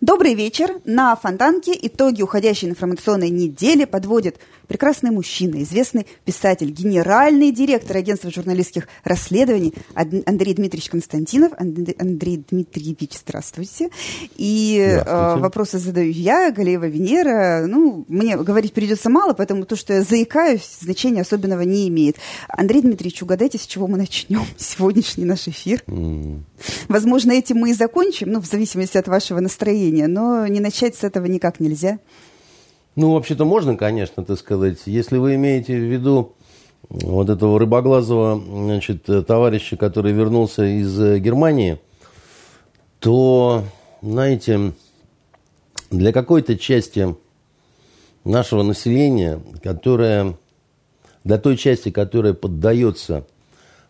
[0.00, 0.80] Добрый вечер.
[0.84, 4.38] На Фонтанке итоги уходящей информационной недели подводит
[4.72, 11.52] прекрасный мужчина, известный писатель, генеральный директор агентства журналистских расследований Андрей Дмитриевич Константинов.
[11.58, 13.90] Андрей Дмитриевич, здравствуйте.
[14.38, 15.42] И э, здравствуйте.
[15.42, 17.66] вопросы задаю я, Галеева Венера.
[17.66, 22.16] Ну, мне говорить придется мало, поэтому то, что я заикаюсь, значения особенного не имеет.
[22.48, 25.82] Андрей Дмитриевич, угадайте, с чего мы начнем сегодняшний наш эфир.
[25.86, 26.44] Mm.
[26.88, 31.04] Возможно, этим мы и закончим, ну, в зависимости от вашего настроения, но не начать с
[31.04, 31.98] этого никак нельзя.
[32.94, 34.80] Ну, вообще-то можно, конечно, так сказать.
[34.84, 36.34] Если вы имеете в виду
[36.90, 41.78] вот этого рыбоглазого значит, товарища, который вернулся из э, Германии,
[42.98, 43.64] то,
[44.02, 44.72] знаете,
[45.90, 47.16] для какой-то части
[48.24, 50.36] нашего населения, которая,
[51.24, 53.26] для той части, которая поддается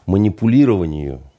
[0.06, 1.22] манипулированию–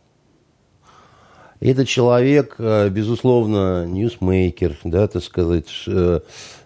[1.63, 6.19] этот человек, э, безусловно, ньюсмейкер, да, так сказать, э,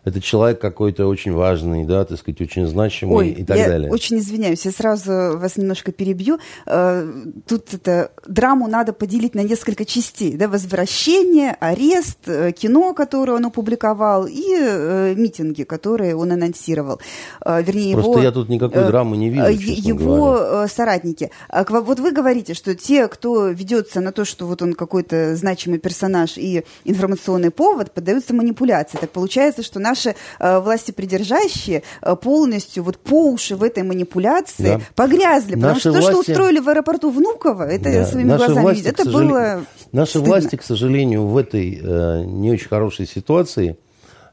[0.07, 3.91] это человек какой-то очень важный, да, так сказать, очень значимый Ой, и так я далее.
[3.91, 6.39] очень извиняюсь, я сразу вас немножко перебью.
[6.65, 7.07] Э,
[7.47, 12.25] тут это драму надо поделить на несколько частей, да, возвращение, арест,
[12.57, 16.99] кино, которое он опубликовал, и митинги, которые он анонсировал.
[17.45, 20.67] Вернее, Просто его, я тут никакой драмы не вижу, Его говоря.
[20.67, 21.29] соратники.
[21.49, 25.35] А вот вы говорите, что те, кто ведется на то, что вот он как какой-то
[25.35, 28.97] значимый персонаж и информационный повод, поддаются манипуляции.
[28.97, 34.77] Так получается, что наши э, власти придержащие э, полностью вот по уши в этой манипуляции
[34.77, 34.81] да.
[34.95, 35.55] погрязли.
[35.55, 36.07] Потому наши что власти...
[36.07, 38.05] то, что устроили в аэропорту Внуково, это да.
[38.05, 39.21] своими наши глазами власти, видеть, это сожал...
[39.21, 40.27] было Наши стыдно.
[40.27, 43.77] власти, к сожалению, в этой э, не очень хорошей ситуации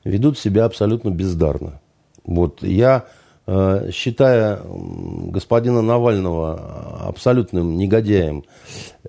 [0.04, 1.80] ведут себя абсолютно бездарно.
[2.24, 3.04] Вот я
[3.46, 8.44] Э, считая господина Навального абсолютным негодяем,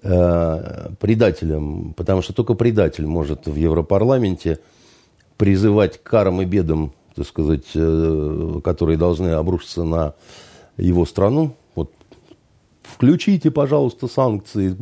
[0.04, 4.60] э, предателем, потому что только предатель может в Европарламенте
[5.38, 10.14] призывать к карам и бедам, так сказать, э, которые должны обрушиться на
[10.78, 11.56] его страну,
[12.96, 14.76] включите, пожалуйста, санкции,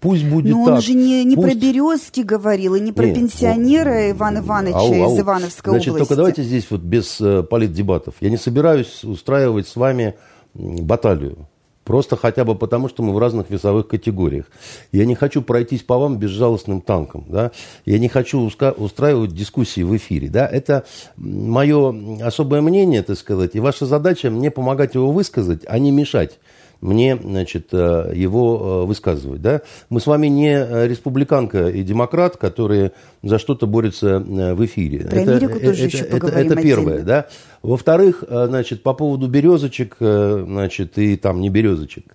[0.00, 0.74] пусть будет Но так.
[0.76, 1.48] он же не, не пусть...
[1.48, 5.14] про березки говорил, и не про Нет, пенсионера вот, Ивана Ивановича ау, ау.
[5.14, 6.08] из Ивановской Значит, области.
[6.08, 8.14] только давайте здесь вот без э, политдебатов.
[8.20, 10.14] Я не собираюсь устраивать с вами
[10.54, 11.48] баталию.
[11.84, 14.46] Просто хотя бы потому, что мы в разных весовых категориях.
[14.90, 17.26] Я не хочу пройтись по вам безжалостным танком.
[17.28, 17.52] Да?
[17.84, 20.28] Я не хочу устраивать дискуссии в эфире.
[20.28, 20.46] Да?
[20.46, 20.84] Это
[21.16, 23.54] мое особое мнение, так сказать.
[23.54, 26.38] И ваша задача мне помогать его высказать, а не мешать
[26.84, 29.40] мне значит, э, его э, высказывать.
[29.40, 29.62] Да?
[29.88, 35.06] Мы с вами не э, республиканка и демократ, которые за что-то борются в эфире.
[35.06, 37.00] Про это, Америку тоже это, еще это, это первое.
[37.00, 37.26] Да?
[37.62, 42.14] Во-вторых, значит, по поводу березочек значит, и там не березочек.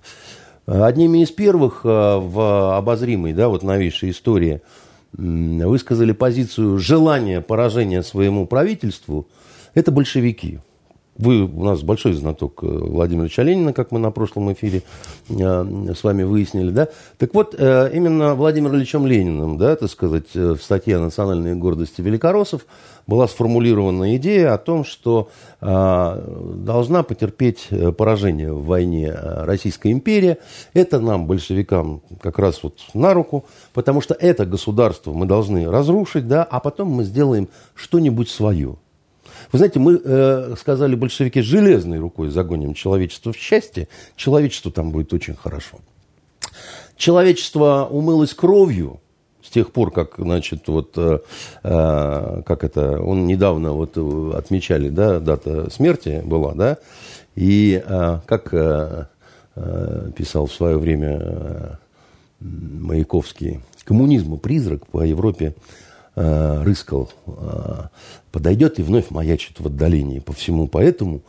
[0.67, 4.61] Одними из первых в обозримой, да, вот новейшей истории
[5.13, 9.27] высказали позицию желания поражения своему правительству,
[9.73, 10.59] это большевики.
[11.19, 14.83] Вы у нас большой знаток э, Владимира Ильича как мы на прошлом эфире
[15.27, 16.87] э, с вами выяснили, да?
[17.17, 21.99] Так вот, э, именно Владимиром Ильичем Лениным, да, так сказать, в статье о национальной гордости
[21.99, 22.65] великороссов
[23.05, 25.29] была сформулирована идея о том, что
[25.59, 30.37] должна потерпеть поражение в войне Российская империя.
[30.73, 36.27] Это нам, большевикам, как раз вот на руку, потому что это государство мы должны разрушить,
[36.27, 38.77] да, а потом мы сделаем что-нибудь свое.
[39.51, 45.11] Вы знаете, мы э, сказали большевики железной рукой загоним человечество в счастье, человечеству там будет
[45.13, 45.79] очень хорошо.
[46.95, 48.99] Человечество умылось кровью
[49.41, 51.19] с тех пор, как, значит, вот, э,
[51.63, 53.97] э, как это, он недавно вот
[54.35, 56.77] отмечали, да, дата смерти была, да,
[57.35, 59.05] и э, как э,
[59.55, 61.75] э, писал в свое время э,
[62.41, 65.55] Маяковский, коммунизм призрак по Европе
[66.19, 67.83] э, рыскал, э,
[68.31, 71.21] подойдет и вновь маячит в отдалении по всему поэтому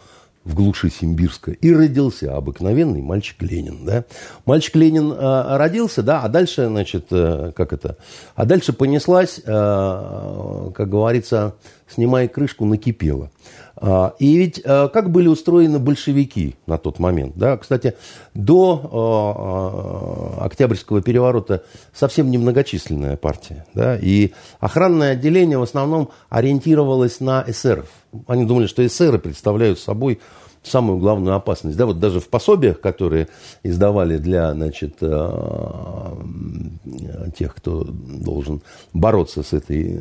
[0.44, 4.04] в глуши Симбирска и родился обыкновенный мальчик Ленин, да.
[4.46, 7.96] Мальчик Ленин э, родился, да, а дальше, значит, как это,
[8.34, 11.54] а дальше понеслась, как говорится,
[11.88, 13.30] снимая крышку, накипела.
[13.82, 17.36] А, и ведь а, как были устроены большевики на тот момент?
[17.36, 17.56] Да?
[17.56, 17.94] Кстати,
[18.34, 23.64] до а, Октябрьского переворота совсем немногочисленная партия.
[23.72, 23.96] Да?
[23.96, 27.88] И охранное отделение в основном ориентировалось на эсеров.
[28.26, 30.20] Они думали, что эсеры представляют собой
[30.62, 31.76] самую главную опасность.
[31.76, 33.28] Да, вот даже в пособиях, которые
[33.62, 34.98] издавали для, значит,
[37.36, 38.60] тех, кто должен
[38.92, 39.98] бороться с этой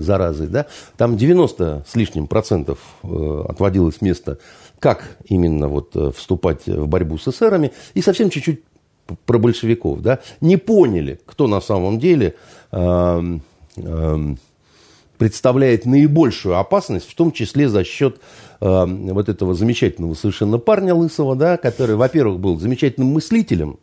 [0.00, 0.66] заразой, да,
[0.96, 4.38] там 90 с лишним процентов отводилось место,
[4.78, 8.62] как именно вот вступать в борьбу с эсерами, и совсем чуть-чуть
[9.26, 12.34] про большевиков, да, не поняли, кто на самом деле
[12.72, 13.38] э,
[13.76, 14.18] э,
[15.16, 18.20] представляет наибольшую опасность, в том числе за счет
[18.60, 23.78] э, вот этого замечательного совершенно парня Лысого, да, который, во-первых, был замечательным мыслителем,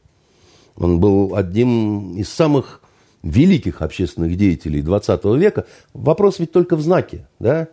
[0.77, 2.81] он был одним из самых
[3.23, 5.65] великих общественных деятелей 20 века.
[5.93, 7.69] Вопрос ведь только в знаке, да,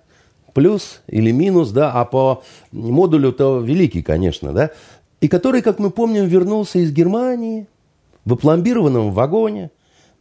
[0.55, 4.71] плюс или минус, да, а по модулю-то великий, конечно, да
[5.23, 7.69] и который, как мы помним, вернулся из Германии
[8.25, 9.71] в опломбированном вагоне.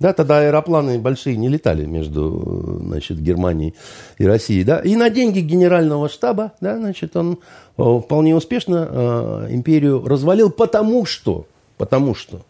[0.02, 3.76] Да, тогда аэропланы большие не летали между значит, Германией
[4.18, 4.64] и Россией.
[4.64, 7.38] Да, и на деньги генерального штаба да, значит, он
[7.78, 11.46] э, вполне успешно э, империю развалил, потому что,
[11.78, 12.42] потому что,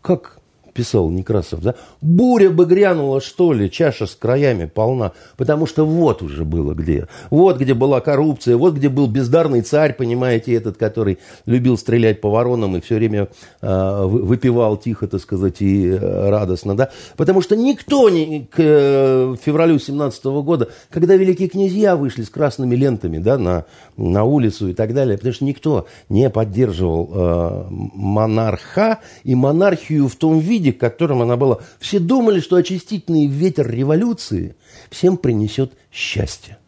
[0.00, 0.38] как
[0.74, 6.20] писал Некрасов, да, буря бы грянула, что ли, чаша с краями полна, потому что вот
[6.20, 11.18] уже было где, вот где была коррупция, вот где был бездарный царь, понимаете, этот, который
[11.46, 13.28] любил стрелять по воронам и все время
[13.62, 19.36] э, выпивал тихо, так сказать, и э, радостно, да, потому что никто не, к э,
[19.40, 23.64] февралю 17 года, когда великие князья вышли с красными лентами, да, на,
[23.96, 30.16] на улицу и так далее, потому что никто не поддерживал э, монарха и монархию в
[30.16, 31.58] том виде, виде, в котором она была.
[31.78, 34.56] Все думали, что очистительный ветер революции
[34.90, 36.58] всем принесет счастье.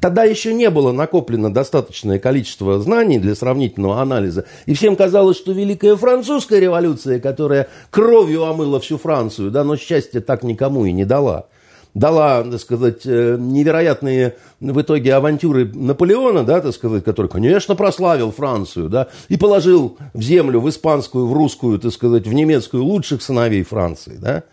[0.00, 4.46] Тогда еще не было накоплено достаточное количество знаний для сравнительного анализа.
[4.66, 10.20] И всем казалось, что Великая Французская революция, которая кровью омыла всю Францию, да, но счастья
[10.20, 11.46] так никому и не дала–
[11.94, 18.30] дала, так сказать, э, невероятные в итоге авантюры Наполеона, да, так сказать, который, конечно, прославил
[18.32, 23.22] Францию, да, и положил в землю, в испанскую, в русскую, так сказать, в немецкую лучших
[23.22, 24.44] сыновей Франции, да,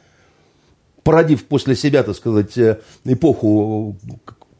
[1.03, 3.97] породив после себя, так сказать, э, эпоху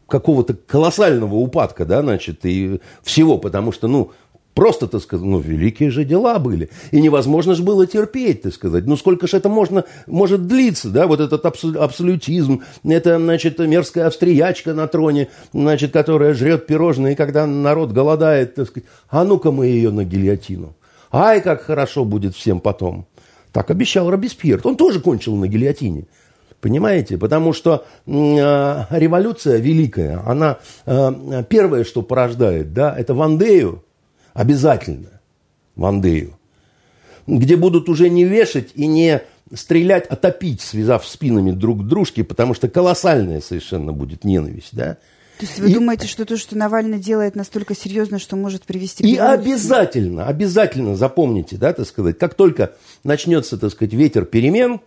[0.06, 4.12] какого-то колоссального упадка, да, значит, и всего, потому что, ну,
[4.56, 6.70] Просто, так сказать, ну, великие же дела были.
[6.90, 8.86] И невозможно же было терпеть, так сказать.
[8.86, 14.72] Ну, сколько же это можно, может длиться, да, вот этот абсолютизм, это, значит, мерзкая австриячка
[14.72, 18.88] на троне, значит, которая жрет пирожные, когда народ голодает, так сказать.
[19.10, 20.74] А ну-ка мы ее на гильотину.
[21.12, 23.04] Ай, как хорошо будет всем потом.
[23.52, 24.62] Так обещал Робеспьер.
[24.64, 26.06] Он тоже кончил на гильотине.
[26.62, 27.18] Понимаете?
[27.18, 30.56] Потому что э, революция великая, она
[30.86, 33.82] э, первое, что порождает, да, это Вандею,
[34.36, 35.20] Обязательно.
[35.76, 36.38] В Андею.
[37.26, 39.22] Где будут уже не вешать и не
[39.52, 44.98] стрелять, а топить, связав спинами друг к дружке, потому что колоссальная совершенно будет ненависть, да?
[45.38, 49.02] То есть вы и, думаете, что то, что Навальный делает, настолько серьезно, что может привести
[49.02, 52.72] к И обязательно, обязательно запомните, да, так сказать, как только
[53.04, 54.80] начнется, так сказать, ветер перемен,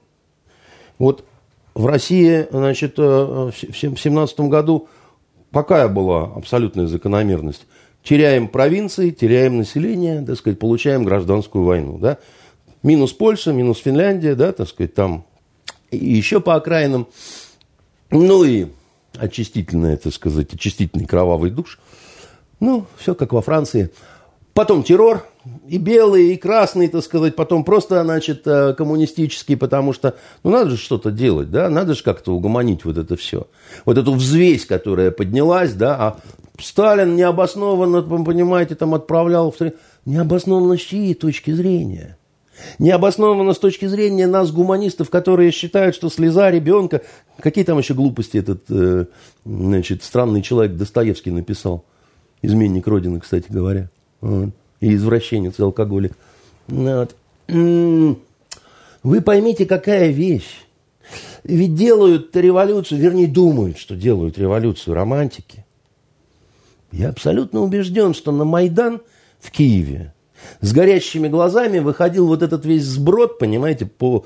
[0.97, 1.23] вот
[1.73, 4.87] в России, значит, э, в 2017 году
[5.51, 7.65] какая была абсолютная закономерность?
[8.03, 12.17] Теряем провинции, теряем население, так сказать, получаем гражданскую войну, да.
[12.81, 15.25] Минус Польша, минус Финляндия, да, так сказать, там
[15.91, 17.07] и еще по окраинам.
[18.11, 18.67] Ну и
[19.17, 21.79] очистительный, так сказать, очистительный кровавый душ.
[22.59, 23.91] Ну, все как во Франции.
[24.53, 25.25] Потом террор,
[25.67, 30.71] и белый, и красный, так сказать, потом просто, значит, э, коммунистический, потому что, ну, надо
[30.71, 33.47] же что-то делать, да, надо же как-то угомонить вот это все.
[33.85, 36.19] Вот эту взвесь, которая поднялась, да, а
[36.61, 39.51] Сталин необоснованно, понимаете, там отправлял...
[39.51, 39.57] В...
[40.05, 42.17] Необоснованно с чьей точки зрения?
[42.77, 47.01] Необоснованно с точки зрения нас, гуманистов, которые считают, что слеза ребенка...
[47.39, 49.05] Какие там еще глупости этот, э,
[49.45, 51.85] значит, странный человек Достоевский написал?
[52.41, 53.89] Изменник Родины, кстати говоря.
[54.21, 56.17] И извращенец, и алкоголик.
[56.67, 57.15] Вот.
[57.47, 60.65] Вы поймите, какая вещь.
[61.43, 65.65] Ведь делают революцию, вернее, думают, что делают революцию романтики.
[66.91, 69.01] Я абсолютно убежден, что на Майдан
[69.39, 70.13] в Киеве
[70.61, 74.25] с горящими глазами выходил вот этот весь сброд, понимаете, по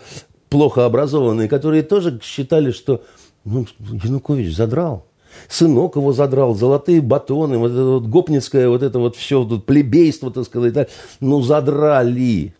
[0.49, 3.03] плохо образованные, которые тоже считали, что
[3.43, 5.05] ну, Янукович задрал.
[5.49, 10.31] Сынок его задрал, золотые батоны, вот это вот гопницкое, вот это вот все, тут плебейство,
[10.31, 10.89] так сказать,
[11.19, 12.53] ну задрали.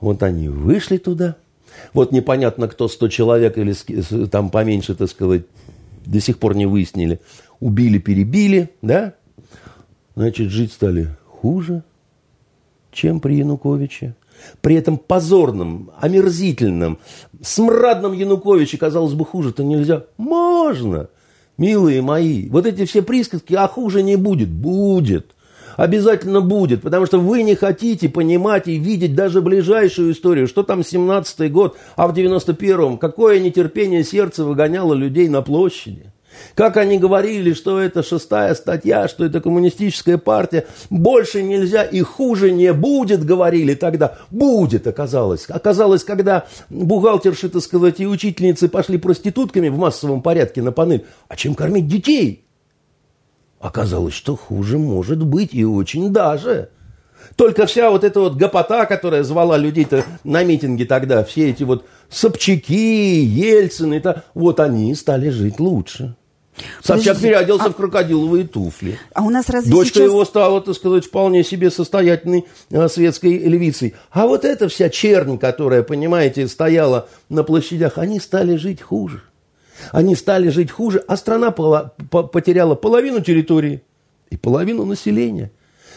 [0.00, 1.36] Вот они вышли туда.
[1.92, 3.74] Вот непонятно, кто 100 человек или
[4.26, 5.42] там поменьше, так сказать,
[6.06, 7.20] до сих пор не выяснили
[7.60, 9.14] убили, перебили, да,
[10.16, 11.82] значит, жить стали хуже,
[12.90, 14.14] чем при Януковиче.
[14.62, 16.98] При этом позорном, омерзительном,
[17.42, 20.04] смрадном Януковиче, казалось бы, хуже-то нельзя.
[20.16, 21.08] Можно.
[21.58, 24.48] Милые мои, вот эти все присказки, а хуже не будет.
[24.48, 25.34] Будет.
[25.76, 30.80] Обязательно будет, потому что вы не хотите понимать и видеть даже ближайшую историю, что там
[30.80, 36.12] 17-й год, а в 91-м какое нетерпение сердца выгоняло людей на площади.
[36.54, 42.52] Как они говорили, что это шестая статья, что это коммунистическая партия, больше нельзя и хуже
[42.52, 44.18] не будет, говорили тогда.
[44.30, 45.46] Будет, оказалось.
[45.48, 51.36] Оказалось, когда бухгалтерши, так сказать, и учительницы пошли проститутками в массовом порядке на панель, а
[51.36, 52.46] чем кормить детей?
[53.60, 56.70] Оказалось, что хуже может быть и очень даже.
[57.36, 61.84] Только вся вот эта вот гопота, которая звала людей-то на митинги тогда, все эти вот
[62.08, 64.02] Собчаки, Ельцины,
[64.34, 66.16] вот они стали жить лучше.
[66.82, 67.70] Собчак Подождите, переоделся а...
[67.70, 68.98] в крокодиловые туфли.
[69.14, 70.08] А у нас разве Дочка сейчас...
[70.08, 73.94] его стала, так сказать, вполне себе состоятельной а, светской львицей.
[74.10, 79.22] А вот эта вся чернь, которая, понимаете, стояла на площадях, они стали жить хуже.
[79.92, 83.82] Они стали жить хуже, а страна пола- по- потеряла половину территории
[84.30, 85.50] и половину населения.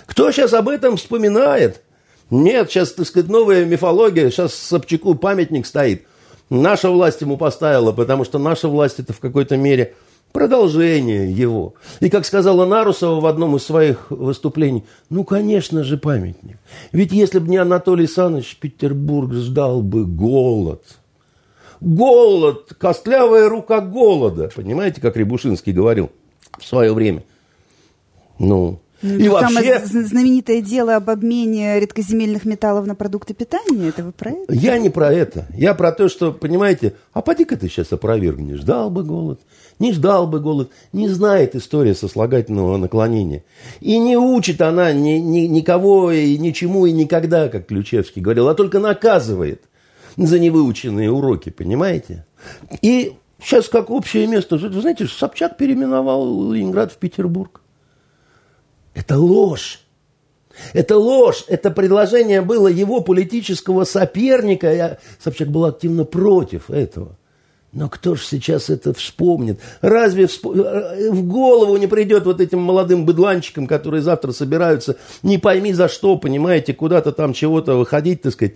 [0.05, 1.81] Кто сейчас об этом вспоминает?
[2.29, 6.03] Нет, сейчас, так сказать, новая мифология, сейчас Собчаку памятник стоит.
[6.49, 9.95] Наша власть ему поставила, потому что наша власть это в какой-то мере
[10.33, 11.75] продолжение его.
[12.01, 16.57] И как сказала Нарусова в одном из своих выступлений, ну, конечно же, памятник.
[16.91, 20.83] Ведь если бы не Анатолий Саныч, Петербург ждал бы голод.
[21.79, 24.49] Голод, костлявая рука голода.
[24.53, 26.09] Понимаете, как Рябушинский говорил
[26.57, 27.23] в свое время?
[28.39, 29.53] Ну, ну, и вообще...
[29.53, 34.53] Самое знаменитое дело об обмене редкоземельных металлов на продукты питания, это вы про это?
[34.53, 35.45] Я не про это.
[35.53, 38.53] Я про то, что, понимаете, а поди-ка ты сейчас опровергни.
[38.53, 39.41] Ждал бы голод,
[39.79, 40.71] не ждал бы голод.
[40.91, 43.43] Не знает история сослагательного наклонения.
[43.79, 48.55] И не учит она ни, ни, никого и ничему и никогда, как Ключевский говорил, а
[48.55, 49.63] только наказывает
[50.17, 52.25] за невыученные уроки, понимаете?
[52.81, 57.61] И сейчас как общее место, вы знаете, Собчак переименовал Ленинград в Петербург.
[58.93, 59.81] Это ложь.
[60.73, 61.45] Это ложь.
[61.47, 64.71] Это предложение было его политического соперника.
[64.71, 67.17] Я, Собчак был активно против этого.
[67.73, 69.59] Но кто же сейчас это вспомнит?
[69.81, 70.45] Разве всп...
[70.45, 76.15] в голову не придет вот этим молодым быдланчикам, которые завтра собираются, не пойми за что,
[76.17, 78.53] понимаете, куда-то там чего-то выходить, так сказать.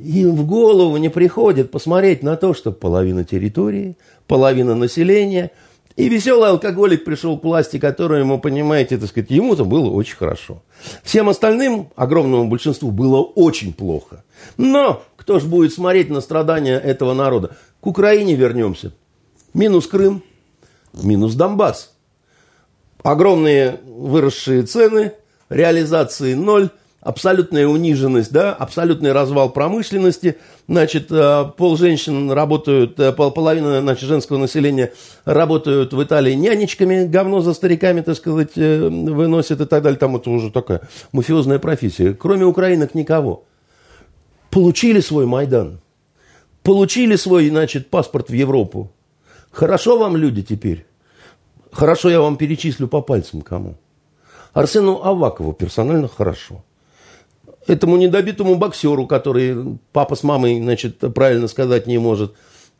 [0.00, 5.52] Им в голову не приходит посмотреть на то, что половина территории, половина населения–
[5.96, 10.62] и веселый алкоголик пришел к власти, которую ему, понимаете, так сказать, ему-то было очень хорошо.
[11.04, 14.24] Всем остальным, огромному большинству, было очень плохо.
[14.56, 17.56] Но кто ж будет смотреть на страдания этого народа?
[17.84, 18.92] К Украине вернемся.
[19.52, 20.22] Минус Крым,
[20.94, 21.92] минус Донбасс.
[23.02, 25.12] Огромные выросшие цены,
[25.50, 26.70] реализации ноль–
[27.02, 34.08] абсолютная униженность, да, абсолютный развал промышленности, значит, э, пол женщин работают, э, пол, половина, значит,
[34.08, 34.94] женского населения
[35.26, 40.16] работают в Италии нянечками, говно за стариками, так сказать, э, выносят и так далее, там
[40.16, 40.80] это уже такая
[41.12, 42.14] мафиозная профессия.
[42.14, 43.44] Кроме украинок никого.
[44.48, 45.80] Получили свой Майдан,
[46.64, 48.90] получили свой, значит, паспорт в Европу.
[49.52, 50.84] Хорошо вам люди теперь?
[51.70, 53.76] Хорошо, я вам перечислю по пальцам кому.
[54.52, 56.64] Арсену Авакову персонально хорошо
[57.66, 62.34] этому недобитому боксеру, который папа с мамой, значит, правильно сказать не может,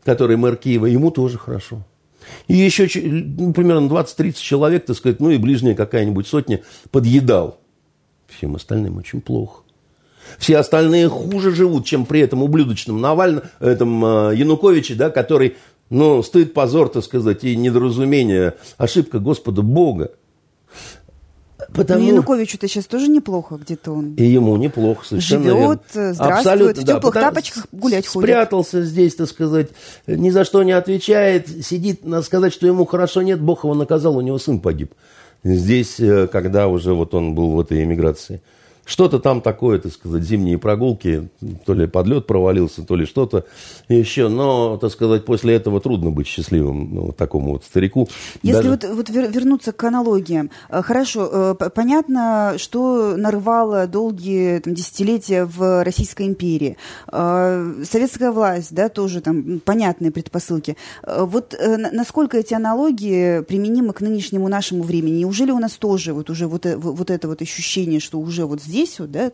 [0.05, 1.85] который мэр Киева, ему тоже хорошо.
[2.49, 7.59] И еще ну, примерно 20-30 человек, так сказать, ну и ближняя какая-нибудь сотня подъедал.
[8.29, 9.63] Всем остальным очень плохо.
[10.39, 15.57] Все остальные хуже живут, чем при этом ублюдочном Навальном, этом э, Януковиче, да, который,
[15.91, 20.11] ну, стыд, позор, так сказать, и недоразумение, ошибка Господа Бога.
[21.73, 22.01] Потому...
[22.01, 24.15] Ну, Януковичу-то сейчас тоже неплохо где-то он.
[24.15, 26.15] И ему неплохо, совершенно Живет, верно.
[26.15, 28.29] здравствует, Абсолютно, в теплых да, тапочках гулять ходит.
[28.29, 29.69] Спрятался здесь, так сказать,
[30.07, 34.17] ни за что не отвечает, сидит, надо сказать, что ему хорошо нет, Бог его наказал,
[34.17, 34.95] у него сын погиб.
[35.43, 38.43] Здесь, э, когда уже вот он был в этой эмиграции.
[38.85, 41.29] Что-то там такое, так сказать, зимние прогулки,
[41.65, 43.47] то ли подлет провалился, то ли что-то
[43.89, 44.29] еще.
[44.29, 48.09] Но, так сказать, после этого трудно быть счастливым ну, такому вот старику.
[48.43, 48.71] Если Даже...
[48.71, 50.51] вот, вот вернуться к аналогиям.
[50.69, 56.77] Э, хорошо, э, понятно, что нарывало долгие там, десятилетия в Российской империи.
[57.11, 60.77] Э, советская власть, да, тоже там понятные предпосылки.
[61.07, 61.55] Вот
[61.93, 65.21] насколько эти аналогии применимы к нынешнему нашему времени?
[65.21, 68.74] Неужели у нас тоже вот уже вот, вот это вот ощущение, что уже вот здесь
[68.75, 69.31] здесь вот, да,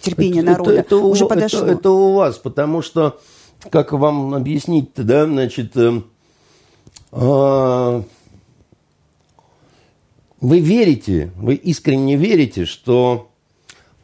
[0.00, 1.60] терпение это, народа это, это уже у, подошло.
[1.62, 3.18] Это, это у вас, потому что,
[3.70, 6.00] как вам объяснить-то, да, значит, э,
[7.12, 8.02] э,
[10.40, 13.30] вы верите, вы искренне верите, что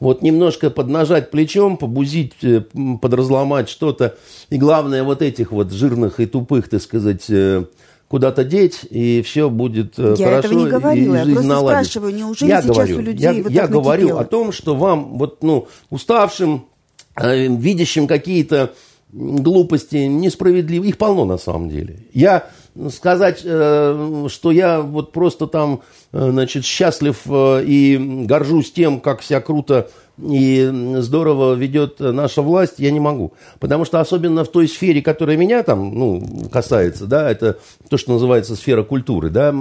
[0.00, 2.64] вот немножко поднажать плечом, побузить, э,
[3.00, 4.18] подразломать что-то,
[4.48, 7.64] и главное, вот этих вот жирных и тупых, так сказать, э,
[8.10, 10.24] куда-то деть, и все будет я хорошо.
[10.24, 11.90] Я этого не говорила, я просто наладится.
[11.92, 14.20] спрашиваю, неужели я сейчас говорю, у людей я, вот я говорю накипело?
[14.20, 16.66] о том, что вам, вот, ну, уставшим,
[17.14, 18.74] э, видящим какие-то
[19.12, 22.00] глупости, несправедливые, их полно на самом деле.
[22.12, 22.50] Я
[22.88, 25.82] сказать, э, что я вот просто там,
[26.12, 32.74] э, значит, счастлив э, и горжусь тем, как себя круто и здорово ведет наша власть,
[32.78, 33.32] я не могу.
[33.58, 37.58] Потому что особенно в той сфере, которая меня там ну, касается, да, это
[37.88, 39.54] то, что называется сфера культуры, да,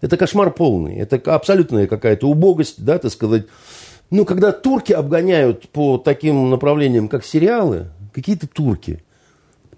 [0.00, 3.46] это кошмар полный, это абсолютная какая-то убогость, да, так сказать.
[4.10, 9.03] Ну, когда турки обгоняют по таким направлениям, как сериалы, какие-то турки,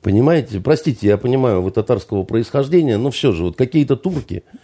[0.06, 4.44] понимаете, простите, я понимаю, вы татарского происхождения, но все же, вот какие-то турки–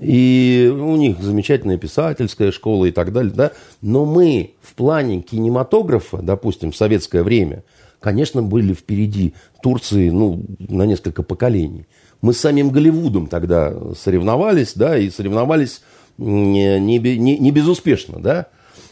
[0.00, 3.32] и у них замечательная писательская школа и так далее.
[3.34, 3.52] Да?
[3.80, 7.64] Но мы в плане кинематографа, допустим, в советское время,
[8.00, 11.86] конечно, были впереди Турции ну, на несколько поколений.
[12.20, 15.80] Мы с самим Голливудом тогда соревновались, да, и соревновались
[16.18, 18.48] не, не, не, не безуспешно, да.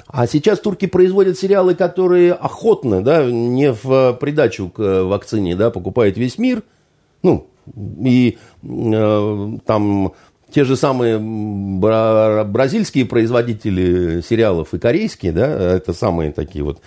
[0.07, 6.17] А сейчас турки производят сериалы, которые охотно, да, не в придачу к вакцине, да, покупает
[6.19, 6.63] весь мир.
[7.23, 7.49] Ну,
[8.05, 10.13] и э, там
[10.51, 16.81] те же самые бразильские производители сериалов и корейские, да, это самые такие вот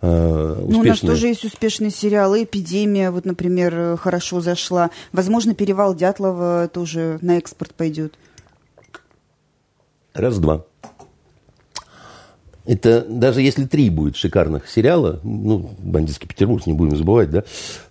[0.00, 0.66] успешные.
[0.68, 2.42] Ну, у нас тоже есть успешные сериалы.
[2.42, 4.90] «Эпидемия», вот, например, хорошо зашла.
[5.12, 8.14] Возможно, «Перевал Дятлова» тоже на экспорт пойдет.
[10.12, 10.64] Раз-два.
[12.64, 17.42] Это даже если три будет шикарных сериала, ну, «Бандитский Петербург», не будем забывать, да,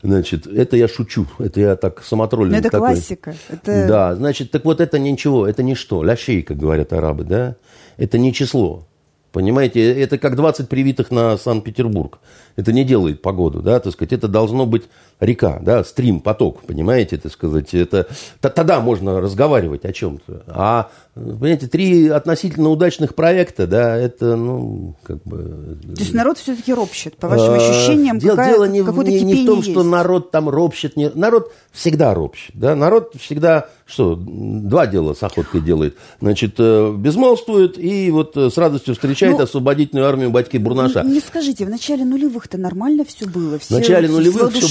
[0.02, 2.94] значит, это я шучу, это я так самотроллинг это такой.
[2.94, 3.36] классика.
[3.50, 3.88] Это...
[3.88, 7.58] Да, значит, так вот это ничего, это ничто, лящей, как говорят арабы, да,
[7.98, 8.88] это не число.
[9.32, 12.20] Понимаете, это как 20 привитых на Санкт-Петербург.
[12.56, 14.14] Это не делает погоду, да, так сказать.
[14.14, 14.84] Это должно быть
[15.22, 17.74] река, да, стрим, поток, понимаете, так сказать.
[17.74, 18.08] Это,
[18.42, 20.44] тогда можно разговаривать о чем-то.
[20.48, 25.78] А, понимаете, три относительно удачных проекта, да, это, ну, как бы...
[25.96, 29.44] То есть народ все-таки ропщет, по вашим ощущениям, дело, какая, дело не, в, не, не
[29.44, 29.72] в том, есть.
[29.72, 30.98] что народ там ропщет.
[30.98, 35.98] Не, народ всегда ропщет, да, народ всегда, что, два дела с охоткой делает.
[36.20, 41.04] Значит, э, безмолвствует и вот э, с радостью встречает ну, освободительную армию батьки Бурнаша.
[41.04, 42.06] Не скажите, в начале
[42.42, 43.60] нулевых-то нормально все было?
[43.60, 44.62] Все в начале нулевых все,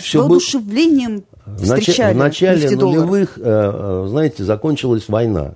[0.00, 1.56] с воодушевлением был...
[1.56, 5.54] встречали В начале нулевых, э, знаете, закончилась война.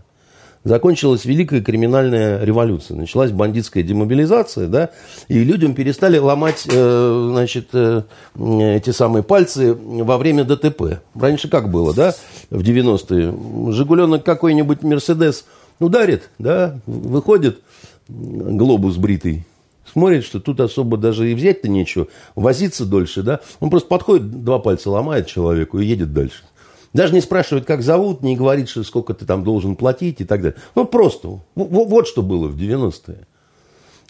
[0.64, 2.96] Закончилась Великая криминальная революция.
[2.96, 4.90] Началась бандитская демобилизация, да,
[5.26, 8.02] и людям перестали ломать, э, значит, э,
[8.36, 11.00] эти самые пальцы во время ДТП.
[11.18, 12.14] Раньше как было, да,
[12.50, 13.72] в 90-е?
[13.72, 15.46] Жигуленок какой-нибудь Мерседес
[15.80, 17.58] ударит, да, выходит
[18.08, 19.44] глобус бритый,
[19.92, 24.58] смотрит, что тут особо даже и взять-то нечего, возиться дольше, да, он просто подходит, два
[24.58, 26.42] пальца ломает человеку и едет дальше.
[26.92, 30.42] Даже не спрашивает, как зовут, не говорит, что сколько ты там должен платить и так
[30.42, 30.58] далее.
[30.74, 31.40] Ну, просто.
[31.54, 33.26] Вот, вот что было в 90-е.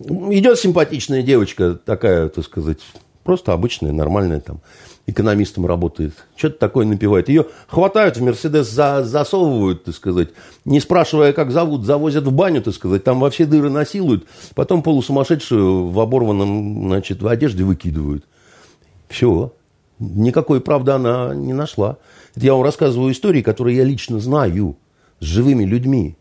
[0.01, 2.79] Идет симпатичная девочка, такая, так сказать,
[3.23, 4.61] просто обычная, нормальная там,
[5.07, 6.15] экономистом работает.
[6.37, 7.29] Что-то такое напивает.
[7.29, 10.31] Ее хватают в Мерседес, за, засовывают, так сказать,
[10.65, 14.83] не спрашивая, как зовут, завозят в баню, так сказать, там во все дыры насилуют, потом
[14.83, 18.25] полусумасшедшую в оборванном, значит, в одежде выкидывают.
[19.09, 19.53] Все.
[19.99, 21.99] Никакой правды она не нашла.
[22.35, 24.77] Это я вам рассказываю истории, которые я лично знаю
[25.21, 26.17] с живыми людьми.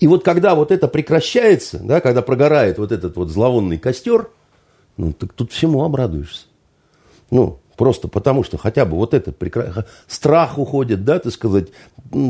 [0.00, 4.28] И вот когда вот это прекращается, да, когда прогорает вот этот вот зловонный костер,
[5.00, 6.44] ну, так тут всему обрадуешься.
[7.30, 9.86] Ну, просто потому что хотя бы вот это прекра...
[10.06, 11.68] страх уходит, да, так сказать,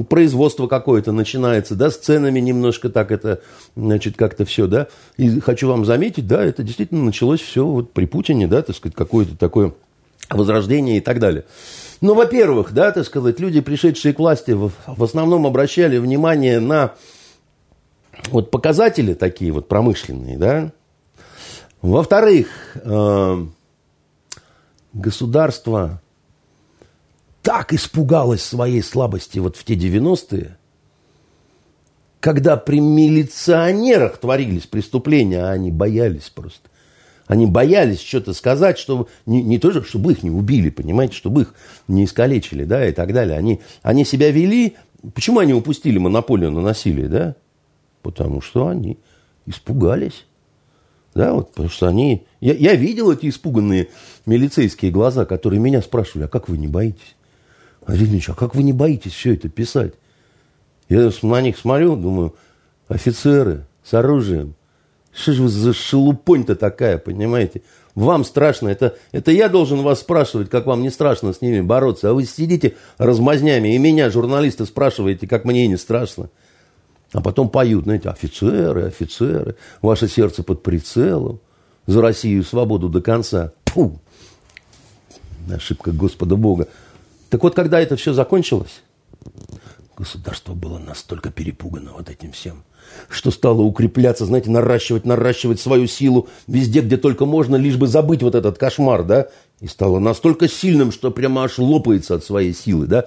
[0.09, 3.41] производство какое-то начинается, да, с ценами немножко так это,
[3.75, 4.87] значит, как-то все, да.
[5.17, 8.95] И хочу вам заметить, да, это действительно началось все вот при Путине, да, так сказать,
[8.95, 9.73] какое-то такое
[10.29, 11.45] возрождение и так далее.
[12.01, 16.95] Ну, во-первых, да, так сказать, люди, пришедшие к власти, в, в основном обращали внимание на
[18.31, 20.73] вот показатели такие вот промышленные, да.
[21.83, 23.47] Во-вторых, э,
[24.93, 26.03] государство
[27.43, 30.59] так испугалось своей слабости вот в те 90-е,
[32.21, 36.69] когда при милиционерах творились преступления, а они боялись просто.
[37.27, 41.55] Они боялись что-то сказать, чтобы не, не то, чтобы их не убили, понимаете, чтобы их
[41.89, 43.39] не искалечили, да, и так далее.
[43.39, 44.77] Они, они себя вели.
[45.15, 47.37] Почему они упустили монополию на насилие, да?
[48.03, 48.99] Потому что они
[49.47, 50.27] испугались.
[51.15, 52.27] Да, вот, потому что они...
[52.41, 53.89] Я, я видел эти испуганные
[54.27, 57.17] милицейские глаза, которые меня спрашивали, а как вы не боитесь?
[57.85, 59.95] Андрей Ильич, а как вы не боитесь все это писать?
[60.89, 62.35] Я на них смотрю, думаю,
[62.89, 64.55] офицеры с оружием,
[65.13, 67.63] что же вы за шелупонь-то такая, понимаете?
[67.95, 68.69] Вам страшно.
[68.69, 72.11] Это, это я должен вас спрашивать, как вам не страшно с ними бороться.
[72.11, 76.31] А вы сидите размазнями и меня, журналисты, спрашиваете, как мне не страшно.
[77.13, 81.41] А потом поют, знаете, офицеры, офицеры, ваше сердце под прицелом,
[81.87, 83.53] за Россию свободу до конца.
[83.67, 84.01] Фу!
[85.53, 86.69] Ошибка Господа Бога.
[87.31, 88.83] Так вот, когда это все закончилось,
[89.97, 92.63] государство было настолько перепугано вот этим всем,
[93.09, 98.23] что стало укрепляться, знаете, наращивать, наращивать свою силу везде, где только можно, лишь бы забыть
[98.23, 99.29] вот этот кошмар, да,
[99.61, 103.07] и стало настолько сильным, что прямо аж лопается от своей силы, да.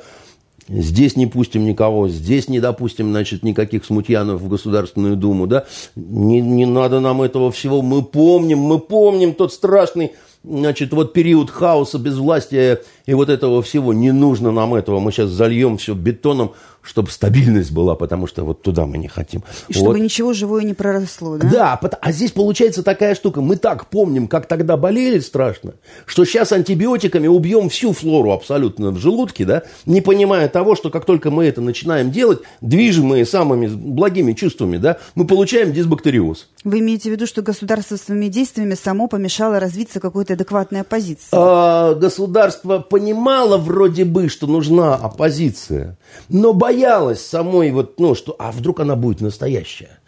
[0.68, 5.66] Здесь не пустим никого, здесь не допустим, значит, никаких смутьянов в Государственную Думу, да.
[5.96, 7.82] Не, не надо нам этого всего.
[7.82, 10.12] Мы помним, мы помним тот страшный
[10.44, 15.00] значит, вот период хаоса, безвластия и вот этого всего, не нужно нам этого.
[15.00, 19.44] Мы сейчас зальем все бетоном, чтобы стабильность была, потому что вот туда мы не хотим.
[19.68, 21.50] И чтобы ничего живое не проросло, да?
[21.50, 23.42] Да, а здесь получается такая штука.
[23.42, 25.74] Мы так помним, как тогда болели страшно,
[26.06, 31.06] что сейчас антибиотиками убьем всю флору абсолютно в желудке, да, не понимая того, что как
[31.06, 36.50] только мы это начинаем делать, движимые самыми благими чувствами, да, мы получаем дисбактериоз.
[36.64, 41.30] Вы имеете в виду, что государство своими действиями само помешало развиться какой-то адекватной оппозиции?
[41.32, 45.98] А, государство понимало вроде бы, что нужна оппозиция,
[46.30, 50.00] но боялось самой вот, ну, что, а вдруг она будет настоящая?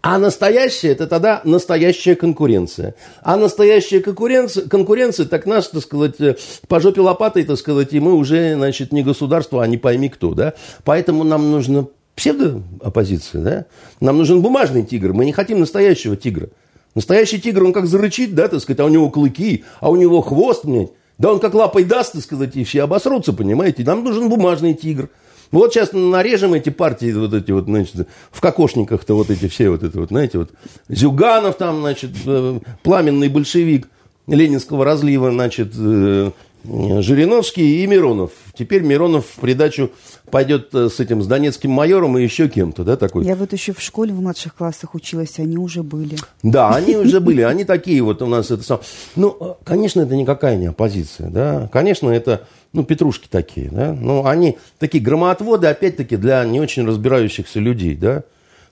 [0.00, 2.94] А настоящая– это тогда настоящая конкуренция.
[3.20, 8.00] А настоящая конкуренция, конкуренция так нас, так сказать, э, по жопе лопатой, так сказать, и
[8.00, 10.54] мы уже, значит, не государство, а не пойми кто, да.
[10.84, 13.66] Поэтому нам нужно псевдооппозиция, да?
[14.00, 16.48] Нам нужен бумажный тигр, мы не хотим настоящего тигра.
[16.94, 20.22] Настоящий тигр, он как зарычит, да, так сказать, а у него клыки, а у него
[20.22, 20.92] хвост, блядь.
[21.20, 23.84] Да он как лапой даст, так сказать, и все обосрутся, понимаете?
[23.84, 25.10] Нам нужен бумажный тигр.
[25.52, 29.82] Вот сейчас нарежем эти партии, вот эти вот, значит, в кокошниках-то вот эти все вот
[29.82, 30.50] это вот, знаете, вот
[30.88, 33.88] Зюганов там, значит, э, пламенный большевик
[34.28, 36.30] Ленинского разлива, значит, э,
[36.64, 38.30] Жириновский и Миронов.
[38.58, 39.90] Теперь Миронов в придачу
[40.30, 43.24] пойдет э, с этим, с донецким майором и еще кем-то, да, такой?
[43.24, 46.16] Я вот еще в школе в младших классах училась, они уже были.
[46.42, 48.80] Да, они уже были, они такие вот у нас это сам.
[49.16, 54.26] Ну, э, конечно, это никакая не оппозиция, да, конечно, это, ну, петрушки такие, да, но
[54.26, 58.24] они такие громоотводы, опять-таки, для не очень разбирающихся людей, да.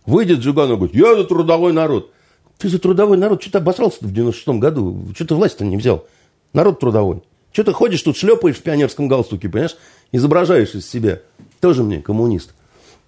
[0.07, 2.11] Выйдет Джуганов и говорит, я за трудовой народ.
[2.57, 6.07] Ты за трудовой народ, что ты обосрался в 96-м году, что ты власть-то не взял?
[6.53, 7.23] Народ трудовой.
[7.53, 9.77] Что ты ходишь тут, шлепаешь в пионерском галстуке, понимаешь?
[10.12, 11.21] Изображаешь из себя.
[11.61, 12.55] Тоже мне коммунист.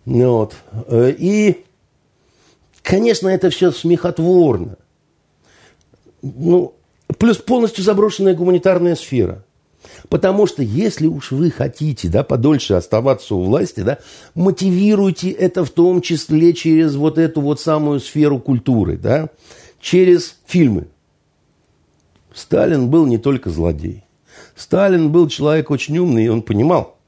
[0.04, 0.54] Ну вот.
[0.88, 1.64] Э, и,
[2.82, 4.76] конечно, это все смехотворно.
[6.22, 6.74] Ну,
[7.18, 9.44] плюс полностью заброшенная гуманитарная сфера.
[10.08, 13.98] Потому что если уж вы хотите да, подольше оставаться у власти, да,
[14.34, 19.30] мотивируйте это в том числе через вот эту вот самую сферу культуры, да,
[19.80, 20.88] через фильмы.
[22.34, 24.04] Сталин был не только злодей.
[24.54, 26.99] Сталин был человек очень умный, и он понимал,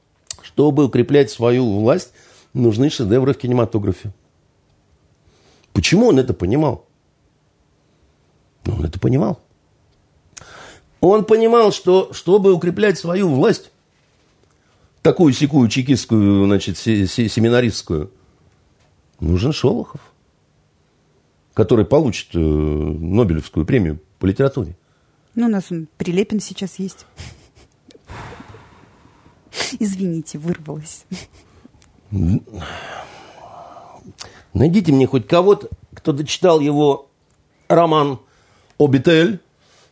[0.53, 2.13] чтобы укреплять свою власть,
[2.53, 4.13] нужны шедевры в кинематографе.
[5.73, 6.85] Почему он это понимал?
[8.65, 9.41] Он это понимал.
[11.01, 13.71] Он понимал, что чтобы укреплять свою власть,
[15.01, 18.11] такую секую чекистскую, значит, семинаристскую,
[19.19, 20.01] нужен Шолохов,
[21.55, 24.77] который получит э, Нобелевскую премию по литературе.
[25.33, 27.05] Ну, у нас он Прилепин сейчас есть.
[29.79, 31.05] Извините, вырвалась.
[34.53, 37.09] Найдите мне хоть кого-то, кто дочитал его
[37.67, 38.19] роман
[38.77, 39.39] «Обитель»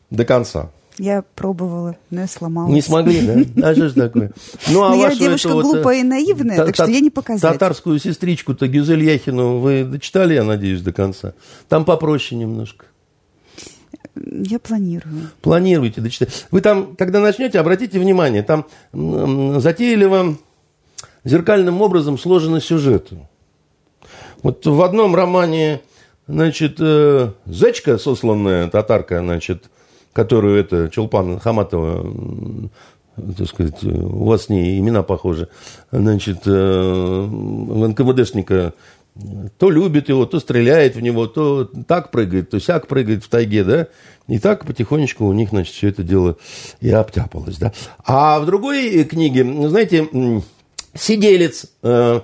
[0.10, 0.69] до конца.
[0.97, 2.74] Я пробовала, но я сломалась.
[2.74, 3.69] Не смогли, да?
[3.69, 4.32] А что ж такое?
[4.69, 7.41] Ну, а но я девушка вот, глупая и наивная, та, так что я не показать.
[7.41, 11.34] Татарскую сестричку-то Гюзель Яхину вы дочитали, я надеюсь, до конца?
[11.69, 12.86] Там попроще немножко.
[14.16, 15.30] Я планирую.
[15.42, 16.48] Планируете дочитать.
[16.52, 20.38] Вы там, когда начнете, обратите внимание, там затейливо
[21.24, 23.18] зеркальным образом сложены сюжеты.
[24.44, 25.82] Вот в одном романе,
[26.28, 29.70] значит, э, зечка, сосланная татарка, значит,
[30.14, 32.06] которую это Чулпан Хаматова,
[33.38, 35.48] так сказать, у вас с ней имена похожи,
[35.92, 38.74] значит, э, НКВДшника
[39.58, 43.63] то любит его, то стреляет в него, то так прыгает, то сяк прыгает в тайге,
[43.63, 43.88] да.
[44.28, 46.38] И так потихонечку у них, значит, все это дело
[46.80, 47.74] и обтяпалось, да.
[48.06, 50.08] А в другой книге, знаете,
[50.93, 52.21] сиделец э,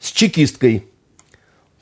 [0.00, 0.86] с чекисткой,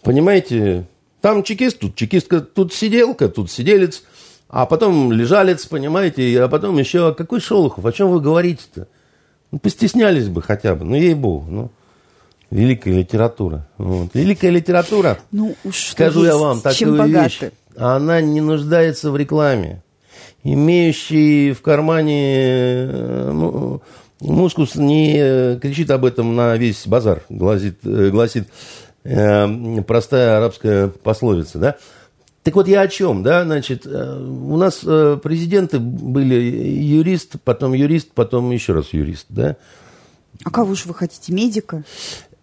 [0.03, 0.87] понимаете,
[1.23, 4.03] там чекист, тут чекистка, тут сиделка, тут сиделец,
[4.49, 8.87] а потом лежалец, понимаете, а потом еще, какой Шолохов, о чем вы говорите-то?
[9.51, 11.71] Ну, постеснялись бы хотя бы, ну, ей-богу, ну.
[12.53, 13.67] Великая литература.
[13.79, 14.11] Вот.
[14.13, 17.41] Великая литература, ну, уж скажу я вам, такую вещь,
[17.77, 19.83] она не нуждается в рекламе.
[20.45, 23.81] имеющий в кармане э, ну,
[24.21, 28.49] мускус, не кричит об этом на весь базар, гласит, э, гласит
[29.05, 31.77] э, простая арабская пословица, да.
[32.43, 34.81] Так вот я о чем, да, значит, э, у нас
[35.23, 39.57] президенты были юрист, потом юрист, потом еще раз юрист, да.
[40.45, 41.85] А кого же вы хотите, медика?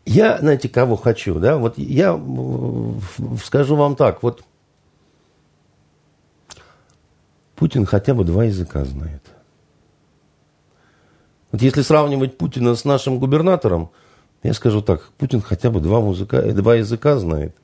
[0.06, 2.20] Я, знаете, кого хочу, да, вот я
[3.44, 4.44] скажу вам так, вот
[7.56, 9.22] Путин хотя бы два языка знает.
[11.52, 13.90] Вот если сравнивать Путина с нашим губернатором,
[14.44, 17.56] я скажу так, Путин хотя бы два, музыка, два языка знает.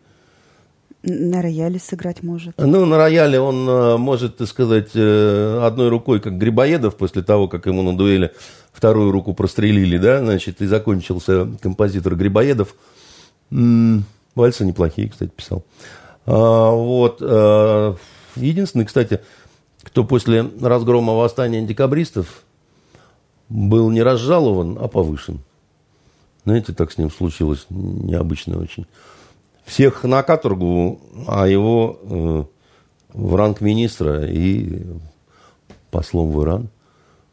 [1.08, 2.56] На рояле сыграть может.
[2.58, 7.48] Ну, на рояле он э, может, так сказать, э, одной рукой, как Грибоедов, после того,
[7.48, 8.34] как ему на дуэли
[8.74, 12.76] вторую руку прострелили, да, значит, и закончился композитор Грибоедов.
[13.52, 15.63] Вальсы неплохие, кстати, писал.
[16.26, 17.20] А, вот.
[17.22, 17.96] Э,
[18.36, 19.22] единственный, кстати,
[19.84, 22.44] кто после разгрома восстания декабристов
[23.48, 25.39] был не разжалован, а повышен.
[26.46, 28.88] Знаете, так с ним случилось необычно очень.
[29.65, 32.43] Всех на каторгу, а его э,
[33.13, 34.84] в ранг министра и
[35.89, 36.69] послом в Иран.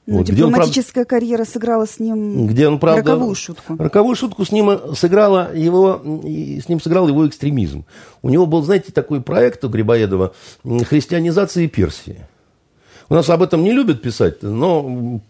[0.07, 3.77] Ну, вот, дипломатическая он, карьера сыграла с ним где он, правда, роковую шутку.
[3.79, 7.85] Роковую шутку с ним сыграла его, с ним сыграл его экстремизм.
[8.21, 12.27] У него был, знаете, такой проект у Грибоедова «Христианизация Персии».
[13.09, 15.21] У нас об этом не любят писать, но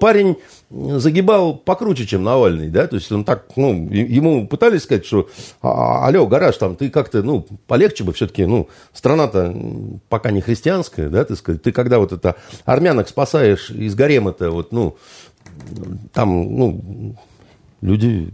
[0.00, 0.36] парень
[0.70, 5.28] загибал покруче, чем Навальный, да, то есть он так, ну, ему пытались сказать, что,
[5.60, 9.54] «А, алло, гараж, там, ты как-то, ну, полегче бы все-таки, ну, страна-то
[10.08, 14.96] пока не христианская, да, ты ты когда вот это армянок спасаешь из гарема-то, вот, ну,
[16.12, 17.16] там, ну,
[17.80, 18.30] люди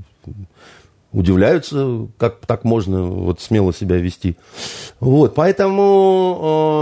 [1.13, 4.37] удивляются, как так можно вот смело себя вести.
[5.01, 6.78] Вот, поэтому э,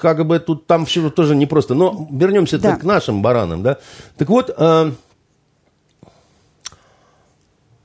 [0.00, 1.74] как бы тут там все тоже непросто.
[1.74, 2.76] Но вернемся да.
[2.76, 3.78] к нашим баранам, да.
[4.16, 4.92] Так вот, э,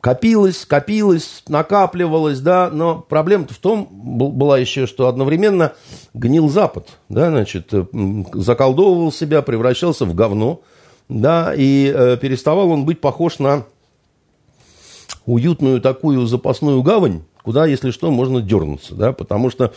[0.03, 5.71] копилось, копилось, накапливалось, да, но проблема-то в том была еще, что одновременно
[6.13, 7.85] гнил Запад, да, значит, э,
[8.33, 10.59] заколдовывал себя, превращался в говно,
[11.07, 13.63] да, и э, переставал он быть похож на
[15.25, 19.73] уютную такую запасную гавань, куда, если что, можно дернуться, да, потому что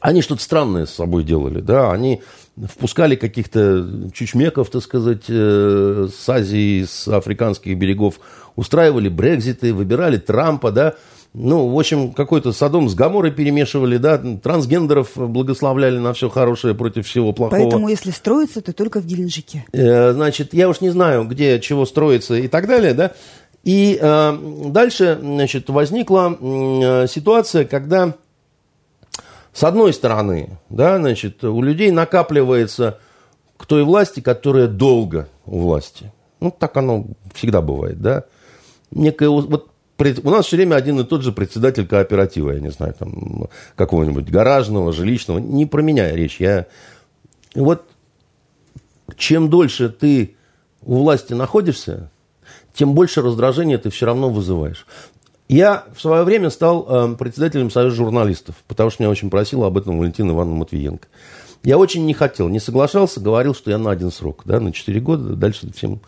[0.00, 2.22] они что-то странное с собой делали, да, они
[2.56, 8.20] впускали каких-то чучмеков, так сказать, э, с Азии, с африканских берегов,
[8.56, 10.94] устраивали брекзиты, выбирали Трампа, да,
[11.34, 17.06] ну, в общем, какой-то Садом с Гаморой перемешивали, да, трансгендеров благословляли на все хорошее против
[17.06, 17.60] всего плохого.
[17.60, 19.64] Поэтому, если строится, то только в Геленджике.
[19.72, 23.12] Э, значит, я уж не знаю, где чего строится и так далее, да,
[23.62, 24.38] и э,
[24.70, 28.14] дальше значит, возникла э, ситуация, когда
[29.58, 33.00] с одной стороны да, значит, у людей накапливается
[33.56, 36.12] к той власти, которая долго у власти.
[36.38, 38.24] Ну, так оно всегда бывает, да.
[38.92, 39.68] Некое, вот
[39.98, 44.30] у нас все время один и тот же председатель кооператива, я не знаю, там, какого-нибудь
[44.30, 45.40] гаражного, жилищного.
[45.40, 46.38] Не про меня речь.
[46.38, 46.66] Я...
[47.56, 47.84] Вот
[49.16, 50.36] чем дольше ты
[50.82, 52.12] у власти находишься,
[52.74, 54.86] тем больше раздражения ты все равно вызываешь.
[55.48, 59.78] Я в свое время стал э, председателем Союза журналистов, потому что меня очень просила об
[59.78, 61.08] этом Валентина Ивановна Матвиенко.
[61.64, 65.00] Я очень не хотел, не соглашался, говорил, что я на один срок, да, на 4
[65.00, 66.00] года, дальше всем...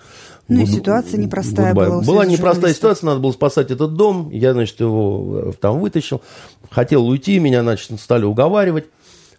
[0.47, 2.03] Ну и ситуация непростая была.
[2.03, 6.23] Была непростая ситуация, надо было спасать этот дом, я, значит, его э, там вытащил,
[6.71, 8.87] хотел уйти, меня, значит, стали уговаривать,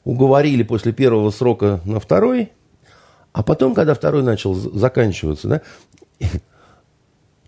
[0.03, 2.51] уговорили после первого срока на второй,
[3.33, 5.61] а потом, когда второй начал заканчиваться, да,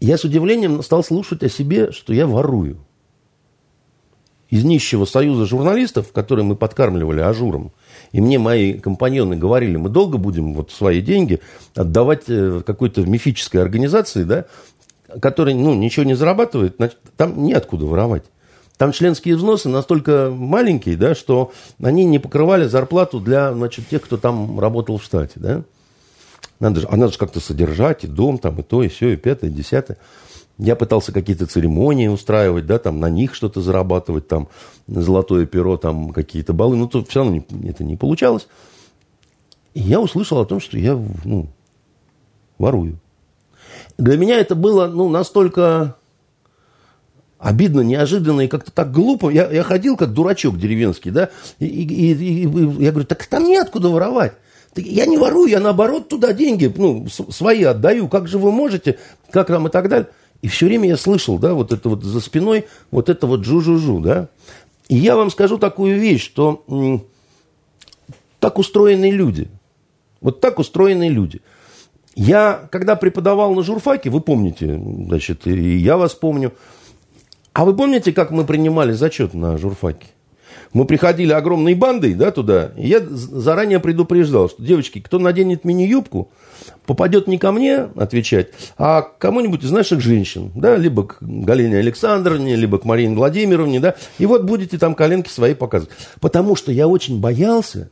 [0.06, 2.78] я с удивлением стал слушать о себе, что я ворую.
[4.50, 7.72] Из нищего союза журналистов, который мы подкармливали ажуром,
[8.12, 11.40] и мне мои компаньоны говорили, мы долго будем вот свои деньги
[11.74, 14.46] отдавать э, какой-то мифической организации, да,
[15.22, 18.26] которая ну, ничего не зарабатывает, значит, там неоткуда воровать.
[18.78, 24.18] Там членские взносы настолько маленькие, да, что они не покрывали зарплату для значит, тех, кто
[24.18, 25.34] там работал в штате.
[25.36, 25.64] Да.
[26.64, 29.18] Надо же, а надо же как-то содержать, и дом там, и то, и все, и
[29.18, 29.98] пятое, и десятое.
[30.58, 34.48] Я пытался какие-то церемонии устраивать, да, там на них что-то зарабатывать, там
[34.88, 38.48] золотое перо, там какие-то баллы, но тут все равно не, это не получалось.
[39.74, 41.50] И я услышал о том, что я, ну,
[42.58, 42.98] ворую.
[43.98, 45.98] Для меня это было, ну, настолько
[47.40, 49.30] обидно, неожиданно и как-то так глупо.
[49.30, 53.44] Я, я ходил как дурачок деревенский, да, и, и, и, и я говорю, так там
[53.44, 54.36] неоткуда воровать.
[54.76, 58.08] Я не ворую, я наоборот туда деньги ну, свои отдаю.
[58.08, 58.98] Как же вы можете?
[59.30, 60.10] Как там и так далее.
[60.42, 64.00] И все время я слышал, да, вот это вот за спиной, вот это вот жу-жу-жу,
[64.02, 64.28] да.
[64.90, 66.66] И я вам скажу такую вещь, что
[68.40, 69.50] так устроены люди.
[70.20, 71.42] Вот так устроены люди.
[72.16, 76.54] Я, когда преподавал на журфаке, вы помните, значит, и я вас помню.
[77.54, 80.08] А вы помните, как мы принимали зачет на журфаке?
[80.74, 86.32] Мы приходили огромной бандой да, туда, и я заранее предупреждал, что, девочки, кто наденет мини-юбку,
[86.88, 91.78] попадет не ко мне отвечать, а к кому-нибудь из наших женщин, да, либо к Галине
[91.78, 95.94] Александровне, либо к Марине Владимировне, да, и вот будете там коленки свои показывать.
[96.20, 97.92] Потому что я очень боялся,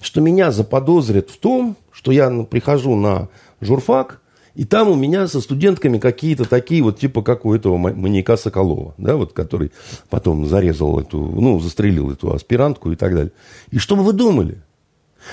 [0.00, 3.28] что меня заподозрят в том, что я прихожу на
[3.60, 4.20] журфак,
[4.58, 8.92] и там у меня со студентками какие-то такие вот, типа как у этого маньяка Соколова,
[8.98, 9.70] да, вот, который
[10.10, 13.30] потом зарезал эту, ну, застрелил эту аспирантку и так далее.
[13.70, 14.60] И что вы думали?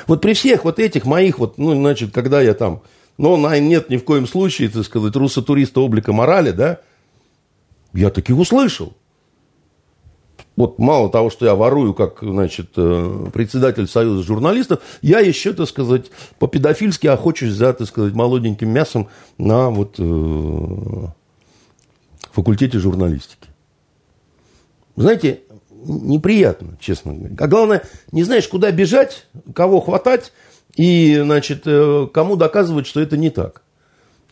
[0.06, 2.84] Вот при всех вот этих моих вот, ну, значит, когда я там,
[3.18, 6.82] ну, нет ни в коем случае, так сказать, руссо-туриста облика морали, да,
[7.94, 8.94] я таки услышал–
[10.56, 15.68] вот мало того, что я ворую как, значит, э, председатель Союза журналистов, я еще, так
[15.68, 21.08] сказать, по-педофильски охочусь за, так сказать, молоденьким мясом на вот э,
[22.32, 23.50] факультете журналистики.
[24.96, 25.42] Знаете,
[25.84, 27.36] неприятно, честно говоря.
[27.38, 30.32] А главное, не знаешь, куда бежать, кого хватать
[30.76, 33.65] и, значит, э, кому доказывать, что это не так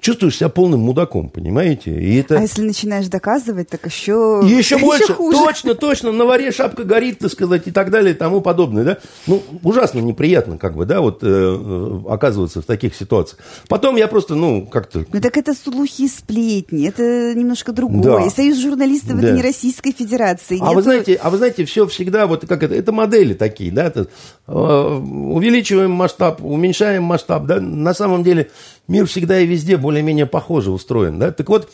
[0.04, 1.98] чувствуешь себя полным мудаком, понимаете?
[1.98, 2.38] И это...
[2.38, 4.42] А если начинаешь доказывать, так еще...
[4.44, 5.04] И еще больше.
[5.04, 5.38] Еще хуже.
[5.38, 6.12] Точно, точно.
[6.12, 8.98] На варе шапка горит, так сказать, и так далее, и тому подобное, да?
[9.28, 13.40] Ну, ужасно неприятно, как бы, да, вот э, э оказываться в таких ситуациях.
[13.70, 15.06] Потом я просто, ну, как-то...
[15.12, 18.26] Ну, так это слухи и сплетни, это немножко другое.
[18.26, 18.30] Да.
[18.30, 19.28] Союз журналистов да.
[19.28, 20.58] это не Российской Федерации.
[20.60, 20.76] А Нет...
[20.76, 24.08] вы знаете, а вы знаете, все всегда, вот как это, это модели такие, да, это,
[24.48, 28.50] э, увеличиваем масштаб, уменьшаем масштаб, да, на самом деле
[28.88, 31.20] мир всегда и везде более-менее похоже устроен.
[31.20, 31.32] Да?
[31.32, 31.72] Так вот,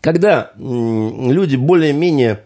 [0.00, 2.44] когда люди более-менее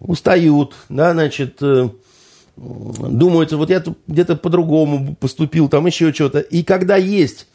[0.00, 1.90] устают, да, значит, э,
[2.56, 6.40] думают, вот я где-то по-другому поступил, там еще что-то.
[6.40, 7.46] И когда есть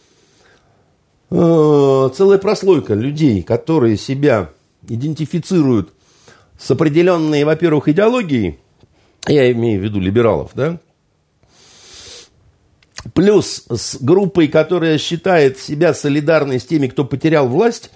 [1.31, 4.51] э, целая прослойка людей, которые себя
[4.87, 5.91] идентифицируют
[6.59, 8.59] с определенной, во-первых, идеологией,
[9.27, 10.79] я имею в виду либералов, да,
[13.13, 17.91] плюс с группой, которая считает себя солидарной с теми, кто потерял власть,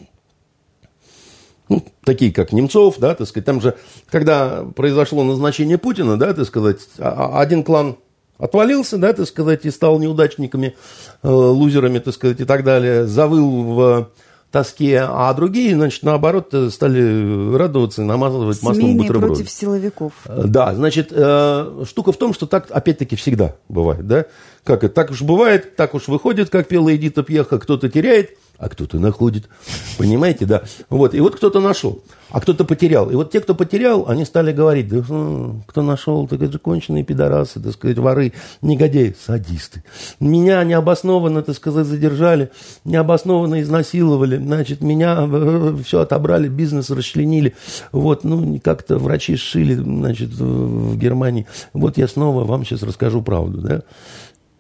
[1.70, 3.76] ну, такие как Немцов, да, так сказать, там же,
[4.10, 7.98] когда произошло назначение Путина, да, так сказать, а, а, один клан
[8.38, 10.76] отвалился, да, так сказать, и стал неудачниками,
[11.22, 14.10] э, лузерами, так сказать, и так далее, завыл в
[14.52, 19.36] тоске, а другие, значит, наоборот, стали радоваться и намазывать маслом бутерброды.
[19.36, 20.14] против силовиков.
[20.26, 24.26] Э, да, значит, э, штука в том, что так, опять-таки, всегда бывает, да.
[24.70, 28.70] Как это, так уж бывает, так уж выходит, как пела Эдита Пьеха, кто-то теряет, а
[28.70, 29.50] кто-то находит.
[29.98, 30.62] Понимаете, да?
[30.92, 33.10] Вот, и вот кто-то нашел, а кто-то потерял.
[33.10, 37.04] И вот те, кто потерял, они стали говорить, да, ну, кто нашел, так это конченые
[37.04, 39.84] пидорасы, так сказать, воры, негодяи, садисты.
[40.20, 42.52] Меня необоснованно, так сказать, задержали,
[42.86, 47.56] необоснованно изнасиловали, значит, меня э, все отобрали, бизнес расчленили.
[47.92, 51.48] Вот, ну, как-то врачи сшили, значит, в Германии.
[51.74, 53.82] Вот я снова вам сейчас расскажу правду, да?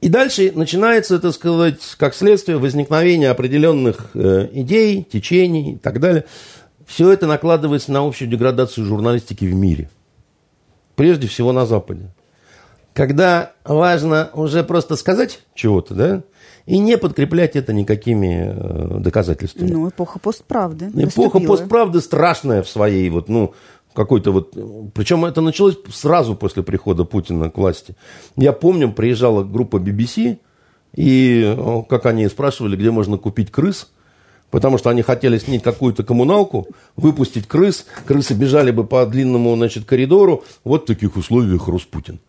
[0.01, 6.25] И дальше начинается, так сказать, как следствие возникновения определенных э, идей, течений и так далее.
[6.85, 9.89] Все это накладывается на общую деградацию журналистики в мире.
[10.95, 12.11] Прежде всего на Западе.
[12.93, 16.23] Когда важно уже просто сказать чего-то, да,
[16.65, 19.71] и не подкреплять это никакими э, доказательствами.
[19.71, 20.85] Ну, эпоха постправды.
[20.89, 21.47] Эпоха наступила.
[21.47, 23.53] постправды страшная в своей вот, ну,
[23.93, 24.55] какой-то вот...
[24.93, 27.95] Причем это началось сразу после прихода Путина к власти.
[28.35, 30.39] Я помню, приезжала группа BBC,
[30.95, 33.89] и как они спрашивали, где можно купить крыс,
[34.51, 39.85] потому что они хотели снять какую-то коммуналку, выпустить крыс, крысы бежали бы по длинному значит,
[39.85, 40.43] коридору.
[40.63, 42.19] Вот в таких условиях рос Путин.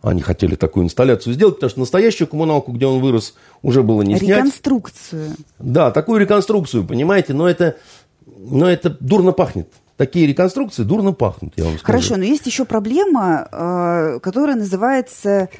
[0.00, 4.16] Они хотели такую инсталляцию сделать, потому что настоящую коммуналку, где он вырос, уже было не
[4.16, 4.38] снять.
[4.38, 5.32] Реконструкцию.
[5.58, 7.76] Да, такую реконструкцию, понимаете, но это,
[8.24, 11.84] но это дурно пахнет такие реконструкции дурно пахнут, я вам скажу.
[11.84, 15.50] Хорошо, но есть еще проблема, э, которая называется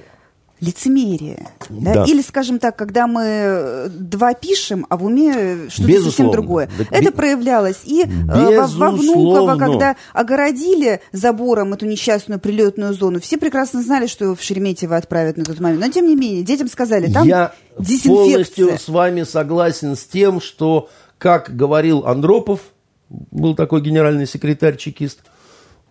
[0.61, 1.47] лицемерие.
[1.69, 1.95] Да?
[1.95, 2.05] Да.
[2.05, 6.11] Или, скажем так, когда мы два пишем, а в уме что-то Безусловно.
[6.11, 6.69] совсем другое.
[6.79, 8.05] Так, Это проявлялось и.
[8.05, 13.21] Э, во Внуково, когда огородили забором эту несчастную прилетную зону.
[13.21, 15.81] Все прекрасно знали, что его в Шереметьево отправят на тот момент.
[15.85, 18.15] Но, тем не менее, детям сказали, там Я дезинфекция.
[18.15, 22.61] полностью с вами согласен с тем, что, как говорил Андропов,
[23.09, 25.21] был такой генеральный секретарь чекист.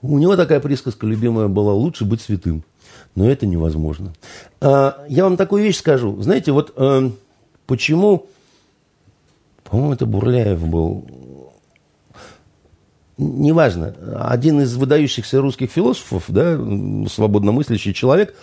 [0.02, 2.64] У него такая присказка любимая была «лучше быть святым».
[3.16, 4.14] Но это невозможно.
[4.62, 6.22] А, я вам такую вещь скажу.
[6.22, 7.10] Знаете, вот э,
[7.66, 8.28] почему,
[9.64, 11.08] по-моему, это Бурляев был,
[13.18, 16.60] неважно, один из выдающихся русских философов, да,
[17.10, 18.36] свободно мыслящий человек,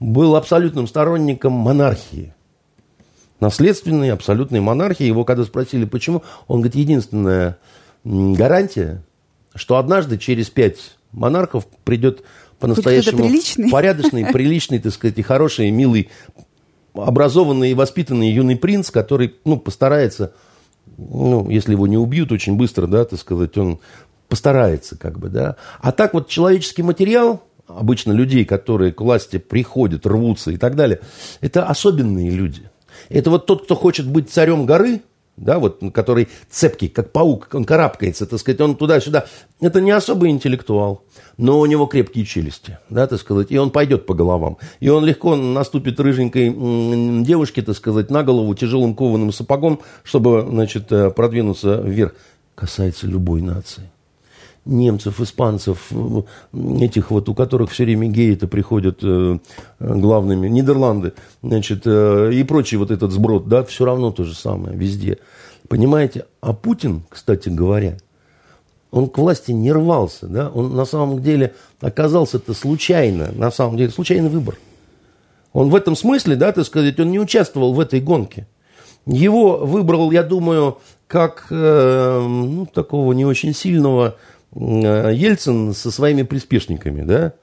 [0.00, 2.34] был абсолютным сторонником монархии.
[3.40, 5.04] Наследственной, абсолютной монархии.
[5.04, 7.58] Его когда спросили, почему, он говорит, единственная
[8.04, 9.02] гарантия,
[9.54, 12.22] что однажды через пять монархов придет
[12.58, 16.10] по-настоящему порядочный, приличный, так сказать, и хороший, и милый,
[16.94, 20.32] образованный и воспитанный юный принц, который, ну, постарается,
[20.96, 23.80] ну, если его не убьют очень быстро, да, так сказать, он
[24.28, 25.56] постарается, как бы, да.
[25.80, 31.00] А так вот человеческий материал, обычно людей, которые к власти приходят, рвутся и так далее,
[31.40, 32.70] это особенные люди.
[33.08, 35.02] Это вот тот, кто хочет быть царем горы,
[35.36, 39.26] да, вот, который цепкий, как паук, он карабкается, так сказать, он туда-сюда.
[39.60, 41.04] Это не особый интеллектуал,
[41.36, 44.58] но у него крепкие челюсти, да, так сказать, и он пойдет по головам.
[44.80, 50.90] И он легко наступит рыженькой девушке, так сказать, на голову тяжелым кованым сапогом, чтобы, значит,
[50.92, 52.14] э, продвинуться вверх.
[52.54, 53.90] Касается любой нации
[54.64, 55.90] немцев, испанцев,
[56.80, 59.38] этих вот, у которых все время геи-то приходят э,
[59.78, 61.12] главными, Нидерланды,
[61.42, 65.18] значит, э, и прочий вот этот сброд, да, все равно то же самое везде.
[65.68, 66.26] Понимаете?
[66.40, 67.98] А Путин, кстати говоря,
[68.90, 73.76] он к власти не рвался, да, он на самом деле оказался это случайно, на самом
[73.76, 74.56] деле случайный выбор.
[75.52, 78.46] Он в этом смысле, да, так сказать, он не участвовал в этой гонке.
[79.06, 84.16] Его выбрал, я думаю, как э, ну, такого не очень сильного
[84.54, 87.34] Ельцин со своими приспешниками, да,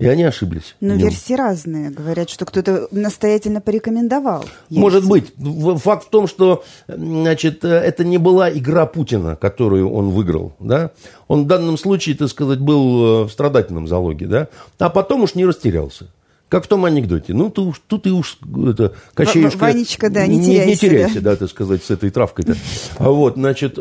[0.00, 0.76] и они ошиблись.
[0.80, 1.90] Но версии разные.
[1.90, 4.46] Говорят, что кто-то настоятельно порекомендовал.
[4.70, 4.80] Ельцин.
[4.80, 5.34] Может быть.
[5.82, 10.54] Факт в том, что значит, э, это не была игра Путина, которую он выиграл.
[10.58, 10.92] Да?
[11.28, 14.26] Он в данном случае, так сказать, был э, в страдательном залоге.
[14.26, 14.48] Да?
[14.78, 16.06] А потом уж не растерялся.
[16.48, 17.34] Как в том анекдоте.
[17.34, 18.38] Ну, ты уж, тут и уж
[18.68, 19.58] это, Кощеюшка...
[19.58, 20.64] Ванечка, да, не теряйся.
[20.64, 21.30] Не, не теряйся, да.
[21.32, 22.56] да, так сказать, с этой травкой-то.
[22.98, 23.78] Вот, значит,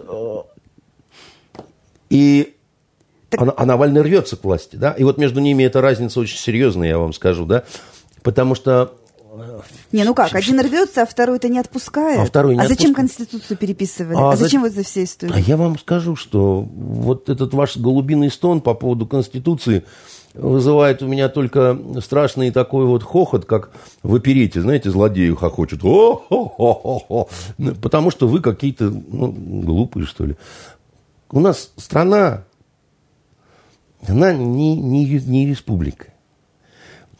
[2.09, 2.55] и
[3.29, 3.41] так...
[3.41, 4.91] а, а Навальный рвется к власти, да?
[4.91, 7.63] И вот между ними эта разница очень серьезная, я вам скажу, да?
[8.23, 8.93] Потому что
[9.31, 9.59] э,
[9.91, 12.19] не, ну как, один рвется, а второй-то не отпускает.
[12.19, 14.15] А, второй не а зачем Конституцию переписывали?
[14.17, 14.69] А, а зачем за...
[14.69, 15.33] вот эта вся история?
[15.35, 19.83] А я вам скажу, что вот этот ваш голубиный стон по поводу Конституции
[20.33, 23.71] вызывает у меня только страшный такой вот хохот, как
[24.03, 25.83] в оперете, знаете, злодеи хохочут.
[25.83, 30.35] О -хо -хо -хо Потому что вы какие-то ну, глупые, что ли.
[31.31, 32.45] У нас страна,
[34.07, 36.07] она не, не, не республика.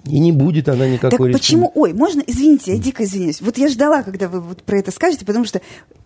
[0.10, 1.72] И не будет она никакой так почему?
[1.76, 2.24] Ой, можно?
[2.26, 3.42] Извините, я дико извиняюсь.
[3.42, 5.62] Вот я ждала, когда вы вот про это скажете, потому что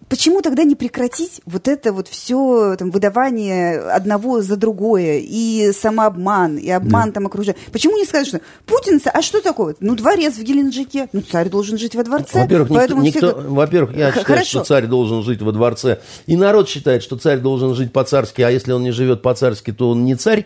[0.10, 6.58] почему тогда не прекратить вот это вот все там, выдавание одного за другое и самообман,
[6.58, 7.14] и обман да.
[7.14, 7.58] там окружения?
[7.72, 9.76] Почему не сказать, что Путин, а что такое?
[9.80, 12.42] Ну, дворец в Геленджике, ну, царь должен жить во дворце.
[12.42, 13.50] Во-первых, никто, никто, все...
[13.50, 14.50] во-первых я считаю, Хорошо.
[14.50, 16.00] что царь должен жить во дворце.
[16.28, 19.90] И народ считает, что царь должен жить по-царски, а если он не живет по-царски, то
[19.90, 20.46] он не царь.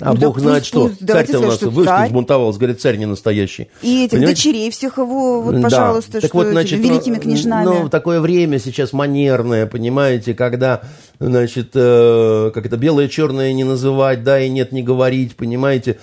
[0.00, 0.90] А ну, Бог знает что.
[0.90, 3.68] Царь-то у нас вышел, взбунтовался, говорит, царь не настоящий.
[3.82, 4.36] И этих Понимаете?
[4.36, 6.20] дочерей всех его, вот, пожалуйста, да.
[6.20, 7.64] так что вот, значит, великими ну, княжнами.
[7.64, 10.82] Ну, такое время сейчас манерное, понимаете, когда,
[11.18, 15.98] значит, э, как это белое-черное не называть, да, и нет не говорить, понимаете.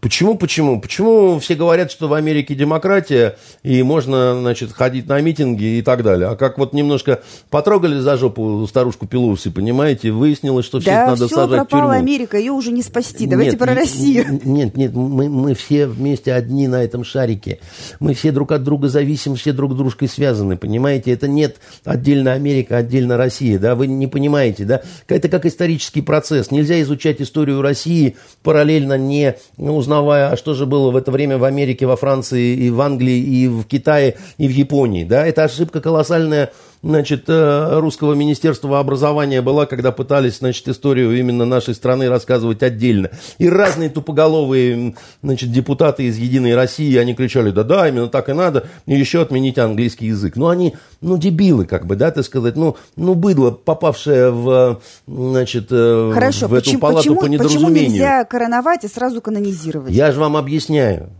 [0.00, 0.80] Почему, почему?
[0.80, 6.04] Почему все говорят, что в Америке демократия, и можно, значит, ходить на митинги и так
[6.04, 6.28] далее?
[6.28, 7.20] А как вот немножко
[7.50, 11.88] потрогали за жопу старушку Пелоси, понимаете, выяснилось, что всех да, надо все, сажать в тюрьму.
[11.88, 13.26] Америка, ее уже не спасти.
[13.26, 14.40] Давайте нет, про Россию.
[14.44, 17.58] Нет, нет, мы, мы все вместе одни на этом шарике.
[17.98, 21.10] Мы все друг от друга зависим, все друг дружкой связаны, понимаете?
[21.10, 23.74] Это нет отдельно Америка, отдельно Россия, да?
[23.74, 24.82] Вы не понимаете, да?
[25.08, 26.52] Это как исторический процесс.
[26.52, 29.34] Нельзя изучать историю России параллельно не
[29.76, 33.18] узнавая, а что же было в это время в Америке, во Франции, и в Англии,
[33.18, 35.04] и в Китае, и в Японии.
[35.04, 35.26] Да?
[35.26, 36.50] Это ошибка колоссальная
[36.82, 43.10] значит, э, русского министерства образования была, когда пытались, значит, историю именно нашей страны рассказывать отдельно.
[43.38, 48.68] И разные тупоголовые, значит, депутаты из «Единой России», они кричали, да-да, именно так и надо,
[48.86, 50.36] и еще отменить английский язык.
[50.36, 55.68] Ну, они, ну, дебилы, как бы, да, так сказать, ну, ну быдло, попавшее в, значит,
[55.70, 57.74] э, Хорошо, в эту почему, палату почему, по недоразумению.
[57.74, 59.61] Почему нельзя короновать и сразу канонизировать?
[59.88, 61.10] Я же вам объясняю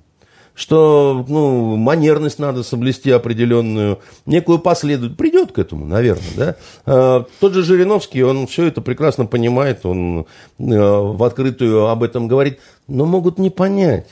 [0.54, 5.18] что ну, манерность надо соблюсти определенную, некую последовательность.
[5.18, 6.32] Придет к этому, наверное.
[6.36, 6.56] Да?
[6.84, 10.24] А, тот же Жириновский, он все это прекрасно понимает, он э,
[10.58, 14.06] в открытую об этом говорит, но могут не понять.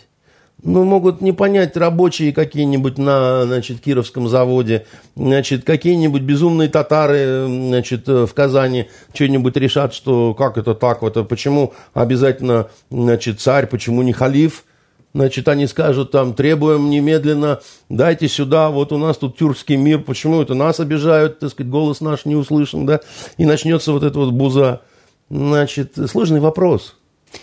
[0.63, 4.87] Ну, могут не понять рабочие какие-нибудь на, значит, Кировском заводе,
[5.17, 11.73] значит, какие-нибудь безумные татары, значит, в Казани что-нибудь решат, что как это так, это почему
[11.95, 14.65] обязательно, значит, царь, почему не халиф,
[15.13, 20.41] Значит, они скажут там, требуем немедленно, дайте сюда, вот у нас тут тюркский мир, почему
[20.41, 23.01] это нас обижают, так сказать, голос наш не услышан, да,
[23.37, 24.83] и начнется вот эта вот буза.
[25.29, 26.97] Значит, сложный вопрос.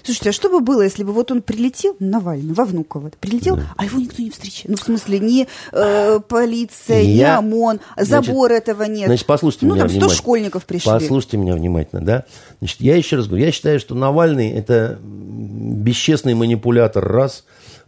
[0.04, 3.74] Слушайте, а что бы было, если бы вот он прилетел, Навальный, во Внуково, прилетел, да.
[3.78, 4.70] а его никто не встречает?
[4.70, 7.36] Ну, в смысле, ни э, полиция, Я...
[7.36, 9.08] ни ОМОН, забор значит, этого нет.
[9.08, 10.18] Значит, послушайте ну, меня там 100 внимательно.
[10.18, 10.92] школьников пришли.
[10.92, 12.26] Послушайте меня внимательно, да?
[12.60, 17.46] Значит, я еще раз говорю, я считаю, что Навальный– это бесчестный манипулятор, раз,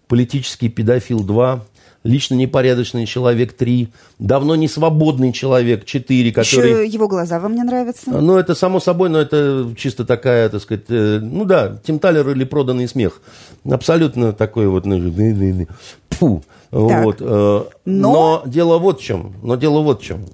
[0.07, 1.65] политический педофил, два–
[2.03, 3.89] лично непорядочный человек три,
[4.19, 6.85] давно не свободный человек четыре, который...
[6.85, 8.11] Еще его глаза вам не нравятся?
[8.11, 12.29] Ну, это само собой, но это чисто такая, так сказать, э, ну да, Тим Талер
[12.29, 13.21] или проданный смех.
[13.69, 14.85] Абсолютно такой вот...
[14.85, 15.67] Ну,
[16.11, 16.43] фу.
[16.71, 17.17] Вот.
[17.19, 17.63] Э, но...
[17.85, 19.33] но дело вот в чем.
[19.41, 20.25] Но дело вот в чем.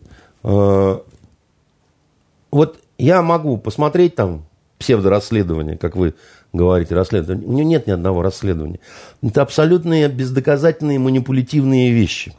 [0.43, 0.99] Э,
[2.51, 4.45] вот я могу посмотреть там
[4.77, 6.13] псевдорасследование, как вы
[6.55, 7.47] говорите, расследование.
[7.47, 8.79] У него нет ни одного расследования.
[9.21, 12.33] Это абсолютные бездоказательные манипулятивные вещи.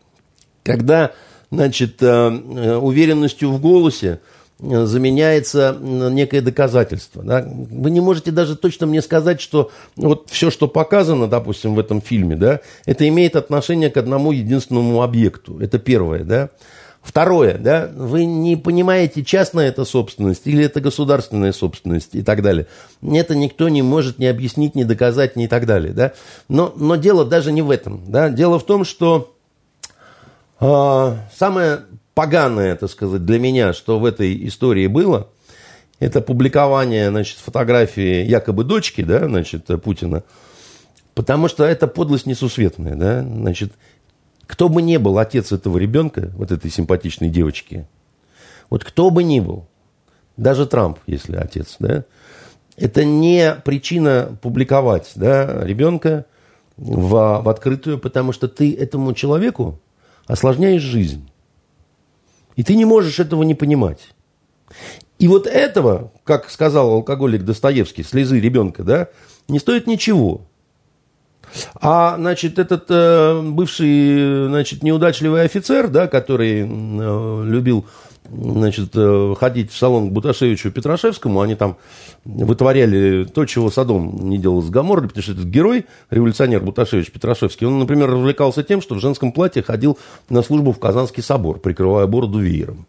[0.63, 1.13] Когда,
[1.51, 4.21] значит, э, э, уверенностью в голосе
[4.59, 7.23] э, заменяется некое доказательство.
[7.23, 7.47] Да?
[7.47, 12.01] Вы не можете даже точно мне сказать, что вот все, что показано, допустим, в этом
[12.01, 15.59] фильме, да, это имеет отношение к одному единственному объекту.
[15.61, 16.51] Это первое, да.
[17.07, 22.67] Второе, да, вы не понимаете, частная это собственность или это государственная собственность и так далее.
[23.01, 26.15] Это никто не может ни объяснить, ни доказать, ни и так далее, да.
[26.49, 28.29] Но, но дело даже не в этом, да.
[28.29, 29.37] Дело в том, что
[30.61, 31.83] э, самое
[32.15, 35.29] поганое, так сказать, для меня, что в этой истории было,
[36.01, 40.25] это публикование, значит, фотографии якобы дочки, да, значит, Путина,
[41.15, 43.75] потому что это подлость несусветная, да, значит,
[44.47, 47.87] кто бы ни был отец этого ребенка, вот этой симпатичной девочки,
[48.71, 49.67] вот кто бы ни был,
[50.37, 52.05] даже Трамп, если отец, да,
[52.77, 56.27] это не причина публиковать да, ребенка
[56.77, 59.81] в, в открытую, потому что ты этому человеку
[60.27, 61.29] осложняешь жизнь.
[62.55, 64.15] И ты не можешь этого не понимать.
[65.19, 69.09] И вот этого, как сказал алкоголик Достоевский, слезы ребенка, да,
[69.49, 70.43] не стоит ничего.
[71.81, 77.87] А, значит, этот э, бывший, значит, неудачливый офицер, да, который э, любил,
[78.31, 81.77] значит, э, ходить в салон к Буташевичу Петрашевскому, они там
[82.25, 87.67] вытворяли то, чего Садом не делал с Гаморой, потому что этот герой, революционер Буташевич Петрашевский,
[87.67, 92.07] он, например, развлекался тем, что в женском платье ходил на службу в Казанский собор, прикрывая
[92.07, 92.87] бороду веером.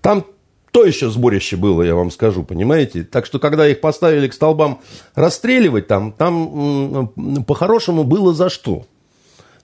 [0.00, 0.24] Там
[0.72, 3.04] то еще сборище было, я вам скажу, понимаете?
[3.04, 4.80] Так что, когда их поставили к столбам
[5.14, 7.08] расстреливать, там, там
[7.46, 8.84] по-хорошему было за что.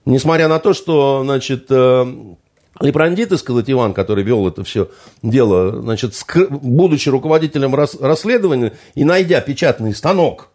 [0.05, 2.35] Несмотря на то, что, значит, э,
[2.79, 4.89] Лепрандит, и сказать, Иван, который вел это все
[5.23, 6.13] дело, значит,
[6.49, 10.49] будучи руководителем расследования и найдя печатный станок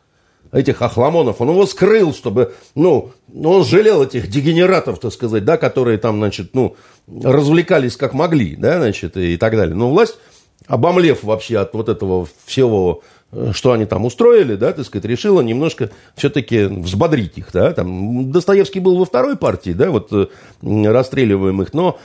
[0.52, 5.96] этих охламонов, он его скрыл, чтобы, ну, он жалел этих дегенератов, так сказать, да, которые
[5.96, 6.76] там, значит, ну,
[7.22, 9.74] развлекались как могли, да, значит, и так далее.
[9.74, 10.18] Но власть
[10.66, 13.02] обомлев вообще от вот этого всего,
[13.32, 18.30] э, что они там устроили, да, так сказать, решила немножко все-таки взбодрить их, да, там
[18.30, 20.26] Достоевский был во второй партии, да, вот э,
[20.62, 21.98] расстреливаемых, но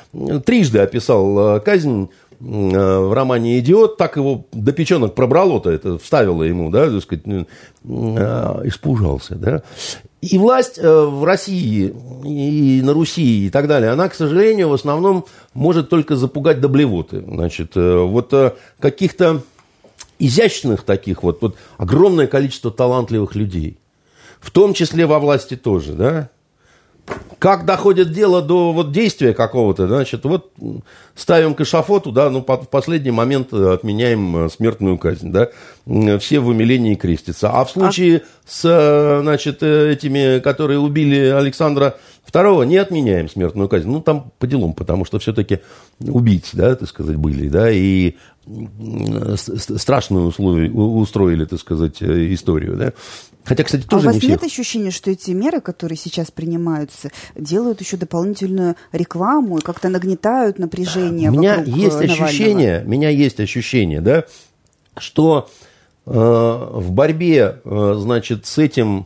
[0.46, 6.70] трижды описал э, казнь в романе «Идиот», так его до печенок пробрало-то, это вставило ему,
[6.70, 7.24] да, так сказать,
[7.86, 9.64] испужался, да.
[10.32, 11.94] И власть э, в России
[12.26, 16.68] и на Руси и так далее, она, к сожалению, в основном может только запугать до
[16.68, 17.24] блевоты.
[17.28, 19.44] Значит, э, вот э, каких-то
[20.18, 23.78] изящных таких вот, вот огромное количество талантливых людей,
[24.40, 26.30] в том числе во власти тоже, да,
[27.40, 30.52] как доходит дело до вот действия какого-то, значит, вот
[31.16, 35.50] ставим к эшафоту, да, ну, в последний момент отменяем э, смертную казнь, да,
[36.18, 37.52] все в умилении крестятся.
[37.52, 38.22] А в случае а...
[38.46, 41.98] с, э, значит, э, этими, которые убили Александра
[42.32, 43.88] II, не отменяем смертную казнь.
[43.88, 45.60] Ну, там по делам, потому что все-таки
[46.00, 48.16] убийцы, да, так сказать, были, да, и
[49.78, 52.94] страшную условия, устроили, так сказать, историю, да.
[53.44, 57.12] Хотя, кстати, тоже а у вас не нет ощущения, что эти меры, которые сейчас принимаются,
[57.36, 61.30] делают еще дополнительную рекламу и как-то нагнетают напряжение?
[61.30, 62.26] У меня есть Навального?
[62.26, 64.26] ощущение, у меня есть ощущение, да,
[64.98, 65.48] что
[66.08, 69.06] э, в борьбе, э, значит, с этим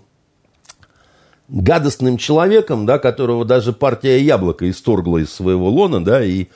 [1.50, 6.48] гадостным человеком, да, которого даже партия Яблоко исторгла из своего лона, да, и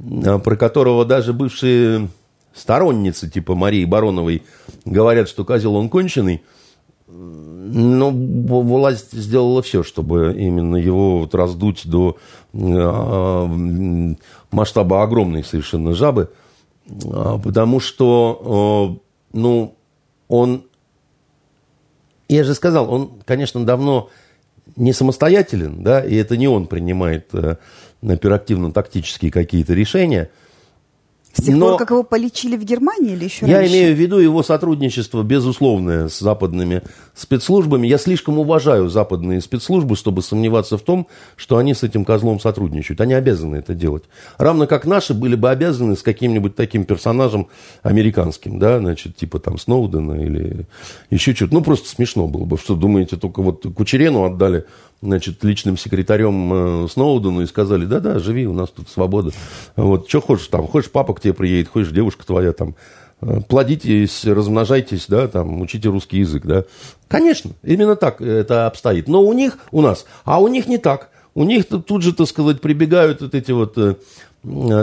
[0.00, 2.08] э, про которого даже бывшие
[2.54, 4.42] сторонницы типа Марии Бароновой
[4.84, 6.42] говорят, что козел он конченый–
[7.74, 12.16] ну, власть сделала все, чтобы именно его вот раздуть до
[12.52, 14.14] э,
[14.50, 16.30] масштаба огромной совершенно жабы,
[17.04, 19.00] а, потому что,
[19.32, 19.74] ну,
[20.28, 20.64] он,
[22.28, 24.10] я же сказал, он, конечно, давно
[24.76, 27.56] не самостоятелен, да, и это не он принимает э,
[28.02, 30.30] оперативно-тактические какие-то решения,
[31.32, 33.72] С тех Но- пор, как его полечили в Германии или еще Я раньше?
[33.72, 36.82] имею в виду его сотрудничество безусловное с западными
[37.14, 37.86] спецслужбами.
[37.86, 41.06] Я слишком уважаю западные спецслужбы, чтобы сомневаться в том,
[41.36, 43.00] что они с этим козлом сотрудничают.
[43.00, 44.04] Они обязаны это делать.
[44.36, 47.48] Равно как наши были бы обязаны с каким-нибудь таким персонажем
[47.82, 50.66] американским, да, значит, типа там Сноудена или
[51.08, 51.54] еще что-то.
[51.54, 52.58] Ну, просто смешно было бы.
[52.58, 54.64] Что, думаете, только вот Кучерену отдали
[55.02, 59.32] значит, личным секретарем э, Сноудену и сказали, да-да, живи, у нас тут свобода.
[59.76, 62.76] Вот, что хочешь там, хочешь папа к тебе приедет, хочешь девушка твоя там,
[63.20, 66.64] э, плодитесь, размножайтесь, да, там, учите русский язык, да.
[67.08, 69.08] Конечно, именно так это обстоит.
[69.08, 71.10] Но у них, у нас, а у них не так.
[71.34, 73.96] У них тут же, так сказать, прибегают вот эти вот э,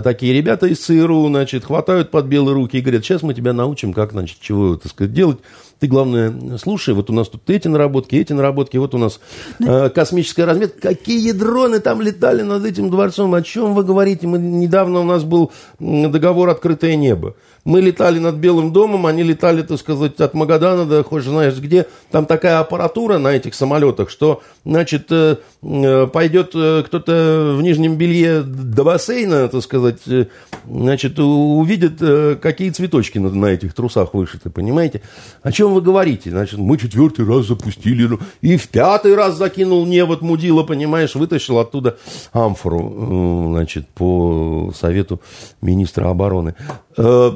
[0.01, 3.93] такие ребята из ЦРУ, значит, хватают под белые руки и говорят, сейчас мы тебя научим,
[3.93, 5.39] как, значит, чего, так сказать, делать.
[5.80, 9.21] Ты, главное, слушай, вот у нас тут эти наработки, эти наработки, вот у нас
[9.59, 10.89] э, космическая разметка.
[10.89, 13.34] Какие дроны там летали над этим дворцом?
[13.34, 14.27] О чем вы говорите?
[14.27, 17.36] Мы, недавно у нас был договор «Открытое небо».
[17.65, 21.88] Мы летали над Белым домом, они летали, так сказать, от Магадана до хоть знаешь где.
[22.09, 27.97] Там такая аппаратура на этих самолетах, что, значит, э, э, пойдет э, кто-то в нижнем
[27.97, 30.27] белье до бассейна, так сказать, э,
[30.67, 31.99] значит, увидит,
[32.41, 35.01] какие цветочки на, на этих трусах вышиты, понимаете?
[35.43, 36.30] О чем вы говорите?
[36.30, 41.59] Значит, мы четвертый раз запустили, ну, и в пятый раз закинул невод мудила, понимаешь, вытащил
[41.59, 41.97] оттуда
[42.32, 45.22] амфору, значит, по совету
[45.61, 46.55] министра обороны.
[46.97, 47.32] Э,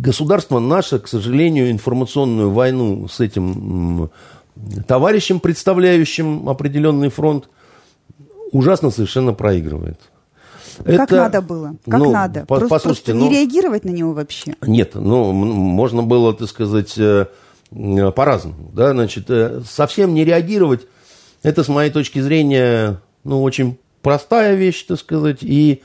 [0.00, 4.10] Государство наше, к сожалению, информационную войну с этим
[4.86, 7.48] товарищем, представляющим определенный фронт,
[8.52, 9.98] ужасно совершенно проигрывает.
[10.84, 11.76] Как Это, надо было?
[11.88, 12.40] Как ну, надо?
[12.40, 14.54] по- просто, послушайте, просто не ну, реагировать на него вообще.
[14.62, 17.26] нет, ну, можно было, так сказать, э,
[17.70, 18.70] э, по-разному.
[18.72, 18.92] Да?
[18.92, 20.86] Значит, э, совсем не реагировать,
[21.42, 25.82] это, с моей точки зрения, ну, очень простая вещь, так сказать, и,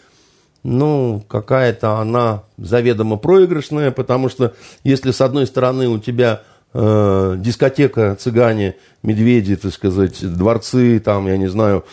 [0.63, 6.41] ну, какая-то она заведомо проигрышная, потому что если, с одной стороны, у тебя
[6.73, 11.85] э, дискотека, цыгане, медведи, так сказать, дворцы, там, я не знаю,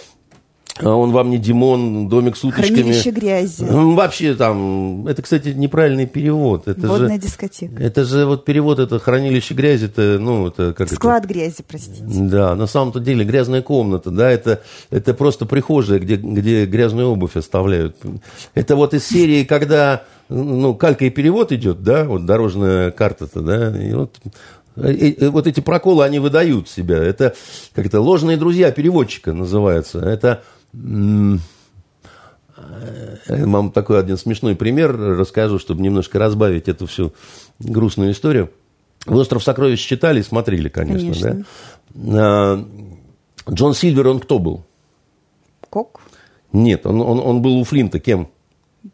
[0.82, 2.76] он вам не Димон, домик с уточками.
[2.76, 3.64] Хранилище грязи.
[3.68, 6.68] Вообще там, это, кстати, неправильный перевод.
[6.68, 7.82] Это Водная же, дискотека.
[7.82, 12.02] это же вот перевод, это хранилище грязи, это, ну, это как Склад грязи, простите.
[12.04, 12.20] это?
[12.30, 17.36] Да, на самом-то деле грязная комната, да, это, это просто прихожая, где, где грязную обувь
[17.36, 17.96] оставляют.
[18.54, 23.76] Это вот из серии, когда, ну, калька и перевод идет, да, вот дорожная карта-то, да,
[23.76, 24.18] и вот
[24.76, 26.96] и- вот эти проколы, они выдают себя.
[26.98, 27.34] Это
[27.74, 29.98] как это ложные друзья переводчика называется.
[29.98, 30.42] Это
[30.72, 31.38] я
[33.46, 37.12] вам такой один смешной пример расскажу, чтобы немножко разбавить эту всю
[37.58, 38.50] грустную историю.
[39.06, 41.44] Вы «Остров сокровищ» читали и смотрели, конечно, Конечно.
[41.94, 42.64] да?
[43.50, 44.64] Джон Сильвер, он кто был?
[45.70, 46.00] Кок
[46.52, 48.28] Нет, он, он, он был у Флинта кем?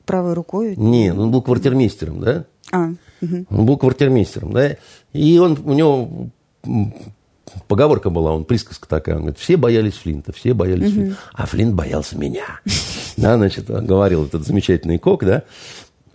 [0.04, 0.74] правой рукой.
[0.76, 2.44] Нет, он был квартирмейстером, да?
[2.72, 3.46] А, мгм.
[3.50, 4.76] Он был квартирмейстером, да?
[5.12, 6.28] И он, у него
[7.68, 11.74] поговорка была, он присказка такая, он говорит, все боялись Флинта, все боялись Флинта, а Флинт
[11.74, 12.60] боялся меня.
[13.16, 15.44] Да, значит, говорил этот замечательный кок, да?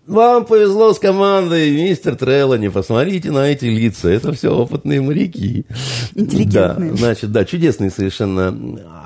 [0.06, 5.66] Вам повезло с командой, мистер Треллани, посмотрите на эти лица, это все опытные моряки.
[6.14, 6.92] Интеллигентные.
[6.92, 8.56] Да, значит, да, чудесные совершенно.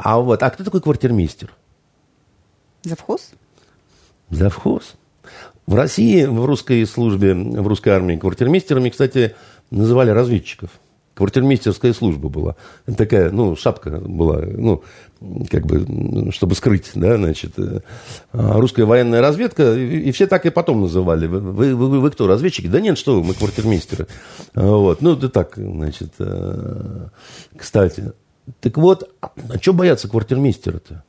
[0.03, 1.51] А вот, а кто такой квартирмейстер?
[2.83, 3.29] Завхоз?
[4.29, 4.95] Завхоз.
[5.67, 9.35] В России, в русской службе, в русской армии квартирмейстерами, кстати,
[9.71, 10.69] называли разведчиков.
[11.15, 12.55] Квартирмейстерская служба была.
[12.97, 14.83] Такая, ну, шапка была, ну,
[15.49, 17.53] как бы, чтобы скрыть, да, значит.
[17.57, 17.79] э,
[18.33, 21.25] Русская военная разведка, и и все так и потом называли.
[21.27, 22.67] Вы, вы, вы- вы кто, разведчики?
[22.67, 24.07] Да нет, что вы, мы квартирмейстеры.
[24.53, 27.07] А, Вот, ну, это так, значит, э,
[27.57, 28.11] кстати.
[28.59, 31.03] Так вот, а что бояться квартирмейстера-то?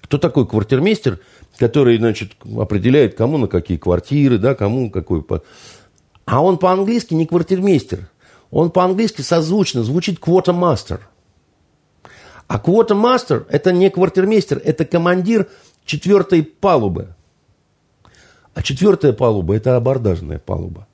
[0.00, 1.18] Кто такой квартирмейстер,
[1.58, 5.22] который, значит, определяет, кому на какие квартиры, да, кому какой...
[5.22, 5.42] по-
[6.24, 8.08] А он по-английски не квартирмейстер.
[8.50, 11.00] Он по-английски созвучно звучит quartermaster.
[12.46, 15.48] А quartermaster– это не квартирмейстер, это командир
[15.84, 17.14] четвертой палубы.
[18.54, 20.86] А четвертая палуба– это абордажная палуба.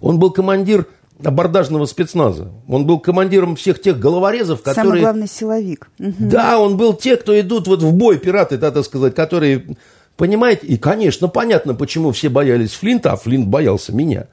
[0.00, 0.86] Он был командир
[1.22, 2.50] абордажного спецназа.
[2.68, 5.02] Он был командиром всех тех головорезов, Самый которые...
[5.02, 5.90] главный силовик.
[5.98, 9.76] Да, он был те, кто идут вот в бой, пираты, да, так сказать, которые,
[10.16, 14.28] понимаете, и, конечно, понятно, почему все боялись Флинта, а Флинт боялся меня.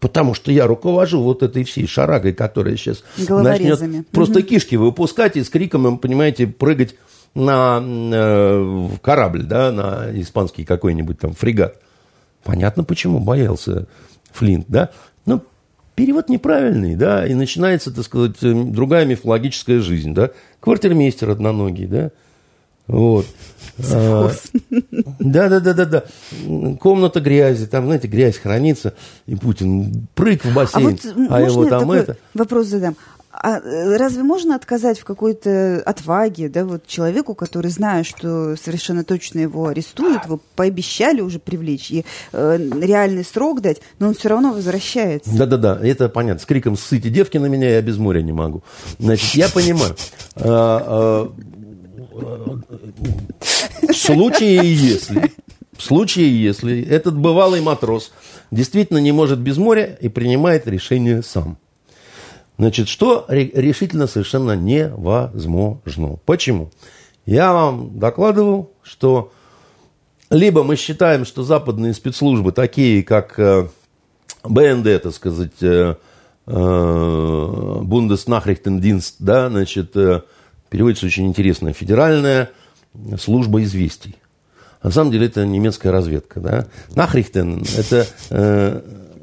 [0.00, 5.42] Потому что я руковожу вот этой всей шарагой, которая сейчас начнет просто кишки выпускать и
[5.42, 6.94] с криком, понимаете, прыгать
[7.34, 11.76] на э, корабль, да, на испанский какой-нибудь там фрегат.
[12.44, 13.86] Понятно, почему боялся
[14.32, 14.90] Флинт, да.
[15.26, 15.42] Ну,
[15.94, 20.30] перевод неправильный, да, и начинается, так сказать, другая мифологическая жизнь, да.
[20.60, 22.10] Квартирмейстер одноногий, да.
[22.88, 23.26] Вот.
[23.92, 24.30] А,
[25.20, 26.04] да, да, да, да, да.
[26.80, 28.94] Комната грязи, там, знаете, грязь хранится,
[29.26, 32.16] и Путин прыг в бассейн, а, вот а его там это.
[32.34, 32.96] Вопрос задам.
[33.40, 39.04] А э, разве можно отказать в какой-то отваге, да, вот человеку, который, зная, что совершенно
[39.04, 44.30] точно его арестуют, его пообещали уже привлечь и э, реальный срок дать, но он все
[44.30, 45.36] равно возвращается?
[45.36, 46.42] Да-да-да, это понятно.
[46.42, 48.64] С криком «Ссыте девки на меня, я без моря не могу».
[48.98, 49.94] Значит, я понимаю.
[53.88, 55.32] В случае, если,
[55.76, 58.12] в случае, если этот бывалый матрос
[58.50, 61.58] действительно не может без моря и принимает решение сам–
[62.58, 66.18] Значит, что решительно совершенно невозможно.
[66.26, 66.70] Почему?
[67.24, 69.30] Я вам докладывал, что
[70.28, 73.68] либо мы считаем, что западные спецслужбы, такие как э,
[74.42, 75.94] БНД, так сказать, э,
[76.46, 79.94] э, Бундеснахрихтендинст, да, значит,
[80.70, 82.50] переводится очень интересно, Федеральная
[83.18, 84.16] служба известий.
[84.82, 86.40] На самом деле это немецкая разведка.
[86.40, 86.66] Да?
[86.94, 88.06] Нахрихтен– это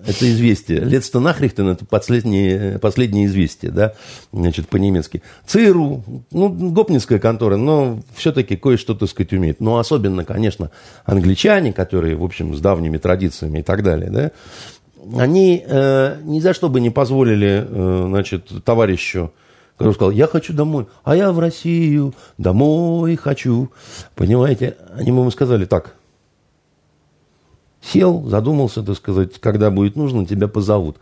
[0.07, 0.79] это известие.
[0.79, 3.93] Летство Нахрихтен– это последнее, последнее известие, да,
[4.31, 5.21] значит, по-немецки.
[5.47, 9.59] ЦРУ, ну, гопницкая контора, но все-таки кое-что, так сказать, умеет.
[9.61, 10.71] Но особенно, конечно,
[11.05, 14.31] англичане, которые, в общем, с давними традициями и так далее, да,
[15.17, 19.31] они э, ни за что бы не позволили, э, значит, товарищу,
[19.77, 23.71] который сказал, я хочу домой, а я в Россию, домой хочу.
[24.15, 25.95] Понимаете, они ему сказали так–
[27.91, 30.97] Сел, задумался, так сказать, когда будет нужно, тебя позовут.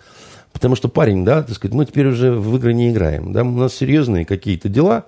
[0.51, 3.31] Потому что парень, да, так сказать, мы теперь уже в игры не играем.
[3.31, 5.05] Да, у нас серьезные какие-то дела.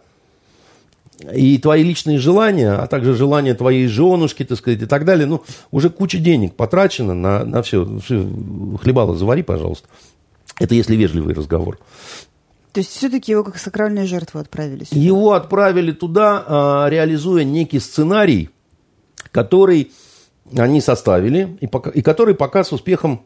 [1.33, 5.43] И твои личные желания, а также желания твоей женушки, так сказать, и так далее, ну,
[5.71, 7.85] уже куча денег потрачено на, на все.
[8.81, 9.87] Хлебало завари, пожалуйста.
[10.59, 11.77] Это если вежливый разговор.
[12.75, 14.99] То есть все-таки его как сакральную жертву отправили сюда?
[14.99, 18.49] Его отправили туда, а, реализуя некий сценарий,
[19.31, 19.93] который
[20.53, 23.21] они составили, и, пока, и который пока с успехом...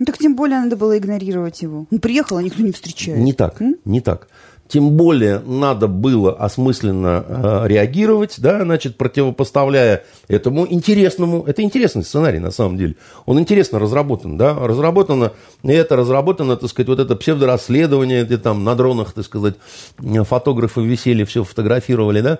[0.00, 1.86] Ну так тем более надо было игнорировать его.
[1.92, 3.20] Он приехал, а никто не встречает.
[3.20, 3.76] Не так, М?
[3.84, 4.26] не так.
[4.68, 12.38] Тем более надо было осмысленно э, реагировать, да, значит, противопоставляя этому интересному, это интересный сценарий
[12.38, 17.16] на самом деле, он интересно разработан, да, разработано, и это разработано, так сказать, вот это
[17.16, 19.54] псевдорасследование, где там на дронах, так сказать,
[19.96, 22.38] фотографы висели, все фотографировали, да,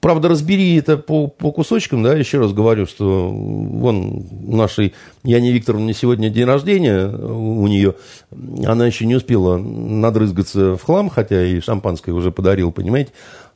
[0.00, 5.92] Правда, разбери это по, по кусочкам, да, еще раз говорю, что вон нашей Яне Викторовне
[5.92, 7.94] сегодня день рождения у нее,
[8.64, 13.12] она еще не успела надрызгаться в хлам, хотя и шампанское уже подарил, понимаете.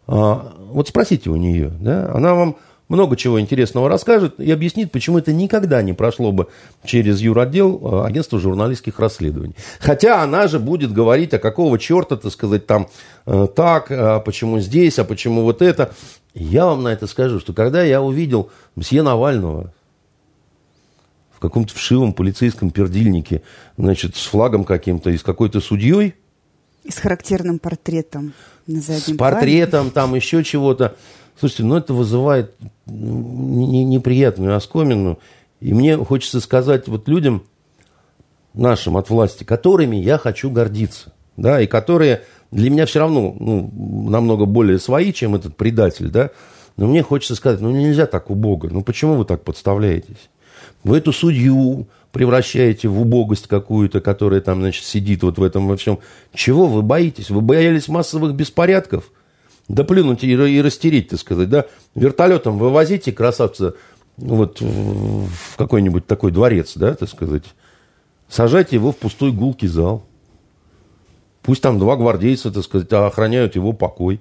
[0.07, 2.57] А, вот спросите у нее, да, она вам
[2.89, 6.49] много чего интересного расскажет и объяснит, почему это никогда не прошло бы
[6.85, 9.55] через юротдел э, агентства журналистских расследований.
[9.80, 12.89] Хотя она же будет говорить, а какого черта, так сказать, там
[13.26, 15.95] э, так, а почему здесь, а почему вот это.
[16.35, 19.72] Я вам на это скажу, что когда я увидел мсье Навального
[21.30, 23.43] в каком-то вшивом полицейском пердильнике,
[23.78, 26.14] значит, с флагом каким-то и с какой-то судьей,
[26.85, 28.35] и с характерным портретом
[28.66, 29.91] на заднем С портретом, плане.
[29.91, 30.97] там еще чего-то.
[31.39, 32.55] Слушайте, ну это вызывает
[32.87, 35.18] неприятную оскомину.
[35.61, 37.45] И мне хочется сказать вот людям
[38.53, 43.70] нашим от власти, которыми я хочу гордиться, да, и которые для меня все равно ну,
[44.09, 46.30] намного более свои, чем этот предатель, да,
[46.76, 50.30] но мне хочется сказать, ну нельзя так убого, ну почему вы так подставляетесь?
[50.85, 55.76] Вы эту судью превращаете в убогость какую-то, которая там, значит, сидит вот в этом во
[55.76, 55.99] всем.
[56.32, 57.28] Чего вы боитесь?
[57.28, 59.11] Вы боялись массовых беспорядков?
[59.69, 61.67] Да плюнуть и, и растереть, так сказать, да?
[61.95, 63.75] Вертолетом вывозите красавца
[64.17, 67.45] вот в какой-нибудь такой дворец, да, так сказать.
[68.29, 70.05] Сажайте его в пустой гулкий зал.
[71.43, 74.21] Пусть там два гвардейца, так сказать, охраняют его покой.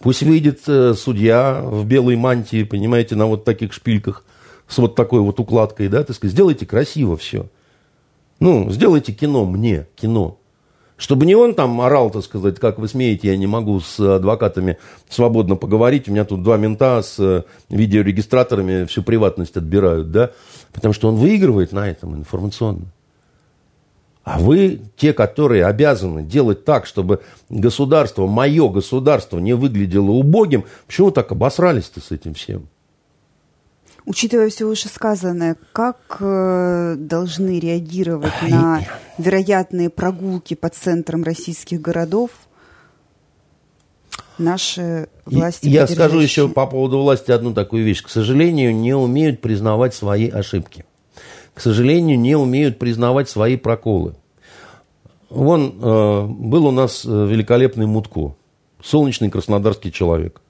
[0.00, 4.24] Пусть выйдет э, судья в белой мантии, понимаете, на вот таких шпильках,
[4.68, 6.32] с вот такой вот укладкой, да, так сказать.
[6.32, 7.46] Сделайте красиво все.
[8.38, 10.37] Ну, сделайте кино мне, кино.
[10.98, 14.78] Чтобы не он там орал, так сказать, как вы смеете, я не могу с адвокатами
[15.08, 20.32] свободно поговорить, у меня тут два мента с э, видеорегистраторами всю приватность отбирают, да,
[20.72, 22.86] потому что он выигрывает на этом информационно.
[24.24, 31.12] А вы, те, которые обязаны делать так, чтобы государство, мое государство не выглядело убогим, почему
[31.12, 32.68] так обосрались-то с этим всем?
[34.08, 38.80] Учитывая все вышесказанное, как э, должны реагировать Ай, на
[39.18, 42.30] вероятные прогулки по центрам российских городов
[44.38, 45.68] наши власти?
[45.68, 48.02] Я скажу еще по поводу власти одну такую вещь.
[48.02, 50.86] К сожалению, не умеют признавать свои ошибки.
[51.52, 54.14] К сожалению, не умеют признавать свои проколы.
[55.28, 58.34] Вон э, был у нас э, великолепный Мутко,
[58.82, 60.40] солнечный краснодарский человек–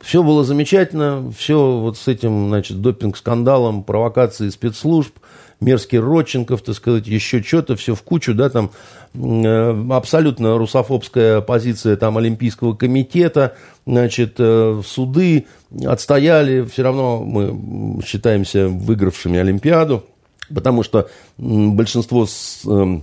[0.00, 5.14] Все было замечательно, все вот с этим, значит, допинг-скандалом, провокацией спецслужб,
[5.60, 8.70] мерзкий Родченков, так сказать, еще что-то, все в кучу, да, там
[9.12, 15.46] э, абсолютно русофобская позиция там Олимпийского комитета, значит, э, суды
[15.84, 20.04] отстояли, все равно мы считаемся выигравшими Олимпиаду,
[20.52, 23.00] потому что большинство с, э,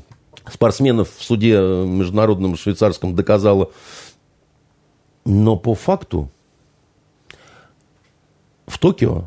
[0.51, 3.69] спортсменов в суде международном швейцарском доказало,
[5.25, 6.31] но по факту
[8.77, 9.23] в Токио,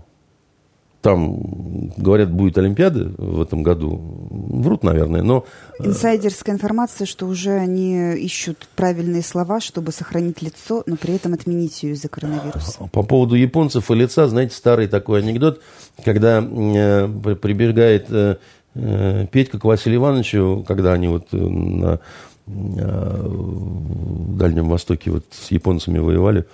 [1.02, 4.00] там, говорят, будет Олимпиада в этом году.
[4.30, 5.44] Врут, наверное, но...
[5.80, 11.32] Э, Инсайдерская информация, что уже они ищут правильные слова, чтобы сохранить лицо, но при этом
[11.32, 12.88] отменить ее из-за коронавируса.
[12.92, 15.60] По поводу японцев и лица, знаете, старый такой анекдот,
[16.04, 18.36] когда э, прибегает э,
[18.76, 21.98] э, Петька к Василию Ивановичу, когда они вот на
[22.46, 26.46] Дальнем Востоке вот с японцами воевали,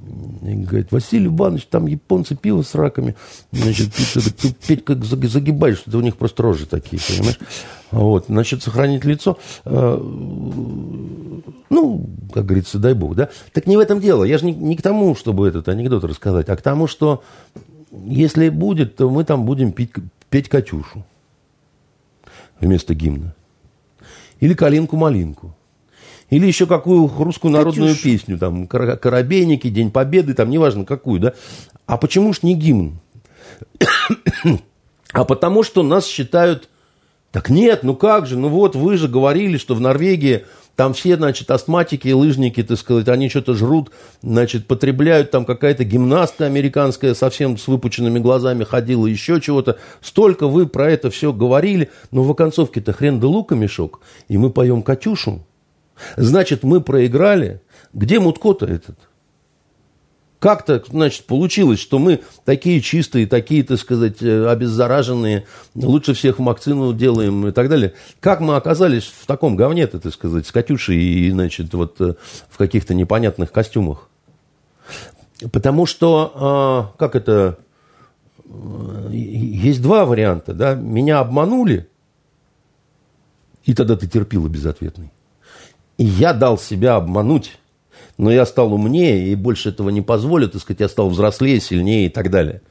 [0.00, 3.16] и говорит, Василий Иванович, там японцы пиво с раками.
[3.50, 7.38] Значит, ты, петь как загибаешь, что у них просто рожи такие, понимаешь?
[7.90, 9.38] Вот, значит, сохранить лицо.
[9.64, 9.98] Э,
[11.70, 13.28] ну, как говорится, дай бог, да?
[13.52, 14.24] Так не в этом дело.
[14.24, 17.22] Я же не, не к тому, чтобы этот анекдот рассказать, а к тому, что
[18.04, 19.92] если будет, то мы там будем пить,
[20.30, 21.04] петь Катюшу
[22.60, 23.34] вместо гимна.
[24.40, 25.54] Или калинку-малинку.
[26.30, 28.02] Или еще какую русскую народную Катюш.
[28.02, 31.34] песню, там, «Коробейники», «День Победы», там, неважно какую, да.
[31.86, 32.98] А почему ж не гимн?
[35.12, 36.68] а потому что нас считают...
[37.30, 41.16] Так нет, ну как же, ну вот вы же говорили, что в Норвегии там все,
[41.16, 43.90] значит, астматики, лыжники, так сказать, они что-то жрут,
[44.22, 49.78] значит, потребляют, там какая-то гимнастка американская совсем с выпученными глазами ходила, еще чего-то.
[50.00, 54.50] Столько вы про это все говорили, но в оконцовке-то хрен да лука мешок, и мы
[54.50, 55.42] поем «Катюшу».
[56.16, 57.60] Значит, мы проиграли.
[57.92, 58.98] Где Мутко-то этот?
[60.38, 66.92] Как-то, значит, получилось, что мы такие чистые, такие, так сказать, э, обеззараженные, лучше всех вакцину
[66.92, 67.94] делаем и так далее.
[68.20, 72.14] Как мы оказались в таком говне-то, так сказать, с Катюшей и, значит, вот э,
[72.48, 74.08] в каких-то непонятных костюмах?
[75.50, 77.58] Потому что, а, как это,
[78.44, 81.88] э, есть два варианта, да, меня обманули,
[83.64, 85.10] и тогда ты терпила безответный.
[85.98, 87.58] И я дал себя обмануть,
[88.16, 92.06] но я стал умнее и больше этого не позволю, так сказать, я стал взрослее, сильнее
[92.06, 92.62] и так далее.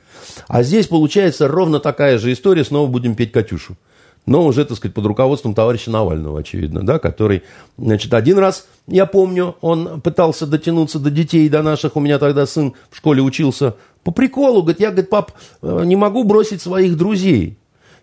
[0.48, 3.78] А здесь получается ровно такая же история, снова будем петь «Катюшу».
[4.26, 7.44] Но уже, так сказать, под руководством товарища Навального, очевидно, да, который,
[7.78, 12.46] значит, один раз, я помню, он пытался дотянуться до детей, до наших, у меня тогда
[12.46, 16.98] сын в школе учился, по приколу, говорит, я, говорит, пап, э, не могу бросить своих
[16.98, 17.58] друзей.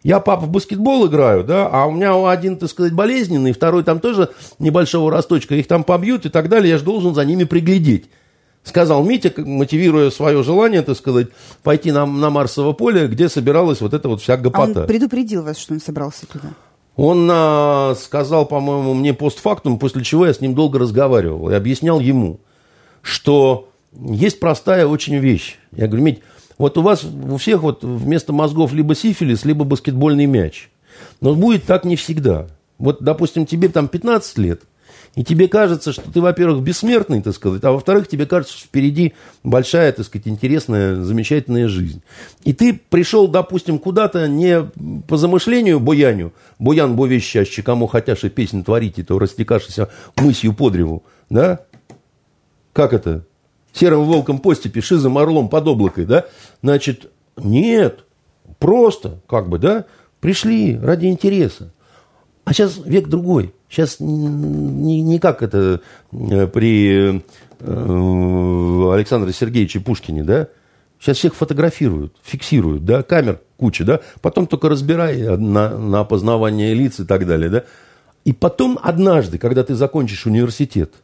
[0.05, 4.01] Я, папа, в баскетбол играю, да, а у меня один, так сказать, болезненный, второй там
[4.01, 4.29] тоже
[4.59, 8.11] небольшого росточка, их там побьют и так далее, я же должен за ними приглядеть.
[8.63, 11.29] Сказал Митя, мотивируя свое желание, так сказать,
[11.63, 14.81] пойти на, на Марсово поле, где собиралась вот эта вот вся гопота.
[14.81, 16.49] А он предупредил вас, что он собрался туда?
[16.97, 21.99] Он а, сказал, по-моему, мне постфактум, после чего я с ним долго разговаривал и объяснял
[21.99, 22.41] ему,
[23.01, 25.59] что есть простая очень вещь.
[25.73, 26.23] Я говорю, Мить,
[26.59, 30.71] вот у вас у всех вот вместо мозгов либо сифилис, либо баскетбольный мяч.
[31.21, 32.47] Но будет так не всегда.
[32.79, 34.63] Вот, допустим, тебе там 15 лет,
[35.15, 39.15] и тебе кажется, что ты, во-первых, бессмертный, так сказать, а во-вторых, тебе кажется, что впереди
[39.45, 42.03] большая, так сказать, интересная, замечательная жизнь.
[42.43, 44.65] И ты пришел, допустим, куда-то не
[45.07, 51.61] по замышлению бо вещаще, кому хотяшь и творить, и то растекашься мысью по древу, да?
[52.73, 53.25] Как это?
[53.75, 56.27] Серым волком по степи, шизом орлом под облакой, да?
[56.63, 58.05] Значит, нет,
[58.59, 59.85] просто, как бы, да,
[60.21, 61.73] пришли ради интереса.
[62.45, 63.55] А сейчас век другой.
[63.69, 65.81] Сейчас не, не как это
[66.13, 67.23] э, при
[67.61, 70.49] э, Александре Сергеевиче Пушкине, да?
[71.01, 77.01] Сейчас всех фотографируют, фиксируют, да, камер куча, да, потом только разбирай на, на опознавание лиц
[77.01, 77.65] и так далее, да.
[78.25, 80.95] И потом однажды, когда ты закончишь университет,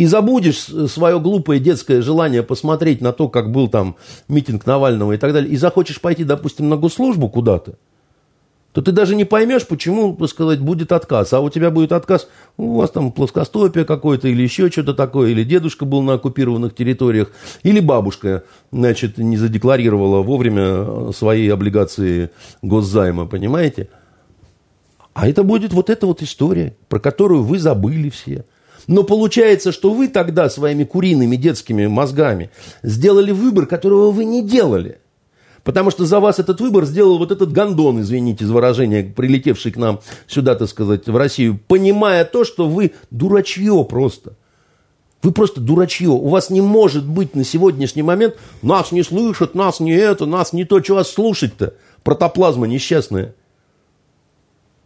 [0.00, 3.96] и забудешь свое глупое детское желание посмотреть на то, как был там
[4.28, 7.74] митинг Навального и так далее, и захочешь пойти, допустим, на госслужбу куда-то,
[8.72, 11.34] то ты даже не поймешь, почему, так сказать, будет отказ.
[11.34, 15.44] А у тебя будет отказ, у вас там плоскостопие какое-то или еще что-то такое, или
[15.44, 17.30] дедушка был на оккупированных территориях,
[17.62, 22.30] или бабушка, значит, не задекларировала вовремя свои облигации
[22.62, 23.90] госзайма, понимаете?
[25.12, 28.46] А это будет вот эта вот история, про которую вы забыли все.
[28.86, 32.50] Но получается, что вы тогда своими куриными детскими мозгами
[32.82, 34.98] сделали выбор, которого вы не делали.
[35.62, 39.76] Потому что за вас этот выбор сделал вот этот гондон, извините за выражение, прилетевший к
[39.76, 44.34] нам сюда, так сказать, в Россию, понимая то, что вы дурачье просто.
[45.22, 46.08] Вы просто дурачье.
[46.08, 50.54] У вас не может быть на сегодняшний момент нас не слышат, нас не это, нас
[50.54, 51.74] не то, что вас слушать-то.
[52.02, 53.34] Протоплазма несчастная.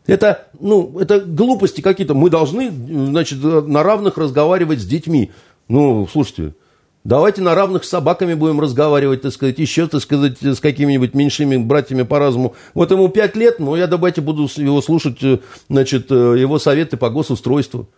[0.07, 2.15] Это, ну, это глупости какие-то.
[2.15, 5.31] Мы должны, значит, на равных разговаривать с детьми.
[5.69, 6.55] Ну, слушайте,
[7.05, 11.57] давайте на равных с собаками будем разговаривать, так сказать, еще, так сказать, с какими-нибудь меньшими
[11.57, 12.55] братьями по разуму.
[12.75, 15.39] Вот ему пять лет, но я давайте буду его слушать, э,
[15.71, 17.89] значит, э, его советы по госустройству.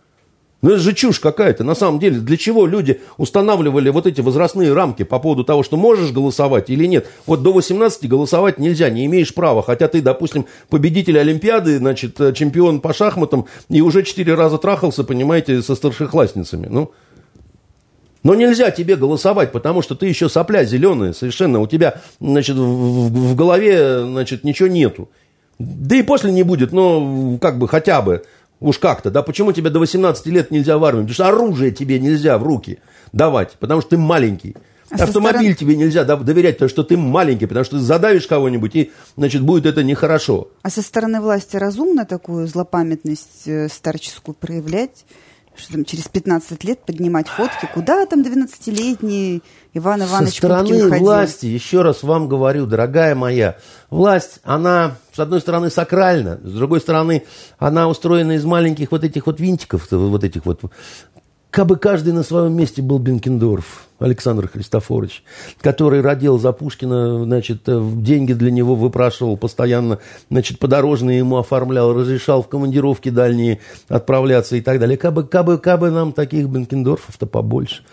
[0.61, 1.63] Ну это же чушь какая-то.
[1.63, 5.77] На самом деле, для чего люди устанавливали вот эти возрастные рамки по поводу того, что
[5.77, 7.07] можешь голосовать или нет?
[7.27, 9.61] Вот до 18 голосовать нельзя, не имеешь права.
[9.61, 15.03] Хотя ты, допустим, победитель Олимпиады, значит, э, чемпион по шахматам, и уже четыре раза трахался,
[15.03, 16.67] понимаете, со старшеклассницами.
[16.67, 16.91] Ну,
[18.23, 21.59] но нельзя тебе голосовать, потому что ты еще сопля зеленая совершенно.
[21.59, 25.09] У тебя, значит, в, в голове, значит, ничего нету.
[25.59, 28.23] Да и после не будет, но как бы хотя бы.
[28.59, 31.03] Уж как-то, да, почему тебе до 18 лет нельзя в армию?
[31.03, 32.79] Потому что оружие тебе нельзя в руки
[33.13, 34.55] давать, потому что ты маленький.
[34.89, 35.55] А Автомобиль стороны...
[35.55, 39.65] тебе нельзя доверять, потому что ты маленький, потому что ты задавишь кого-нибудь, и, значит, будет
[39.65, 40.49] это нехорошо.
[40.61, 45.05] А со стороны власти разумно такую злопамятность э, старческую проявлять?
[45.59, 49.41] что там через 15 лет поднимать фотки, куда там 12-летний
[49.77, 53.57] Иван Иванович Со стороны власти, еще раз вам говорю, дорогая моя,
[53.89, 57.23] власть, она, с одной стороны, сакральна, с другой стороны,
[57.57, 60.61] она устроена из маленьких вот этих вот винтиков, вот этих вот
[61.49, 65.23] Кабы каждый на своем месте был Бенкендорф, Александр Христофорович,
[65.59, 69.99] который родил за Пушкина, значит, э, деньги для него выпрашивал постоянно,
[70.29, 74.97] значит, подорожные ему оформлял, разрешал в командировки дальние отправляться и так далее.
[74.97, 77.83] Кабы, кабы, кабы нам таких Бенкендорфов-то побольше.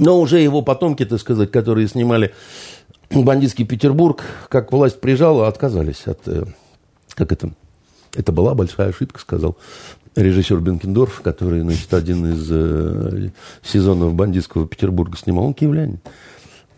[0.00, 2.32] Но уже его потомки, так сказать, которые снимали
[3.10, 6.44] бандитский Петербург, как власть прижала, отказались от, э,
[7.14, 7.52] как это,
[8.14, 9.56] это была большая ошибка, сказал
[10.16, 13.30] режиссер Бенкендорф, который, значит, один из э,
[13.62, 16.00] сезонов бандитского Петербурга снимал, он киевлянин.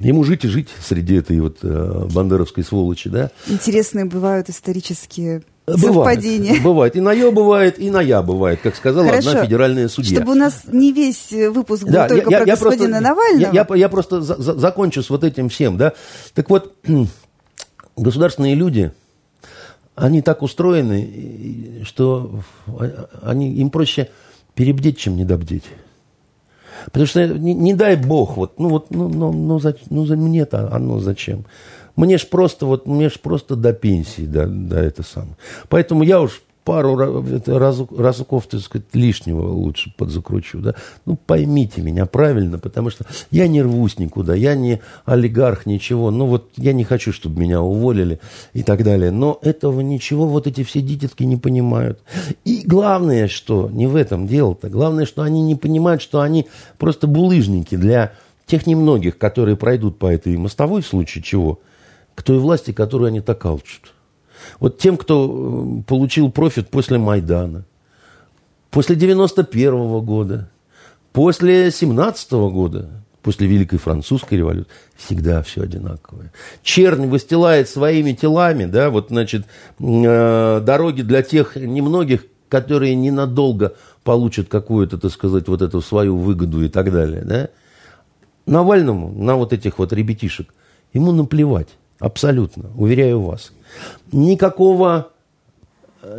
[0.01, 3.31] Ему жить и жить среди этой вот э, бандеровской сволочи, да.
[3.47, 6.61] Интересные бывают исторические Бывает, совпадения.
[6.61, 6.97] Бывает.
[6.97, 9.31] И на «ё» бывает, и на «я» бывает, как сказала Хорошо.
[9.31, 10.17] одна федеральная судья.
[10.17, 13.55] Чтобы у нас не весь выпуск был да, только я, про я господина просто, Навального.
[13.55, 15.93] Я, я, я просто за, за, закончу с вот этим всем, да.
[16.35, 16.75] Так вот,
[17.97, 18.93] государственные люди–
[19.95, 22.41] они так устроены, что
[23.23, 24.11] они, им проще
[24.55, 25.65] перебдеть, чем недобдеть.
[26.87, 30.17] Потому что не, не дай бог, вот, ну вот, ну, ну, ну, за, ну за
[30.17, 31.45] мне-то оно зачем?
[31.97, 35.37] Мне ж просто, вот, мне ж просто до пенсии, да, да, это самое.
[35.69, 36.97] Поэтому я уж пару
[37.97, 40.75] разков, так сказать, лишнего лучше подзакручу, да.
[41.07, 46.11] Ну, поймите меня правильно, потому что я не рвусь никуда, я не олигарх, ничего.
[46.11, 48.21] Ну, вот я не хочу, чтобы меня уволили
[48.53, 49.11] и так далее.
[49.11, 52.01] Но этого ничего вот эти все дитятки не понимают.
[52.45, 54.69] И главное, что не в этом дело-то.
[54.69, 56.47] Главное, что они не понимают, что они
[56.79, 58.13] просто булыжники для
[58.47, 61.61] тех немногих, которые пройдут по этой мостовой в случае чего,
[62.15, 63.93] к той власти, которую они так алчут.
[64.61, 67.65] Вот тем, кто э, получил профит после Майдана,
[68.71, 70.51] после 91 -го года,
[71.13, 72.91] после 17 -го года,
[73.23, 76.33] после Великой Французской революции, всегда все одинаковое.
[76.63, 79.47] Чернь выстилает своими телами, да, вот, значит,
[79.79, 86.63] э, дороги для тех немногих, которые ненадолго получат какую-то, так сказать, вот эту свою выгоду
[86.65, 87.49] и так далее, да.
[88.45, 90.53] Навальному, на вот этих вот ребятишек,
[90.93, 91.69] ему наплевать.
[92.03, 93.53] Абсолютно, уверяю вас.
[94.11, 95.13] Никакого,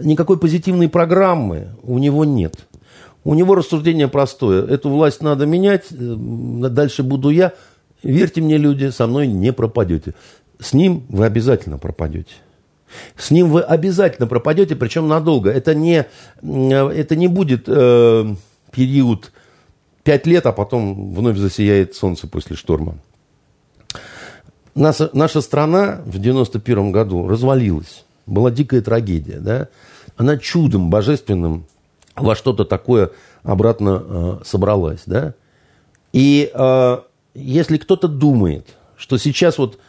[0.01, 2.55] никакой позитивной программы у него нет.
[3.25, 4.65] У него рассуждение простое.
[4.65, 7.51] Эту власть надо менять, э, дальше буду я.
[8.01, 10.13] Верьте мне, люди, со мной не пропадете.
[10.57, 12.31] С ним вы обязательно пропадете.
[13.17, 15.51] С ним вы обязательно пропадете, причем надолго.
[15.51, 16.05] Это не,
[16.41, 18.36] э, это не будет э,
[18.71, 19.34] период
[20.05, 22.99] пять лет, а потом вновь засияет солнце после шторма.
[24.76, 28.05] Наша, наша страна в 91 году развалилась.
[28.26, 29.39] Была дикая трагедия.
[29.39, 29.67] Да?
[30.17, 31.65] Она чудом божественным
[32.15, 33.11] во что-то такое
[33.43, 35.01] обратно э, собралась.
[35.05, 35.34] Да?
[36.11, 36.97] И э,
[37.36, 38.67] если кто-то думает,
[38.97, 39.80] что сейчас вот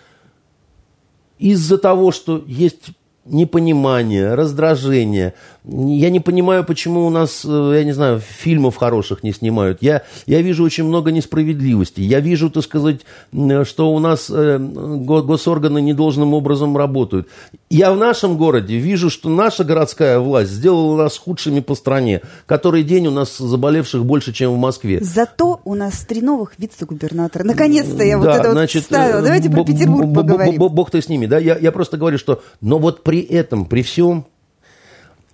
[1.39, 2.91] из-за того, что есть
[3.27, 5.35] непонимание, раздражение.
[5.67, 9.79] Я не понимаю, почему у нас, э, я не знаю, фильмов хороших не снимают.
[9.81, 12.03] Я, я вижу очень много несправедливости.
[12.03, 13.01] Я вижу, так сказать,
[13.65, 17.29] что у нас э, госорганы недолжным образом работают.
[17.71, 22.21] Я в нашем городе вижу, что наша городская власть сделала нас худшими по стране.
[22.45, 24.99] Который день у нас заболевших больше, чем в Москве.
[25.03, 27.43] Зато у нас три новых вице-губернатора.
[27.43, 29.23] Наконец-то я да, вот это значит, вот вставила.
[29.23, 30.59] Давайте про Петербург поговорим.
[30.59, 31.25] Бог ты с ними.
[31.25, 31.39] Да?
[31.39, 32.43] Я, я просто говорю, что...
[32.61, 34.27] Но вот при этом, при всем,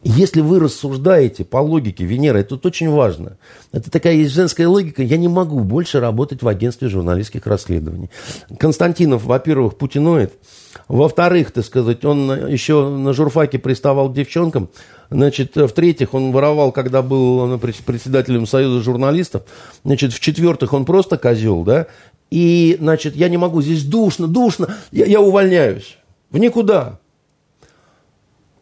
[0.03, 3.37] Если вы рассуждаете по логике Венеры, это очень важно.
[3.71, 5.03] Это такая есть женская логика.
[5.03, 8.09] Я не могу больше работать в агентстве журналистских расследований.
[8.59, 10.33] Константинов, во-первых, путиноид.
[10.89, 14.71] Во-вторых, так сказать, он еще на журфаке приставал к девчонкам.
[15.11, 19.43] Значит, в-третьих, он воровал, когда был ну, председателем Союза журналистов.
[19.85, 21.89] Значит, в-четвертых, он просто козел, да.
[22.31, 25.99] И, значит, я не могу, здесь душно, душно, я, я увольняюсь.
[26.31, 27.00] В никуда.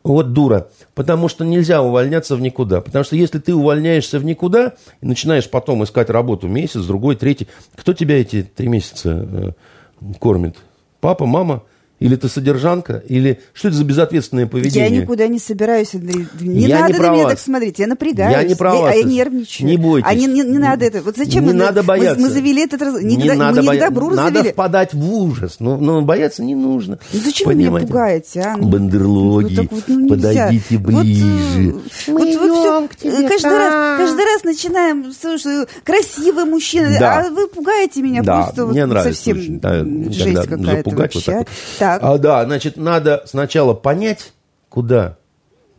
[0.09, 0.69] Вот дура.
[0.95, 2.81] Потому что нельзя увольняться в никуда.
[2.81, 7.49] Потому что если ты увольняешься в никуда и начинаешь потом искать работу месяц, другой, третий,
[7.77, 9.55] кто тебя эти три месяца
[10.01, 10.57] э, кормит?
[11.01, 11.63] Папа, мама?
[12.01, 13.03] Или ты содержанка?
[13.09, 14.91] Или что это за безответственное поведение?
[14.91, 16.27] Я никуда не собираюсь, Андрей.
[16.41, 17.33] Не я надо не на меня вас.
[17.33, 18.37] так смотреть, я напрягаюсь.
[18.37, 18.93] Я не про вас.
[18.93, 19.67] А я нервничаю.
[19.67, 20.09] Не бойтесь.
[20.09, 21.03] А не, не, не надо это.
[21.03, 22.21] Вот зачем не мы, надо бояться.
[22.21, 23.03] Мы, мы завели этот раз.
[23.03, 23.75] Не, не к, надо мы боя...
[23.75, 24.53] не к добру Надо завели.
[24.53, 25.57] впадать в ужас.
[25.59, 27.01] Но, но бояться не нужно.
[27.13, 27.71] Ну зачем Понимаете?
[27.71, 28.57] вы меня пугаете, а?
[28.59, 31.73] Бандерлоги, вот вот, ну, подойдите ближе.
[31.73, 37.21] Вот, мы вот, вот все, каждый раз, каждый раз начинаем, слушай, красивый мужчина, да.
[37.27, 38.43] а вы пугаете меня да.
[38.43, 41.39] просто Мне вот, нравится совсем очень, да, жесть какая-то вообще.
[41.39, 41.88] Вот так.
[41.97, 44.33] А, да, значит, надо сначала понять,
[44.69, 45.19] куда,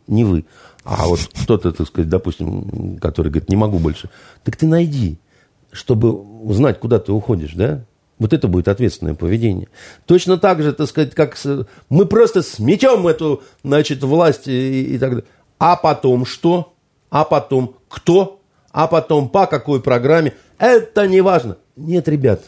[0.06, 0.44] не вы,
[0.84, 4.10] а вот кто-то, так сказать, допустим, который говорит, не могу больше,
[4.44, 5.18] так ты найди,
[5.72, 7.84] чтобы узнать, куда ты уходишь, да?
[8.18, 9.68] Вот это будет ответственное поведение.
[10.04, 14.98] Точно так же, так сказать, как с, мы просто сметем эту, значит, власть и, и
[14.98, 15.24] так далее.
[15.58, 16.74] А потом что?
[17.08, 18.42] А потом кто?
[18.72, 20.34] А потом по какой программе?
[20.58, 21.56] Это не важно.
[21.76, 22.42] Нет, ребят,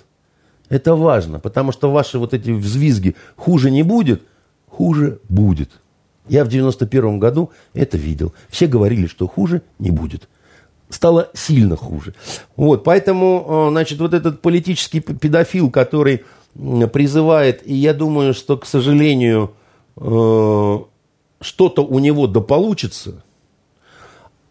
[0.72, 4.22] это важно, потому что ваши вот эти взвизги хуже не будет–
[4.72, 5.70] хуже будет.
[6.28, 8.32] Я в 91 году это видел.
[8.48, 10.28] Все говорили, что хуже не будет.
[10.88, 12.14] Стало сильно хуже.
[12.56, 18.66] Вот, поэтому, э, значит, вот этот политический педофил, который призывает, и я думаю, что, к
[18.66, 19.54] сожалению,
[19.96, 20.78] э,
[21.40, 23.22] что-то у него да получится,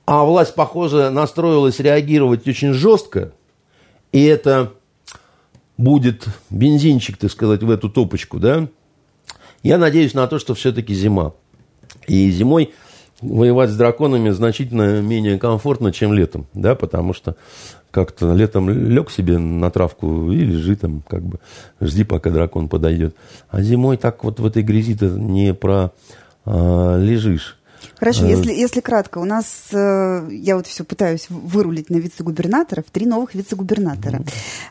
[0.06, 3.34] а власть, похоже, настроилась реагировать очень жестко,
[4.12, 4.74] и это
[5.78, 8.68] будет бензинчик, так сказать, в эту топочку, да,
[9.64, 11.34] я надеюсь на то, что все-таки зима.
[12.08, 12.74] И зимой
[13.22, 17.36] воевать с драконами значительно менее комфортно, чем летом, да, потому что
[17.92, 21.40] как-то летом лег себе на травку и лежи там, как бы,
[21.82, 23.16] жди, пока дракон подойдет.
[23.50, 25.92] А зимой так вот в этой грязи ты не про
[26.46, 27.58] а, лежишь.
[27.98, 28.30] Хорошо, э.
[28.30, 33.36] если, если кратко, у нас, э, я вот все пытаюсь вырулить на вице-губернаторов, три новых
[33.36, 34.22] вице-губернатора.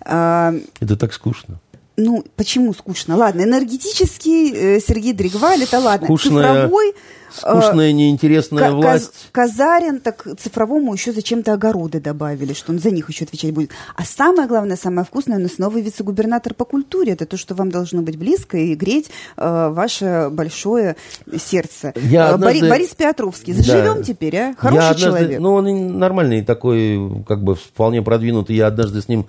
[0.00, 1.60] Это так скучно.
[2.00, 3.16] Ну, почему скучно?
[3.16, 6.06] Ладно, энергетический э, Сергей Дригваль, это ладно.
[6.06, 6.94] Скучная, Цифровой...
[7.32, 9.28] Скучная, э, неинтересная власть.
[9.32, 13.70] Казарин, так цифровому еще зачем-то огороды добавили, что он за них еще отвечать будет.
[13.94, 17.12] А самое главное, самое вкусное, у нас новый вице-губернатор по культуре.
[17.12, 20.96] Это то, что вам должно быть близко и греть э, ваше большое
[21.38, 21.92] сердце.
[21.96, 22.68] Я э, однажды...
[22.68, 24.02] Борис Петровский, заживем да.
[24.02, 24.54] теперь, а?
[24.56, 25.18] Хороший я однажды...
[25.18, 25.40] человек.
[25.40, 28.56] Ну, он нормальный такой, как бы вполне продвинутый.
[28.56, 29.26] Я однажды с ним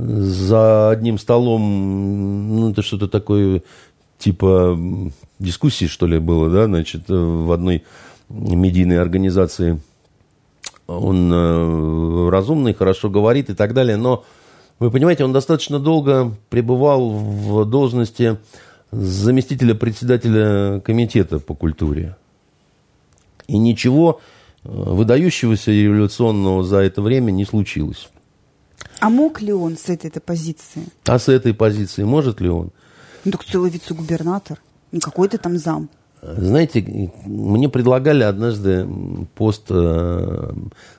[0.00, 3.62] за одним столом, ну, это что-то такое,
[4.18, 4.78] типа
[5.38, 7.84] дискуссии, что ли, было, да, значит, в одной
[8.28, 9.80] медийной организации.
[10.86, 14.24] Он э, разумный, хорошо говорит и так далее, но,
[14.78, 18.38] вы понимаете, он достаточно долго пребывал в должности
[18.90, 22.16] заместителя председателя комитета по культуре.
[23.46, 24.20] И ничего
[24.64, 28.08] э, выдающегося революционного за это время не случилось.
[29.00, 30.82] А мог ли он с этой позиции?
[31.06, 32.70] А с этой позиции может ли он?
[33.24, 34.58] Ну, так целый вице-губернатор,
[34.92, 35.88] не какой-то там зам.
[36.22, 38.86] Знаете, мне предлагали однажды
[39.34, 40.52] пост э,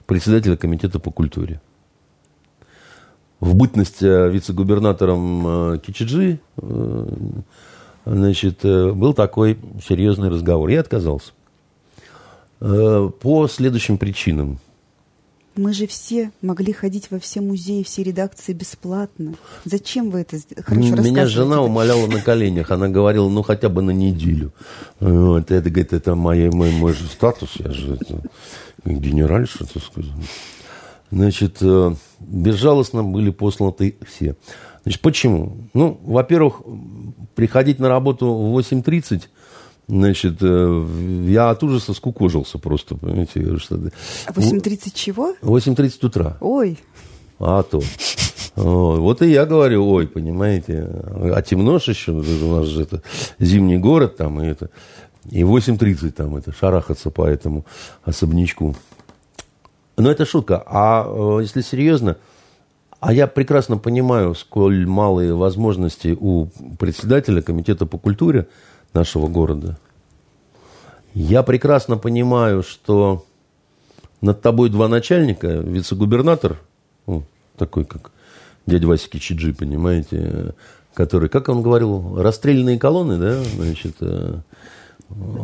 [0.08, 1.62] председателя комитета по культуре.
[3.40, 6.40] В бытность э, вице-губернатором э, Кичиджи
[8.06, 10.70] значит, был такой серьезный разговор.
[10.70, 11.34] Я отказался.
[12.60, 14.60] По следующим причинам.
[15.56, 19.34] Мы же все могли ходить во все музеи, все редакции бесплатно.
[19.66, 22.72] Зачем вы это хорошо Меня жена умоляла на коленях.
[22.72, 24.54] Она говорила, ну хотя бы на неделю.
[25.02, 27.50] Вот, это, говорит, это мой, мой, мой же статус.
[27.56, 28.22] Я же это,
[28.86, 30.12] генеральша, так сказать.
[31.12, 34.38] Значит, э, безжалостно были посланы все.
[34.84, 35.68] Значит, почему?
[35.74, 36.62] Ну, во-первых,
[37.36, 39.24] приходить на работу в 8.30
[39.92, 40.88] Значит, э,
[41.28, 43.58] я от ужаса скукожился просто, понимаете.
[43.58, 43.76] Что...
[43.76, 45.36] 8.30 чего?
[45.42, 46.38] 8.30 утра.
[46.40, 46.80] Ой.
[47.40, 47.82] А то.
[48.56, 50.88] Вот и я говорю, ой, понимаете,
[51.34, 53.02] а темно же еще, у нас же это
[53.38, 54.70] зимний город там, и это,
[55.30, 57.66] и 8.30 там это, шарахаться по этому
[58.06, 58.76] особнячку.
[59.98, 60.64] Но это шутка.
[60.66, 62.16] А э, если серьезно,
[63.02, 66.48] а я прекрасно понимаю, сколь малые возможности у
[66.80, 68.48] председателя комитета по культуре–
[68.94, 69.78] нашего города.
[71.14, 73.26] Я прекрасно понимаю, что
[74.22, 76.60] над тобой два начальника, вице-губернатор,
[77.08, 77.24] ну,
[77.58, 78.12] такой как
[78.66, 80.54] дядя Вася Кичиджи, понимаете,
[80.94, 84.40] который, как он говорил, расстрельные колонны, да, значит, э,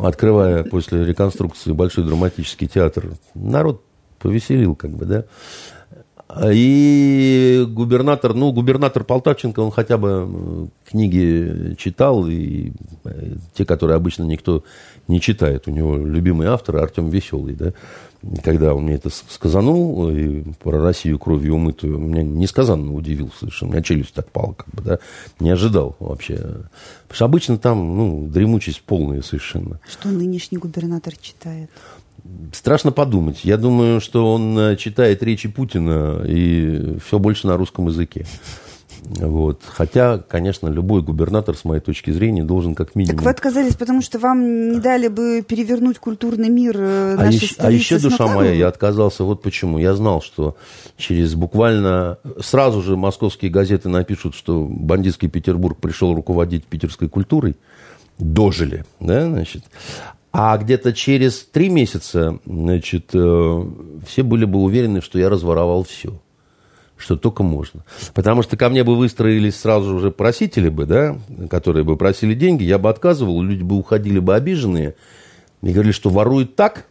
[0.02, 3.82] открывая после реконструкции большой драматический театр, народ
[4.18, 5.24] повеселил, как бы, да.
[6.52, 12.72] И губернатор, ну, губернатор Полтавченко, он хотя бы книги читал, и
[13.04, 14.62] э, те, которые обычно никто
[15.08, 15.66] не читает.
[15.66, 17.72] У него любимый автор Артем Веселый, да.
[18.44, 23.70] Когда он мне это сказанул, и про Россию кровью умытую, меня несказанно удивил совершенно.
[23.70, 24.98] У меня челюсть так пала, как бы, да.
[25.40, 26.34] Не ожидал вообще.
[26.34, 29.80] Потому что обычно там, ну, дремучесть полная совершенно.
[29.88, 31.70] Что нынешний губернатор читает?
[32.52, 33.44] Страшно подумать.
[33.44, 38.26] Я думаю, что он э, читает речи Путина и все больше на русском языке.
[39.02, 39.62] Вот.
[39.66, 43.16] Хотя, конечно, любой губернатор, с моей точки зрения, должен как минимум...
[43.16, 47.36] Так вы отказались, потому что вам не дали бы перевернуть культурный мир э, а нашей
[47.36, 49.78] еще, столицы А еще, душа моя, я отказался вот почему.
[49.78, 50.56] Я знал, что
[50.96, 52.18] через буквально...
[52.40, 57.56] Сразу же московские газеты напишут, что бандитский Петербург пришел руководить питерской культурой.
[58.18, 59.62] Дожили, да, значит.
[60.30, 63.64] А где-то через три месяца, значит, э,
[64.06, 66.20] все были бы уверены, что я разворовал все
[66.98, 67.84] что только можно.
[68.12, 71.16] Потому что ко мне бы выстроились сразу уже просители бы, да,
[71.48, 74.96] которые бы просили деньги, я бы отказывал, люди бы уходили бы обиженные
[75.62, 76.86] и говорили, что ворует так,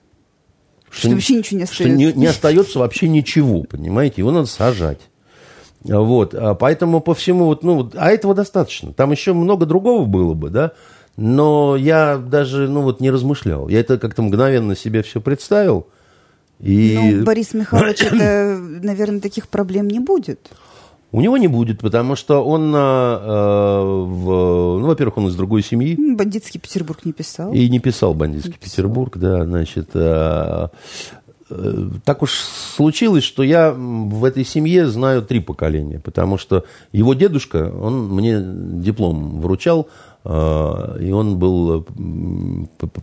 [0.90, 1.98] что, что вообще ничего не что остается.
[1.98, 5.02] не, не остается вообще ничего, понимаете, его надо сажать.
[5.84, 8.94] Вот, а поэтому по всему, вот, ну, а этого достаточно.
[8.94, 10.72] Там еще много другого было бы, да,
[11.18, 13.68] но я даже, ну, вот не размышлял.
[13.68, 15.88] Я это как-то мгновенно себе все представил,
[16.60, 16.98] и...
[16.98, 20.50] Ну, Борис Михайлович, это, наверное, таких проблем не будет.
[21.12, 25.96] У него не будет, потому что он, э, в, ну, во-первых, он из другой семьи.
[25.98, 27.54] Бандитский Петербург не писал.
[27.54, 29.30] И не писал бандитский не Петербург, писал.
[29.30, 29.90] да, значит.
[29.94, 30.68] Э,
[31.50, 37.14] э, так уж случилось, что я в этой семье знаю три поколения, потому что его
[37.14, 39.88] дедушка, он мне диплом вручал,
[40.26, 41.88] и он был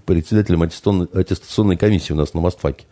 [0.05, 2.85] председателем аттестационной, комиссии у нас на Мостфаке.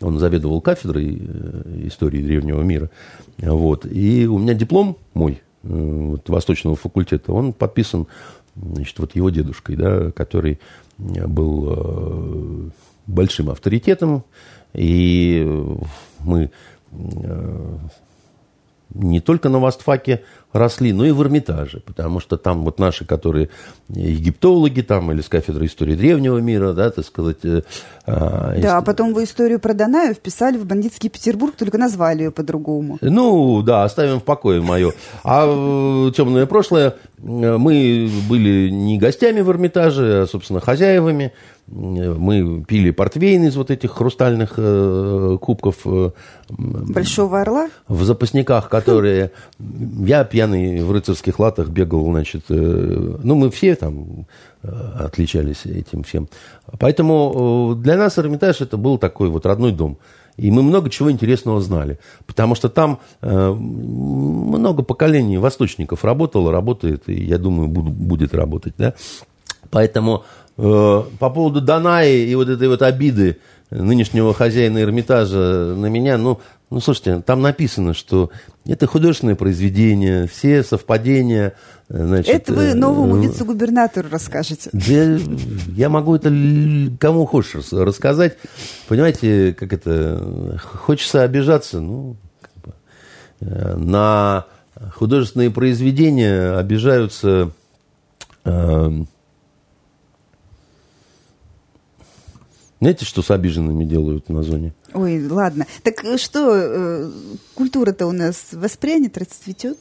[0.00, 2.90] Он заведовал кафедрой э, истории древнего мира.
[3.38, 3.86] Вот.
[3.86, 8.06] И у меня диплом мой, э, вот, Восточного факультета, он подписан
[8.56, 10.58] значит, вот его дедушкой, да, который
[10.98, 12.70] был э,
[13.06, 14.24] большим авторитетом.
[14.72, 15.46] И
[16.20, 16.50] мы
[18.92, 20.22] не только на Востфаке
[20.54, 23.50] росли, но и в Эрмитаже, потому что там вот наши, которые
[23.88, 27.38] египтологи там или с кафедры истории древнего мира, да, так сказать.
[27.42, 27.62] Э,
[28.06, 32.30] а, да, а потом вы историю про Данаю вписали в бандитский Петербург, только назвали ее
[32.30, 32.98] по-другому.
[33.00, 34.92] Ну, да, оставим в покое мое.
[35.24, 41.32] А э, темное прошлое, э, мы были не гостями в Эрмитаже, а, собственно, хозяевами.
[41.66, 45.76] Мы пили портвейн из вот этих хрустальных э, кубков.
[45.86, 46.10] Э,
[46.50, 47.70] Большого орла?
[47.88, 49.30] В запасниках, которые...
[50.04, 52.44] Я пьяный в рыцарских латах бегал, значит...
[52.50, 54.26] Э, ну, мы все там
[54.62, 54.68] э,
[54.98, 56.28] отличались этим всем.
[56.78, 59.96] Поэтому э, для нас Эрмитаж это был такой вот родной дом.
[60.36, 61.98] И мы много чего интересного знали.
[62.26, 68.74] Потому что там э, много поколений восточников работало, работает, и, я думаю, буд, будет работать.
[68.76, 68.94] Да?
[69.70, 70.24] Поэтому
[70.56, 73.38] по поводу Данаи и вот этой вот обиды
[73.70, 76.40] нынешнего хозяина Эрмитажа на меня, ну,
[76.70, 78.30] ну, слушайте, там написано, что
[78.66, 81.52] это художественное произведение, все совпадения.
[81.88, 84.70] Э, значит, это вы э, новому вице-губернатору расскажете.
[84.72, 85.18] Да,
[85.76, 86.30] я могу это
[86.98, 88.38] кому хочешь рассказать.
[88.88, 90.58] Понимаете, как это...
[90.58, 94.46] Хочется обижаться, ну, как бы, на
[94.94, 97.50] художественные произведения обижаются...
[98.44, 98.90] Э,
[102.84, 104.74] Знаете, что с обиженными делают на зоне?
[104.92, 105.64] Ой, ладно.
[105.82, 107.10] Так э, что, э,
[107.54, 109.78] культура-то у нас воспрянет, расцветет?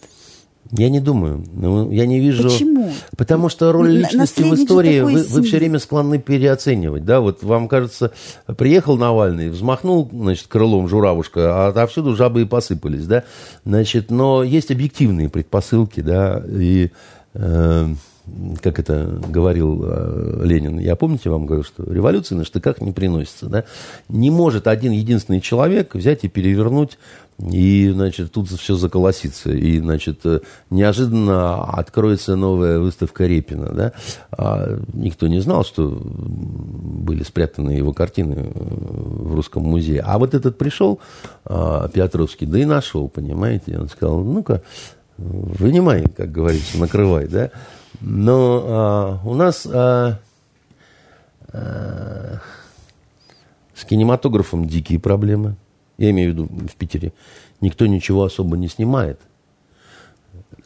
[0.72, 1.44] Я не думаю.
[1.52, 2.44] Ну, я не вижу...
[2.44, 2.94] Почему?
[3.18, 7.04] Потому что роль личности в истории вы, вы все время склонны переоценивать.
[7.04, 8.14] Да, вот вам кажется,
[8.56, 13.26] приехал Навальный, взмахнул, значит, крылом журавушка, а отовсюду жабы и посыпались, да.
[13.66, 16.90] Значит, но есть объективные предпосылки, да, и...
[17.34, 17.88] Э,
[18.62, 23.48] как это говорил э, Ленин, я помните, вам говорил, что революция на штыках не приносится.
[23.48, 23.66] Да?
[24.08, 26.98] Не может один единственный человек взять и перевернуть,
[27.40, 29.52] и, значит, тут все заколосится.
[29.52, 30.40] И, значит, э,
[30.70, 33.74] неожиданно откроется новая выставка Репина.
[33.74, 33.92] Да?
[34.32, 40.02] А никто не знал, что были спрятаны его картины э, в Русском музее.
[40.06, 41.00] А вот этот пришел,
[41.44, 43.78] Петровский, да и нашел, понимаете.
[43.78, 44.62] Он сказал, ну-ка,
[45.18, 47.52] вынимай, как говорится, накрывай, да.
[48.02, 50.20] Но а, у нас а,
[51.54, 52.38] Э,
[53.76, 55.56] с кинематографом дикие проблемы.
[55.98, 57.14] Я имею в виду в Питере.
[57.62, 59.20] Никто ничего особо не снимает–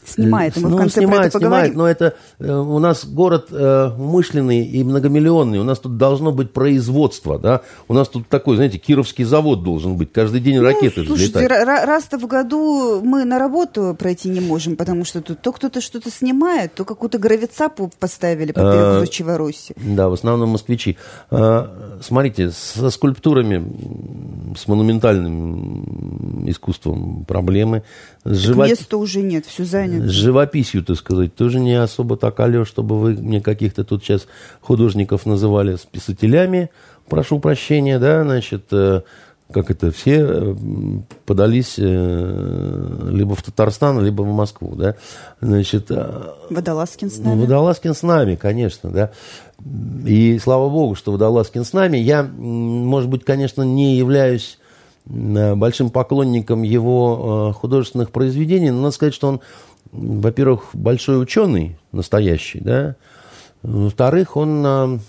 [0.07, 1.77] Снимает, и мы ну, в конце снимает, про это снимает, поговорим.
[1.77, 5.59] но это э, у нас город э, умышленный и многомиллионный.
[5.59, 7.61] У нас тут должно быть производство, да.
[7.89, 10.13] У нас тут такой, знаете, Кировский завод должен быть.
[10.13, 11.67] Каждый день ракеты ну, слушайте, взлетают.
[11.67, 15.81] ра- раз-то в году мы на работу пройти не можем, потому что тут то кто-то
[15.81, 19.73] что-то снимает, то какую-то гравицапу поставили по А, Зодчего Руси.
[19.75, 20.97] Да, в основном москвичи.
[21.31, 27.83] А, Смотрите, со скульптурами, с монументальным искусством проблемы.
[28.23, 29.63] С, Так живо- Места уже нет, все
[29.99, 34.27] с живописью, так сказать, тоже не особо так алё, чтобы вы мне каких-то тут сейчас
[34.61, 36.69] художников называли с писателями.
[37.09, 39.01] Прошу прощения, да, значит, э,
[39.51, 40.55] как это, все э,
[41.25, 44.95] подались э, либо в Татарстан, либо в Москву, да.
[45.39, 45.89] Значит,
[46.49, 47.41] Водолазкин с нами.
[47.41, 49.11] Водолазкин с нами, конечно, да.
[50.05, 51.97] И слава богу, что Водолазкин с нами.
[51.97, 54.59] Я, может быть, конечно, не являюсь
[55.05, 59.39] большим поклонником его художественных произведений, но надо сказать, что он,
[59.91, 62.95] во-первых, большой ученый настоящий, да.
[63.63, 64.99] Во-вторых, он э,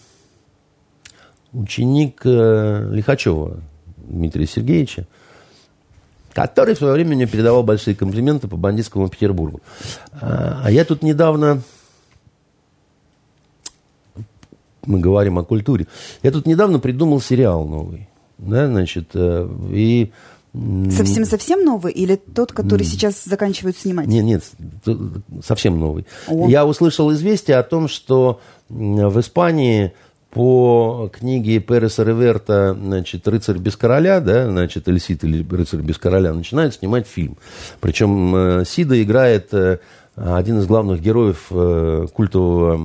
[1.52, 3.60] ученик э, Лихачева
[3.96, 5.06] Дмитрия Сергеевича,
[6.32, 9.60] который в свое время мне передавал большие комплименты по бандитскому Петербургу.
[10.12, 11.62] А а я тут недавно
[14.88, 15.86] мы говорим о культуре.
[16.22, 18.08] Я тут недавно придумал сериал новый.
[18.38, 20.12] Да, значит, э, и...
[20.90, 24.06] Совсем-совсем новый или тот, который сейчас заканчивают снимать?
[24.06, 24.42] Нет, нет,
[25.44, 26.06] совсем новый.
[26.26, 26.48] О.
[26.48, 29.92] Я услышал известие о том, что в Испании
[30.30, 35.96] по книге Переса Реверта, значит, «Рыцарь без короля», да, значит, или Сид, или «Рыцарь без
[35.98, 37.38] короля», начинают снимать фильм.
[37.80, 39.78] Причем э, Сида играет э,
[40.16, 42.78] один из главных героев э, культового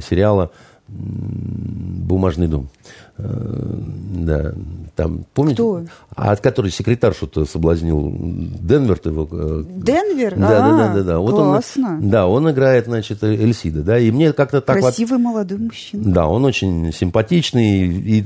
[0.00, 0.50] сериала
[0.88, 2.68] «Бумажный дом».
[3.18, 3.24] Э,
[4.14, 4.52] Да,
[4.94, 5.56] там, помните?
[5.56, 5.82] Кто?
[6.14, 8.10] А от которой секретаршу-то соблазнил
[8.60, 9.28] Денвер его.
[9.30, 10.36] э, Денвер?
[10.38, 11.18] Да, да, А, да, да, да.
[11.18, 11.88] Вот классно.
[12.00, 16.12] Он, да, он играет, значит, Эльсида, да, и мне как-то так вот- Красивый молодой мужчина.
[16.12, 17.86] да, он очень симпатичный.
[17.86, 18.24] И,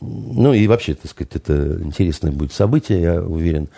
[0.00, 3.68] ну и вообще, так сказать, это интересное будет событие, я уверен.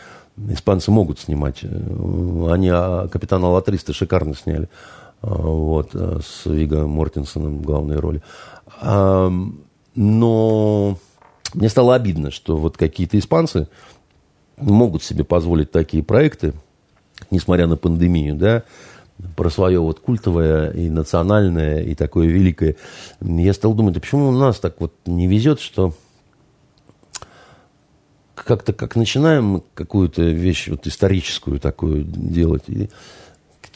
[0.49, 1.59] Испанцы могут снимать.
[1.63, 4.69] Э, Они а, «Капитана Латриста» шикарно сняли.
[5.23, 8.23] Вот, с Виго Мортенсоном в главной роли.
[9.95, 10.99] Но
[11.55, 13.69] мне стало обидно, что вот какие-то испанцы
[14.57, 16.53] могут себе позволить такие проекты,
[17.31, 18.65] несмотря на пандемию, да,
[19.37, 22.77] про свое вот культовое и национальное, и такое великое.
[23.21, 25.95] Я стал думать, а почему у нас так вот не везет, что
[28.35, 32.91] как-то как начинаем какую-то вещь вот историческую такую делать, и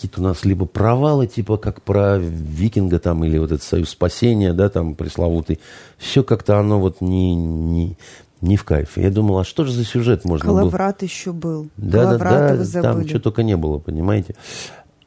[0.04, 4.52] какие-то у нас либо провалы, типа как про викинга там, или вот этот союз спасения,
[4.52, 5.60] да, там пресловутый,
[5.96, 7.96] все как-то оно вот не, не,
[8.42, 8.98] не в кайф.
[8.98, 10.58] Я думал, а что же за сюжет можно было?
[10.58, 11.68] Коловрат еще был.
[11.78, 14.34] Да, да, да, там что только не было, понимаете.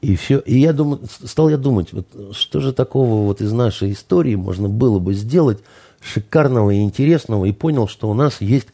[0.01, 0.39] И все.
[0.39, 4.67] И я думаю, стал я думать, вот, что же такого вот из нашей истории можно
[4.67, 5.59] было бы сделать
[6.01, 8.67] шикарного и интересного, и понял, что у нас есть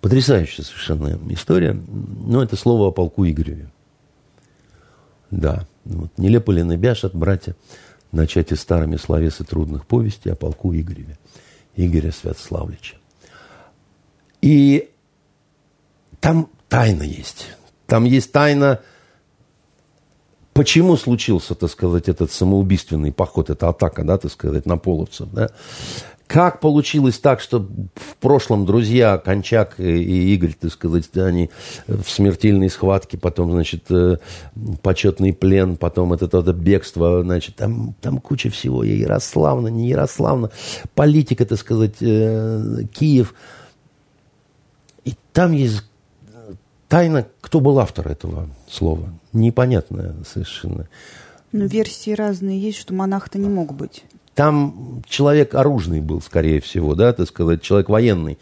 [0.00, 1.76] потрясающая совершенно история.
[2.26, 3.71] Ну, это слово о полку Игореве.
[5.32, 5.66] Да.
[5.84, 6.10] Вот.
[6.18, 7.56] Нелепо ли набяшат, братья,
[8.12, 11.18] начать и старыми словесы трудных повести о полку Игореве.
[11.74, 12.96] Игоря Святославлевича.
[14.42, 14.90] И
[16.20, 17.48] там тайна есть.
[17.86, 18.80] Там есть тайна,
[20.52, 25.50] почему случился, так сказать, этот самоубийственный поход, эта атака, да, так сказать, на половцев, да.
[26.26, 31.50] Как получилось так, что в прошлом друзья Кончак и Игорь, так сказать, да, они
[31.86, 34.16] в смертельной схватке, потом, значит, э,
[34.80, 40.50] почетный плен, потом это, это бегство, значит, там, там куча всего, и Ярославна, не Ярославна,
[40.94, 43.34] политика, так сказать, э, Киев.
[45.04, 45.82] И там есть
[46.92, 49.08] тайна, кто был автор этого слова.
[49.32, 50.88] Непонятная совершенно.
[51.50, 54.04] Ну, версии разные есть, что монах-то не мог быть.
[54.34, 58.38] Там человек оружный был, скорее всего, да, так сказать, человек военный.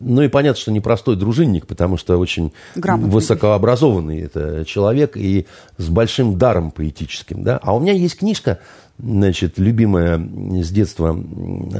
[0.00, 3.10] Ну и понятно, что не простой дружинник, потому что очень Грамотный.
[3.10, 5.46] высокообразованный это человек и
[5.78, 7.58] с большим даром поэтическим, да.
[7.62, 8.58] А у меня есть книжка,
[8.98, 11.18] значит, любимая с детства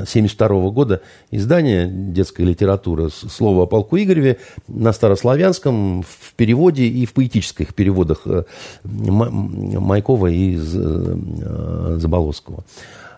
[0.07, 4.39] 72 года издание детской литературы «Слово о полку Игореве»
[4.69, 8.45] на старославянском в переводе и в поэтических переводах э,
[8.85, 12.65] Майкова и э, Заболоцкого.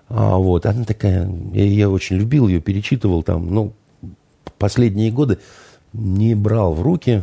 [0.09, 3.73] А, вот, она такая, я, я очень любил ее, перечитывал там, ну,
[4.59, 5.39] последние годы
[5.93, 7.23] не брал в руки.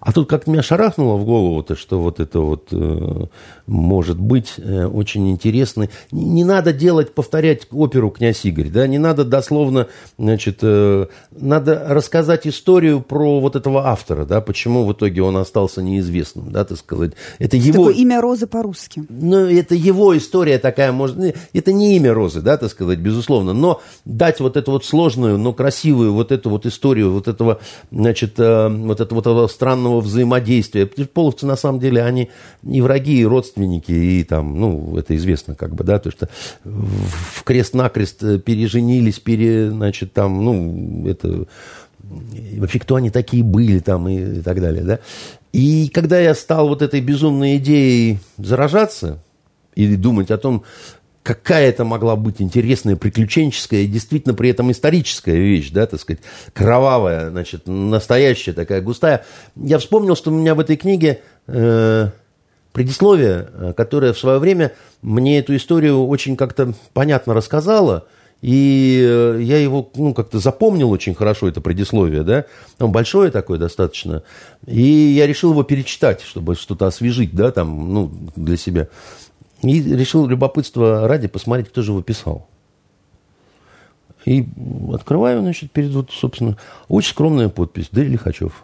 [0.00, 3.26] А тут как-то меня шарахнуло в голову-то, что вот это вот э,
[3.70, 5.88] может быть э, очень интересно.
[6.10, 9.86] Не, надо делать, повторять оперу «Князь Игорь», да, не надо дословно,
[10.18, 15.82] значит, э, надо рассказать историю про вот этого автора, да, почему в итоге он остался
[15.82, 17.12] неизвестным, да, так сказать.
[17.38, 17.84] Это Что его...
[17.84, 19.04] такое имя Розы по-русски?
[19.08, 21.16] Ну, это его история такая, может,
[21.52, 25.52] это не имя Розы, да, так сказать, безусловно, но дать вот эту вот сложную, но
[25.52, 27.60] красивую вот эту вот историю, вот этого,
[27.92, 30.86] значит, э, вот этого, вот этого странного взаимодействия.
[30.86, 32.30] Половцы, на самом деле, они
[32.68, 36.28] и враги, и родственники, и там, ну, это известно как бы, да, то, что
[36.64, 41.46] в крест-накрест э, переженились, пере, значит, там, ну, это
[42.56, 44.98] вообще кто они такие были там и, и так далее, да.
[45.52, 49.22] И когда я стал вот этой безумной идеей заражаться
[49.74, 50.64] или думать о том,
[51.22, 56.22] какая это могла быть интересная, приключенческая действительно при этом историческая вещь, да, так сказать,
[56.52, 59.24] кровавая, значит, настоящая такая густая.
[59.56, 62.10] Я вспомнил, что у меня в этой книге э,
[62.72, 64.72] предисловие, э, которое в свое время
[65.02, 68.06] мне эту историю очень как-то понятно рассказала,
[68.42, 72.46] и э, я его, ну, как-то запомнил очень хорошо, это предисловие, да,
[72.78, 74.22] он большое такое достаточно,
[74.66, 78.88] и я решил его перечитать, чтобы что-то освежить, да, там, ну, для себя.
[79.62, 82.48] И решил любопытство ради посмотреть, кто же его писал.
[84.24, 84.46] И
[84.92, 86.56] открываю, значит, перед вот, собственно,
[86.88, 87.88] очень скромная подпись.
[87.90, 88.04] Д.
[88.04, 88.62] Лихачев.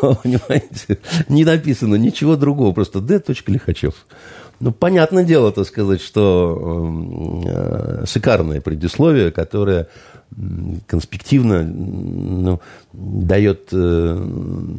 [0.00, 0.98] Понимаете?
[1.28, 3.22] Не написано ничего другого, просто Д.
[3.46, 3.94] Лихачев.
[4.58, 6.90] Ну, понятное дело, так сказать, что
[7.46, 9.88] э, шикарное предисловие, которое
[10.86, 12.60] конспективно ну,
[12.92, 14.76] дает э,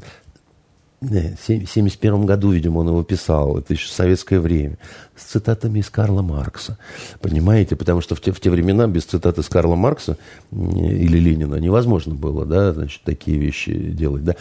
[1.00, 4.80] в 1971 году, видимо, он его писал, это еще советское время,
[5.16, 6.80] с цитатами из Карла Маркса.
[7.22, 7.76] Понимаете?
[7.76, 10.18] Потому что в те, в те времена без цитат из Карла Маркса
[10.52, 14.36] или Ленина невозможно было, да, значит, такие вещи делать, да.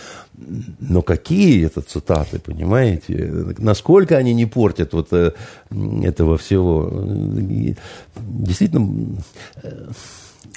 [0.81, 3.55] Но какие это цитаты, понимаете?
[3.59, 5.33] Насколько они не портят вот э,
[6.03, 6.91] этого всего?
[8.16, 9.19] Действительно
[9.62, 9.89] э,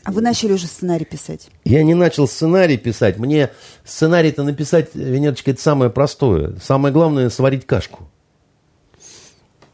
[0.04, 1.50] а вы начали уже сценарий писать?
[1.64, 3.18] Я не начал сценарий писать.
[3.18, 3.50] Мне
[3.86, 6.56] сценарий-то написать, Венерочка, это самое простое.
[6.62, 8.10] Самое главное– сварить кашку.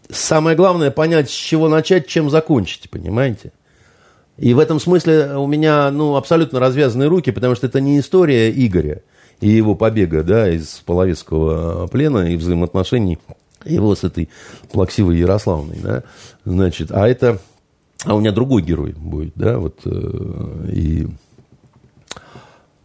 [0.10, 3.52] Самое главное– понять, с чего начать, чем закончить, понимаете?
[4.38, 8.52] И в этом смысле у меня ну, абсолютно развязанные руки, потому что это не история
[8.52, 9.02] Игоря
[9.40, 13.18] и его побега да, из Половецкого плена и взаимоотношений
[13.64, 14.30] его с этой
[14.72, 15.78] плаксивой Ярославной.
[15.82, 16.04] Да?
[16.44, 17.40] Значит, а это
[18.06, 21.08] а у меня другой герой будет, да, вот, э, и...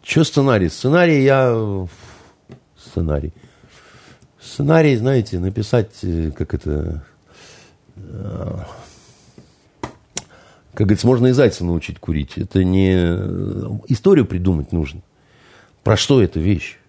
[0.03, 0.69] Что сценарий?
[0.69, 1.87] Сценарий я...
[2.75, 3.31] Сценарий.
[4.41, 7.05] Сценарий, знаете, написать, э, как это...
[7.95, 8.57] Э,
[10.73, 12.37] как говорится, можно и зайца научить курить.
[12.37, 12.93] Это не...
[13.87, 15.01] Историю придумать нужно.
[15.83, 16.79] Про что эта вещь?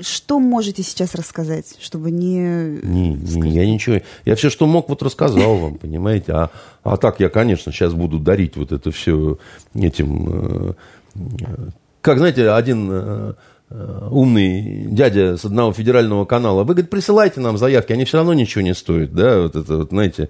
[0.00, 2.80] Что можете сейчас рассказать, чтобы не...
[2.82, 4.00] Не, не, я ничего...
[4.24, 6.32] Я все, что мог, вот рассказал вам, понимаете?
[6.32, 6.50] А,
[6.82, 9.38] а так я, конечно, сейчас буду дарить вот это все
[9.74, 10.74] этим...
[11.14, 13.34] Э, как, знаете, один э,
[13.70, 18.62] умный дядя с одного федерального канала, вы, говорит, присылайте нам заявки, они все равно ничего
[18.62, 20.28] не стоят, да, вот это вот, знаете,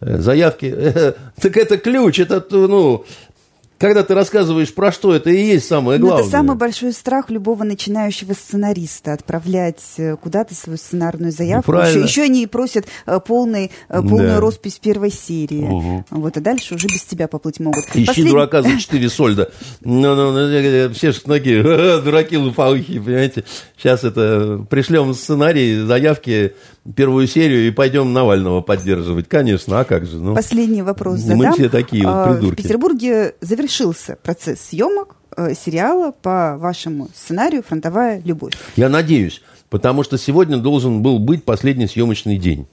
[0.00, 0.70] э, заявки,
[1.40, 3.04] так это ключ, это, ну,
[3.82, 6.22] когда ты рассказываешь про что, это и есть самое главное.
[6.22, 11.72] Но это самый большой страх любого начинающего сценариста отправлять э, куда-то свою сценарную заявку.
[11.72, 14.40] Ну, еще, еще они просят э, полный, э, полную да.
[14.40, 15.64] роспись первой серии.
[15.64, 16.04] Угу.
[16.10, 17.84] Вот, а дальше уже без тебя поплыть могут.
[17.92, 18.28] Ищи Послед...
[18.28, 19.48] дурака за 4 сольда.
[19.80, 21.62] Ну, ну, ну, все же такие
[22.02, 23.44] дураки лупаухи, понимаете.
[23.76, 26.54] Сейчас это пришлем сценарий, заявки,
[26.94, 29.28] первую серию и пойдем Навального поддерживать.
[29.28, 30.18] Конечно, а как же?
[30.18, 31.38] Ну, Последний вопрос задам.
[31.38, 32.60] Мы все такие вот а, придурки.
[32.60, 33.34] В Петербурге
[33.72, 38.52] завершился процесс съемок э, сериала по вашему сценарию «Фронтовая любовь».
[38.76, 42.66] Я надеюсь, потому что сегодня должен был быть последний съемочный день.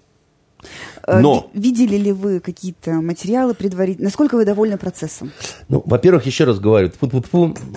[1.08, 1.50] Э, Но...
[1.54, 4.08] Видели ли вы какие-то материалы предварительно?
[4.08, 5.32] Насколько вы довольны процессом?
[5.70, 6.92] Ну, во-первых, еще раз говорю,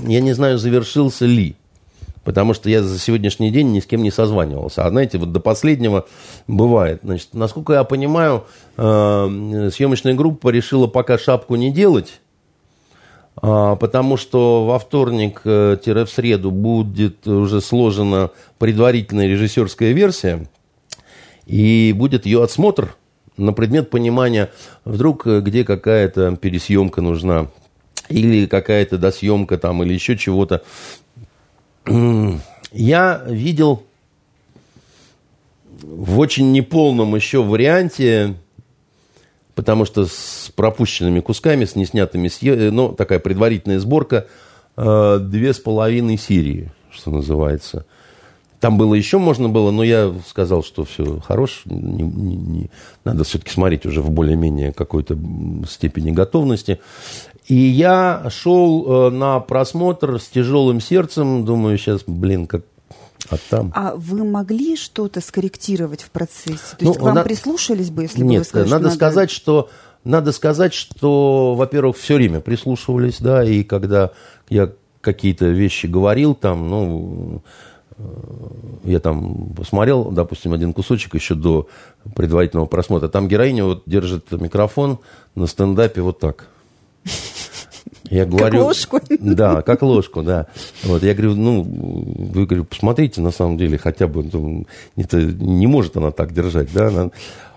[0.07, 1.57] я не знаю, завершился ли
[2.25, 4.85] потому что я за сегодняшний день ни с кем не созванивался.
[4.85, 6.07] А знаете, вот до последнего
[6.47, 7.01] бывает.
[7.03, 8.45] Значит, насколько я понимаю,
[8.77, 12.21] э, съемочная группа решила пока шапку не делать,
[13.35, 20.47] потому что во вторник-в среду будет уже сложена предварительная режиссерская версия,
[21.47, 22.97] и будет ее отсмотр
[23.37, 24.51] на предмет понимания,
[24.85, 27.49] вдруг где какая-то пересъемка нужна,
[28.09, 30.63] или какая-то досъемка там, или еще чего-то.
[32.73, 33.83] Я видел
[35.83, 38.35] в очень неполном еще варианте,
[39.55, 42.31] потому что с пропущенными кусками, с неснятыми,
[42.71, 44.27] но ну, такая предварительная сборка,
[44.77, 47.85] э, две с половиной серии, что называется.
[48.61, 52.71] Там было еще можно было, но я сказал, что все хорош, не, не, не,
[53.05, 55.19] надо все-таки смотреть уже в более-менее какой-то
[55.69, 56.79] степени готовности.
[57.49, 62.63] И я шел э, на просмотр с тяжелым сердцем, думаю, сейчас, блин, как
[63.31, 63.73] а там...
[63.75, 66.77] А вы могли что-то скорректировать в процессе?
[66.79, 67.23] То есть ну, к вам на...
[67.23, 69.35] прислушались бы, если Нет, бы вы сказали, надо что сказать, надо...
[69.35, 69.71] что
[70.05, 74.11] надо сказать, что, во-первых, все время прислушивались, да, и когда
[74.49, 77.43] я какие-то вещи говорил, там, ну,
[77.97, 78.03] э,
[78.85, 81.69] я там посмотрел, допустим, один кусочек еще до
[82.17, 83.09] предварительного просмотра.
[83.09, 84.99] Там героиня вот держит микрофон
[85.35, 86.49] на стендапе вот так.
[88.11, 89.01] Я говорю, как ложку.
[89.21, 90.47] Да, как ложку, да.
[90.85, 95.67] Вот, я говорю, ну, вы говорю, посмотрите, на самом деле, хотя бы, ну, это, не
[95.67, 96.89] может она так держать, да.
[96.89, 97.11] Она,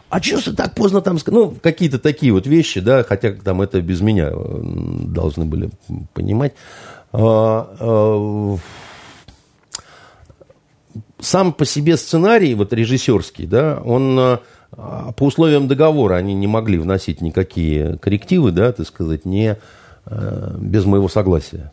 [0.09, 3.81] а что же так поздно там Ну, какие-то такие вот вещи, да, хотя там это
[3.81, 4.61] без меня э,
[5.07, 5.69] должны были
[6.13, 6.53] понимать.
[7.11, 8.57] А, а,
[11.19, 14.41] сам по себе сценарий, вот режиссерский, да, он а,
[15.17, 19.57] по условиям договора они не могли вносить никакие коррективы, да, так сказать, не Э,
[20.07, 21.71] без моего согласия.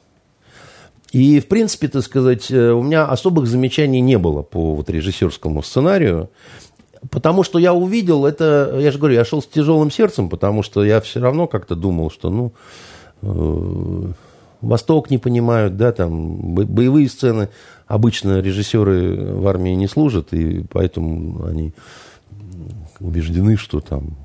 [1.13, 5.63] И, в принципе, так сказать, э, у меня особых замечаний не было по вот режиссерскому
[5.63, 6.31] сценарию,
[7.11, 10.83] потому что я увидел это, я же говорю, я шел с тяжелым сердцем, потому что
[10.83, 12.53] я все равно как-то думал, что, ну,
[13.21, 14.13] э,
[14.63, 17.51] Восток не понимают, да, там, боевые сцены
[17.87, 21.75] обычно режиссеры в армии не служат, и поэтому они
[23.01, 24.17] убеждены, что там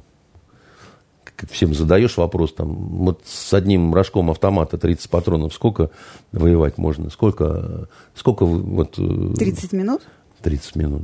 [1.50, 5.90] всем задаешь вопрос, там, вот с одним рожком автомата 30 патронов сколько
[6.32, 7.10] воевать можно?
[7.10, 8.96] Сколько, сколько вот...
[8.96, 10.02] 30 э, минут?
[10.42, 11.04] 30 минут.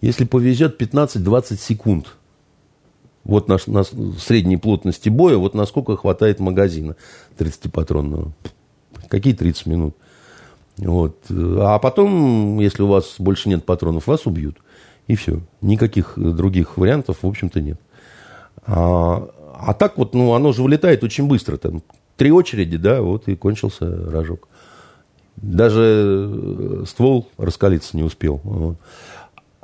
[0.00, 2.06] Если повезет, 15-20 секунд.
[3.24, 6.96] Вот на, на средней плотности боя, вот насколько хватает магазина
[7.38, 8.32] 30-патронного.
[9.08, 9.96] Какие 30 минут?
[10.78, 11.18] Вот.
[11.30, 14.56] А потом, если у вас больше нет патронов, вас убьют.
[15.08, 15.40] И все.
[15.60, 17.80] Никаких других вариантов, в общем-то, нет.
[18.66, 19.28] А,
[19.60, 21.56] а так вот, ну, оно же вылетает очень быстро.
[21.56, 21.82] Там
[22.16, 24.48] три очереди, да, вот и кончился рожок.
[25.36, 28.76] Даже э, ствол раскалиться не успел.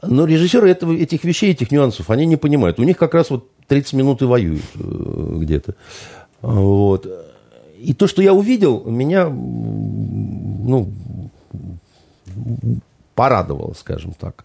[0.02, 2.78] Но режиссеры этого, этих вещей, этих нюансов, они не понимают.
[2.78, 5.74] У них как раз вот 30 минут и воюют э, где-то.
[6.42, 7.06] Вот.
[7.78, 10.90] И то, что я увидел, меня ну,
[13.14, 14.44] порадовало, скажем так.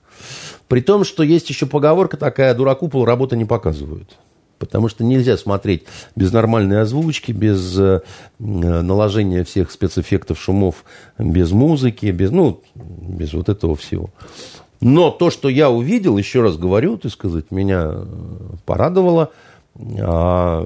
[0.68, 4.18] При том, что есть еще поговорка такая, дураку полработы не показывают.
[4.60, 8.02] Потому что нельзя смотреть без нормальной озвучки, без э,
[8.38, 10.84] наложения всех спецэффектов, шумов,
[11.18, 14.10] без музыки, без, ну, без вот этого всего.
[14.82, 18.06] Но то, что я увидел, еще раз говорю, так сказать, меня э,
[18.66, 19.32] порадовало.
[19.98, 20.62] А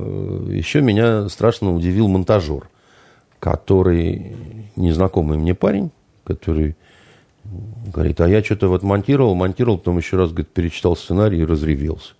[0.49, 2.67] еще меня страшно удивил монтажер,
[3.39, 4.35] который
[4.75, 5.91] незнакомый мне парень,
[6.23, 6.75] который
[7.93, 12.13] говорит, а я что-то вот монтировал, монтировал, потом еще раз, говорит, перечитал сценарий и разревелся.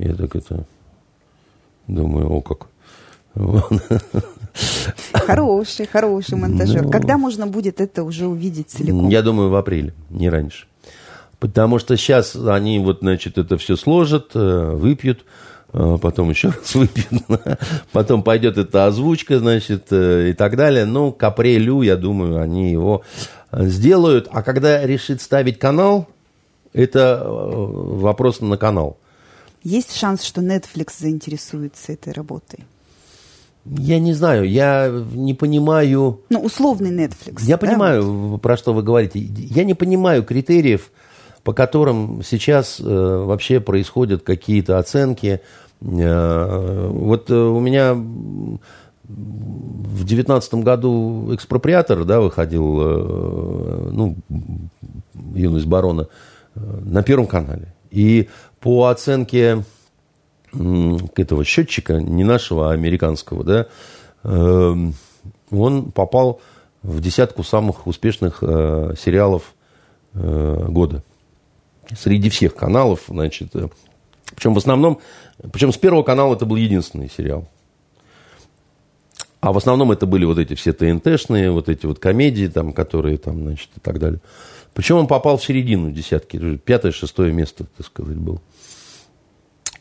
[0.00, 0.64] Я так это
[1.86, 2.68] думаю, о как.
[5.12, 6.84] Хороший, хороший монтажер.
[6.84, 9.10] Ну, Когда можно будет это уже увидеть целиком?
[9.10, 10.66] Я думаю, в апреле, не раньше.
[11.38, 15.24] Потому что сейчас они вот, значит, это все сложат, э, выпьют,
[15.74, 17.22] э, потом еще раз выпьют,
[17.92, 20.86] потом пойдет эта озвучка, значит, э, и так далее.
[20.86, 23.02] Ну, к апрелю, я думаю, они его
[23.52, 24.28] сделают.
[24.32, 26.08] А когда решит ставить канал,
[26.72, 28.96] это вопрос на канал.
[29.62, 32.64] Есть шанс, что Netflix заинтересуется этой работой?
[33.66, 36.20] Я не знаю, я не понимаю...
[36.30, 37.42] Ну, условный Netflix.
[37.42, 38.42] Я да, понимаю, вот?
[38.42, 39.18] про что вы говорите.
[39.20, 40.90] Я не понимаю критериев,
[41.44, 45.42] по которым сейчас э, вообще происходят какие-то оценки.
[45.82, 47.94] Э, вот э, у меня
[49.10, 54.16] в девятнадцатом году экспроприатор, да, выходил, э, ну,
[55.34, 56.08] юность барона,
[56.54, 57.74] э, на Первом канале.
[57.90, 58.28] И
[58.60, 59.64] по оценке
[60.52, 63.66] этого счетчика, не нашего, а американского, да,
[64.24, 64.94] эм,
[65.50, 66.40] он попал
[66.82, 69.54] в десятку самых успешных э, сериалов
[70.14, 71.02] э, года.
[71.96, 73.54] Среди всех каналов, значит.
[73.54, 73.68] Э,
[74.34, 75.00] причем в основном,
[75.52, 77.46] причем с первого канала это был единственный сериал.
[79.40, 83.16] А в основном это были вот эти все ТНТшные, вот эти вот комедии, там, которые
[83.16, 84.20] там, значит, и так далее.
[84.74, 88.40] Причем он попал в середину десятки, пятое, шестое место, так сказать, был.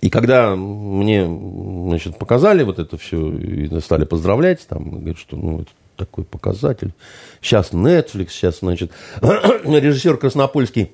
[0.02, 5.61] И когда мне значит, показали вот это все и стали поздравлять, там, говорят, что ну,
[5.61, 6.94] это такой показатель.
[7.41, 8.91] Сейчас Netflix, сейчас, значит,
[9.22, 10.91] режиссер Краснопольский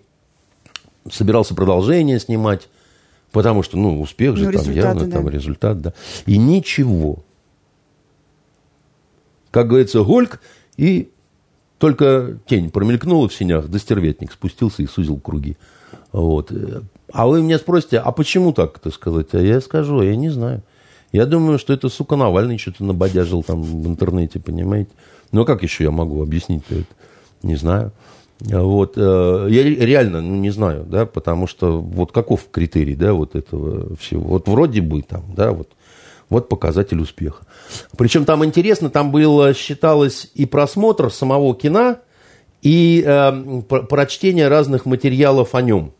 [1.11, 2.67] собирался продолжение снимать,
[3.31, 5.17] потому что, ну, успех же ну, там явно, да.
[5.17, 5.93] там результат, да.
[6.25, 7.23] И ничего.
[9.51, 10.41] Как говорится, гольк
[10.77, 11.11] и
[11.77, 15.57] Только тень промелькнула в синях, да стерветник спустился и сузил круги.
[16.11, 16.51] Вот.
[17.11, 19.27] А вы меня спросите, а почему так, так сказать?
[19.33, 20.63] А я скажу, я не знаю.
[21.11, 24.91] Я думаю, что это, сука, Навальный что-то набодяжил там в интернете, понимаете?
[25.31, 26.87] Ну, а как еще я могу объяснить-то это?
[27.43, 27.91] Не знаю.
[28.39, 33.35] Вот, э, я реально ну, не знаю, да, потому что вот каков критерий, да, вот
[33.35, 34.23] этого всего.
[34.23, 35.69] Вот вроде бы там, да, вот,
[36.29, 37.45] вот показатель успеха.
[37.97, 41.97] Причем там интересно, там было, считалось и просмотр самого кино,
[42.61, 45.93] и э, прочтение разных материалов о нем.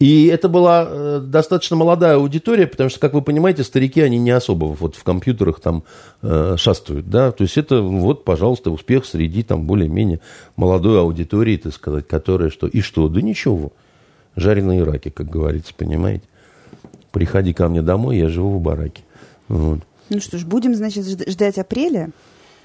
[0.00, 4.32] И это была э, достаточно молодая аудитория, потому что, как вы понимаете, старики, они не
[4.32, 5.84] особо вот в компьютерах там
[6.20, 10.20] э, шастают, да, то есть это вот, пожалуйста, успех среди там более-менее
[10.56, 13.72] молодой аудитории, так сказать, которая что, и что, да ничего,
[14.36, 16.24] жареные раки, как говорится, понимаете.
[17.14, 19.04] Приходи ко мне домой, я живу в бараке.
[19.46, 19.78] Вот.
[20.10, 22.10] Ну что ж, будем, значит, ждать апреля.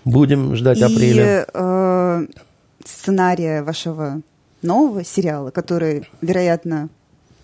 [0.05, 1.45] Будем ждать и, апреля.
[1.53, 2.25] Э,
[2.83, 4.21] сценария вашего
[4.63, 6.89] нового сериала, который, вероятно,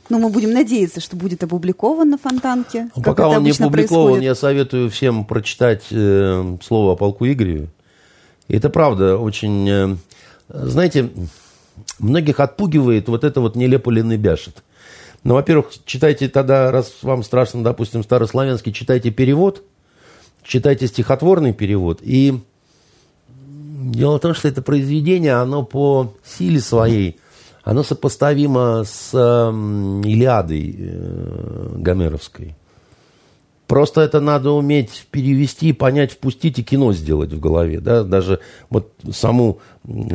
[0.10, 2.90] ну, мы будем надеяться, что будет опубликован на Фонтанке.
[2.95, 4.23] Ну, пока он не опубликован, происходит.
[4.23, 7.69] я советую всем прочитать э, слово о полку Игореве.
[8.48, 9.69] И это правда очень...
[9.69, 9.95] Э,
[10.49, 11.11] знаете,
[11.99, 14.64] многих отпугивает вот это вот нелепо бяшет.
[15.26, 19.64] Ну, во-первых, читайте тогда, раз вам страшно, допустим, старославянский, читайте перевод,
[20.44, 22.00] читайте стихотворный перевод.
[22.04, 22.40] И
[23.28, 27.20] дело в том, что это произведение, оно по силе своей
[27.66, 32.56] оно сопоставимо с э, Илиадой э, Гомеровской.
[33.68, 38.40] Просто это надо уметь перевести, понять, впустить и кино сделать в голове, да, даже
[38.70, 39.60] вот саму,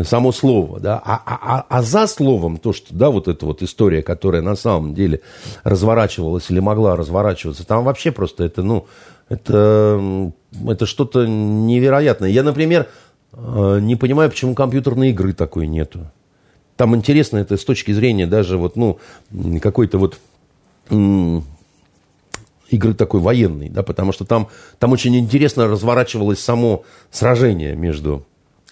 [0.05, 3.61] само слово, да, а, а, а, а за словом то, что, да, вот эта вот
[3.63, 5.21] история, которая на самом деле
[5.65, 8.87] разворачивалась или могла разворачиваться, там вообще просто это, ну,
[9.29, 10.33] это,
[10.69, 12.31] это что-то невероятное.
[12.31, 12.87] Я, например,
[13.33, 16.09] э, не понимаю, почему компьютерной игры такой нету.
[16.77, 18.99] Там интересно это с точки зрения даже вот, ну,
[19.61, 20.19] какой-то вот
[22.71, 24.49] игры такой военной, да, потому что там,
[24.79, 28.27] там очень интересно разворачивалось само сражение между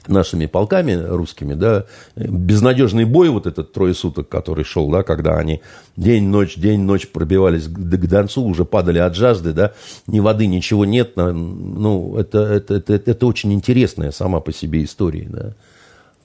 [0.06, 1.84] нашими полками русскими, да,
[2.16, 5.60] безнадежный бой вот этот трое суток, который шел, да, когда они
[5.96, 9.72] день-ночь, день-ночь пробивались к, Донцу, уже падали от жажды, да,
[10.06, 15.26] ни воды, ничего нет, ну, это, это, это, это очень интересная сама по себе история,
[15.28, 15.54] да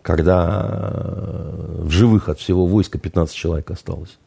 [0.03, 4.19] когда э, в живых от всего войска 15 человек осталось.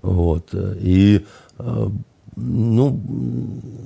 [0.00, 0.50] Вот.
[0.52, 1.24] И,
[1.58, 1.88] э,
[2.34, 2.98] ну,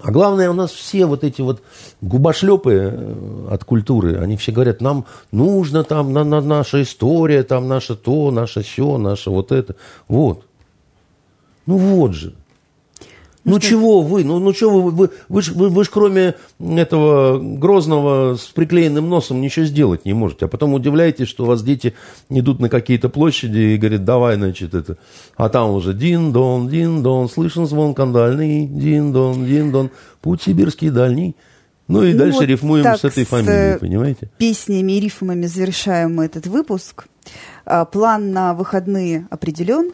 [0.03, 1.63] а главное, у нас все вот эти вот
[2.01, 7.67] губошлепы э, от культуры, они все говорят, нам нужно там, на, на, наша история, там
[7.67, 9.75] наше то, наше все, наше вот это.
[10.07, 10.45] Вот.
[11.67, 12.35] Ну вот же.
[13.47, 14.25] Ну, чего вы?
[14.25, 14.91] Ну, ну чего вы?
[14.91, 20.15] Вы, вы, ж, вы, вы ж кроме этого Грозного с приклеенным носом ничего сделать не
[20.15, 20.47] можете.
[20.47, 21.95] А потом удивляетесь, что у вас дети
[22.29, 24.99] идут на какие-то площади и говорят, давай, значит, это.
[25.37, 29.91] А там уже дин-дон, дин-дон, слышен звон кандальный, дин-дон, дин-дон,
[30.21, 31.37] путь сибирский дальний.
[31.87, 34.29] Ну и ну, дальше вот рифмуем с этой фамилией, понимаете?
[34.39, 37.07] Песнями и рифмами завершаем мы этот выпуск.
[37.65, 39.93] А, план на выходные определен.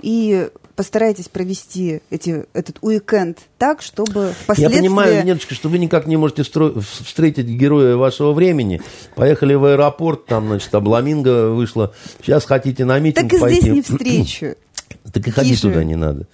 [0.00, 0.48] И
[0.82, 4.78] постарайтесь провести эти, этот уикенд так, чтобы впоследствии...
[4.78, 6.72] Я понимаю, Ниночка, что вы никак не можете встро...
[6.80, 8.82] встретить героя вашего времени.
[9.14, 11.94] Поехали в аэропорт, там, значит, обламинго вышло.
[12.20, 13.60] Сейчас хотите на митинг Так и пойти.
[13.60, 14.56] здесь не встречу.
[15.12, 16.26] Так и ходить туда не надо.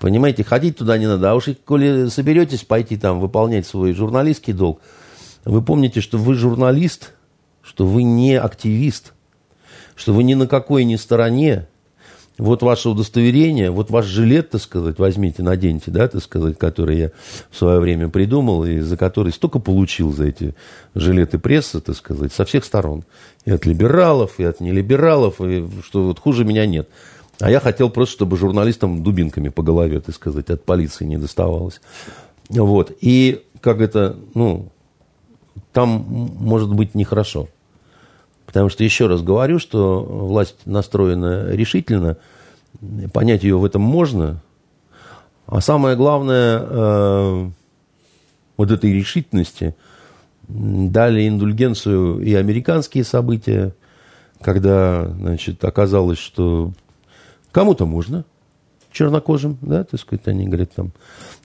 [0.00, 1.30] Понимаете, ходить туда не надо.
[1.30, 4.80] А уж коли соберетесь пойти там выполнять свой журналистский долг,
[5.44, 7.12] вы помните, что вы журналист,
[7.62, 9.12] что вы не активист,
[9.96, 11.66] что вы ни на какой не стороне,
[12.40, 17.10] вот ваше удостоверение, вот ваш жилет, так сказать, возьмите, наденьте, да, так сказать, который я
[17.50, 20.54] в свое время придумал, и за который столько получил за эти
[20.94, 23.04] жилеты прессы, так сказать, со всех сторон.
[23.44, 26.88] И от либералов, и от нелибералов, и что вот хуже меня нет.
[27.40, 31.80] А я хотел просто, чтобы журналистам дубинками по голове, так сказать, от полиции не доставалось.
[32.48, 32.92] Вот.
[33.00, 34.70] И как это, ну,
[35.72, 36.06] там
[36.38, 37.48] может быть нехорошо.
[38.50, 42.16] Потому что, еще раз говорю, что власть настроена решительно,
[43.12, 44.42] понять ее в этом можно.
[45.46, 47.50] А самое главное, э,
[48.56, 49.76] вот этой решительности
[50.48, 53.72] дали индульгенцию и американские события,
[54.40, 56.72] когда, значит, оказалось, что
[57.52, 58.24] кому-то можно,
[58.90, 60.90] чернокожим, да, так сказать, они говорят, там,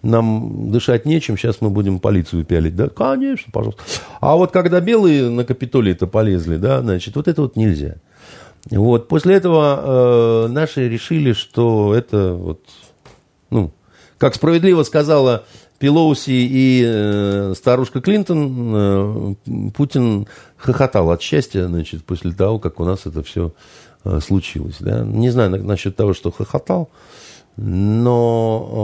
[0.05, 3.81] нам дышать нечем, сейчас мы будем полицию пялить, да, конечно, пожалуйста.
[4.21, 7.95] А вот когда белые на Капитолий это полезли, да, значит, вот это вот нельзя.
[8.69, 12.61] Вот, после этого э, наши решили, что это вот,
[13.49, 13.71] ну,
[14.17, 15.43] как справедливо сказала
[15.79, 20.27] Пелоуси и э, старушка Клинтон, э, Путин
[20.57, 23.53] хохотал от счастья, значит, после того, как у нас это все
[24.03, 24.77] э, случилось.
[24.79, 25.03] Да?
[25.03, 26.89] Не знаю на, насчет того, что хохотал.
[26.91, 27.24] Э,
[27.57, 28.75] но...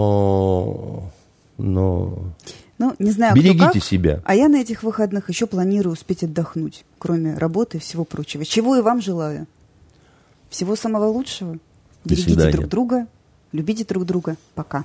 [1.57, 4.21] Ну, не знаю, Берегите кто как, себя.
[4.25, 8.43] А я на этих выходных еще планирую успеть отдохнуть, кроме работы и всего прочего.
[8.43, 9.45] Чего и вам желаю.
[10.49, 11.59] Всего самого лучшего.
[12.05, 13.05] Берегите друг друга,
[13.51, 14.35] любите друг друга.
[14.55, 14.83] Пока.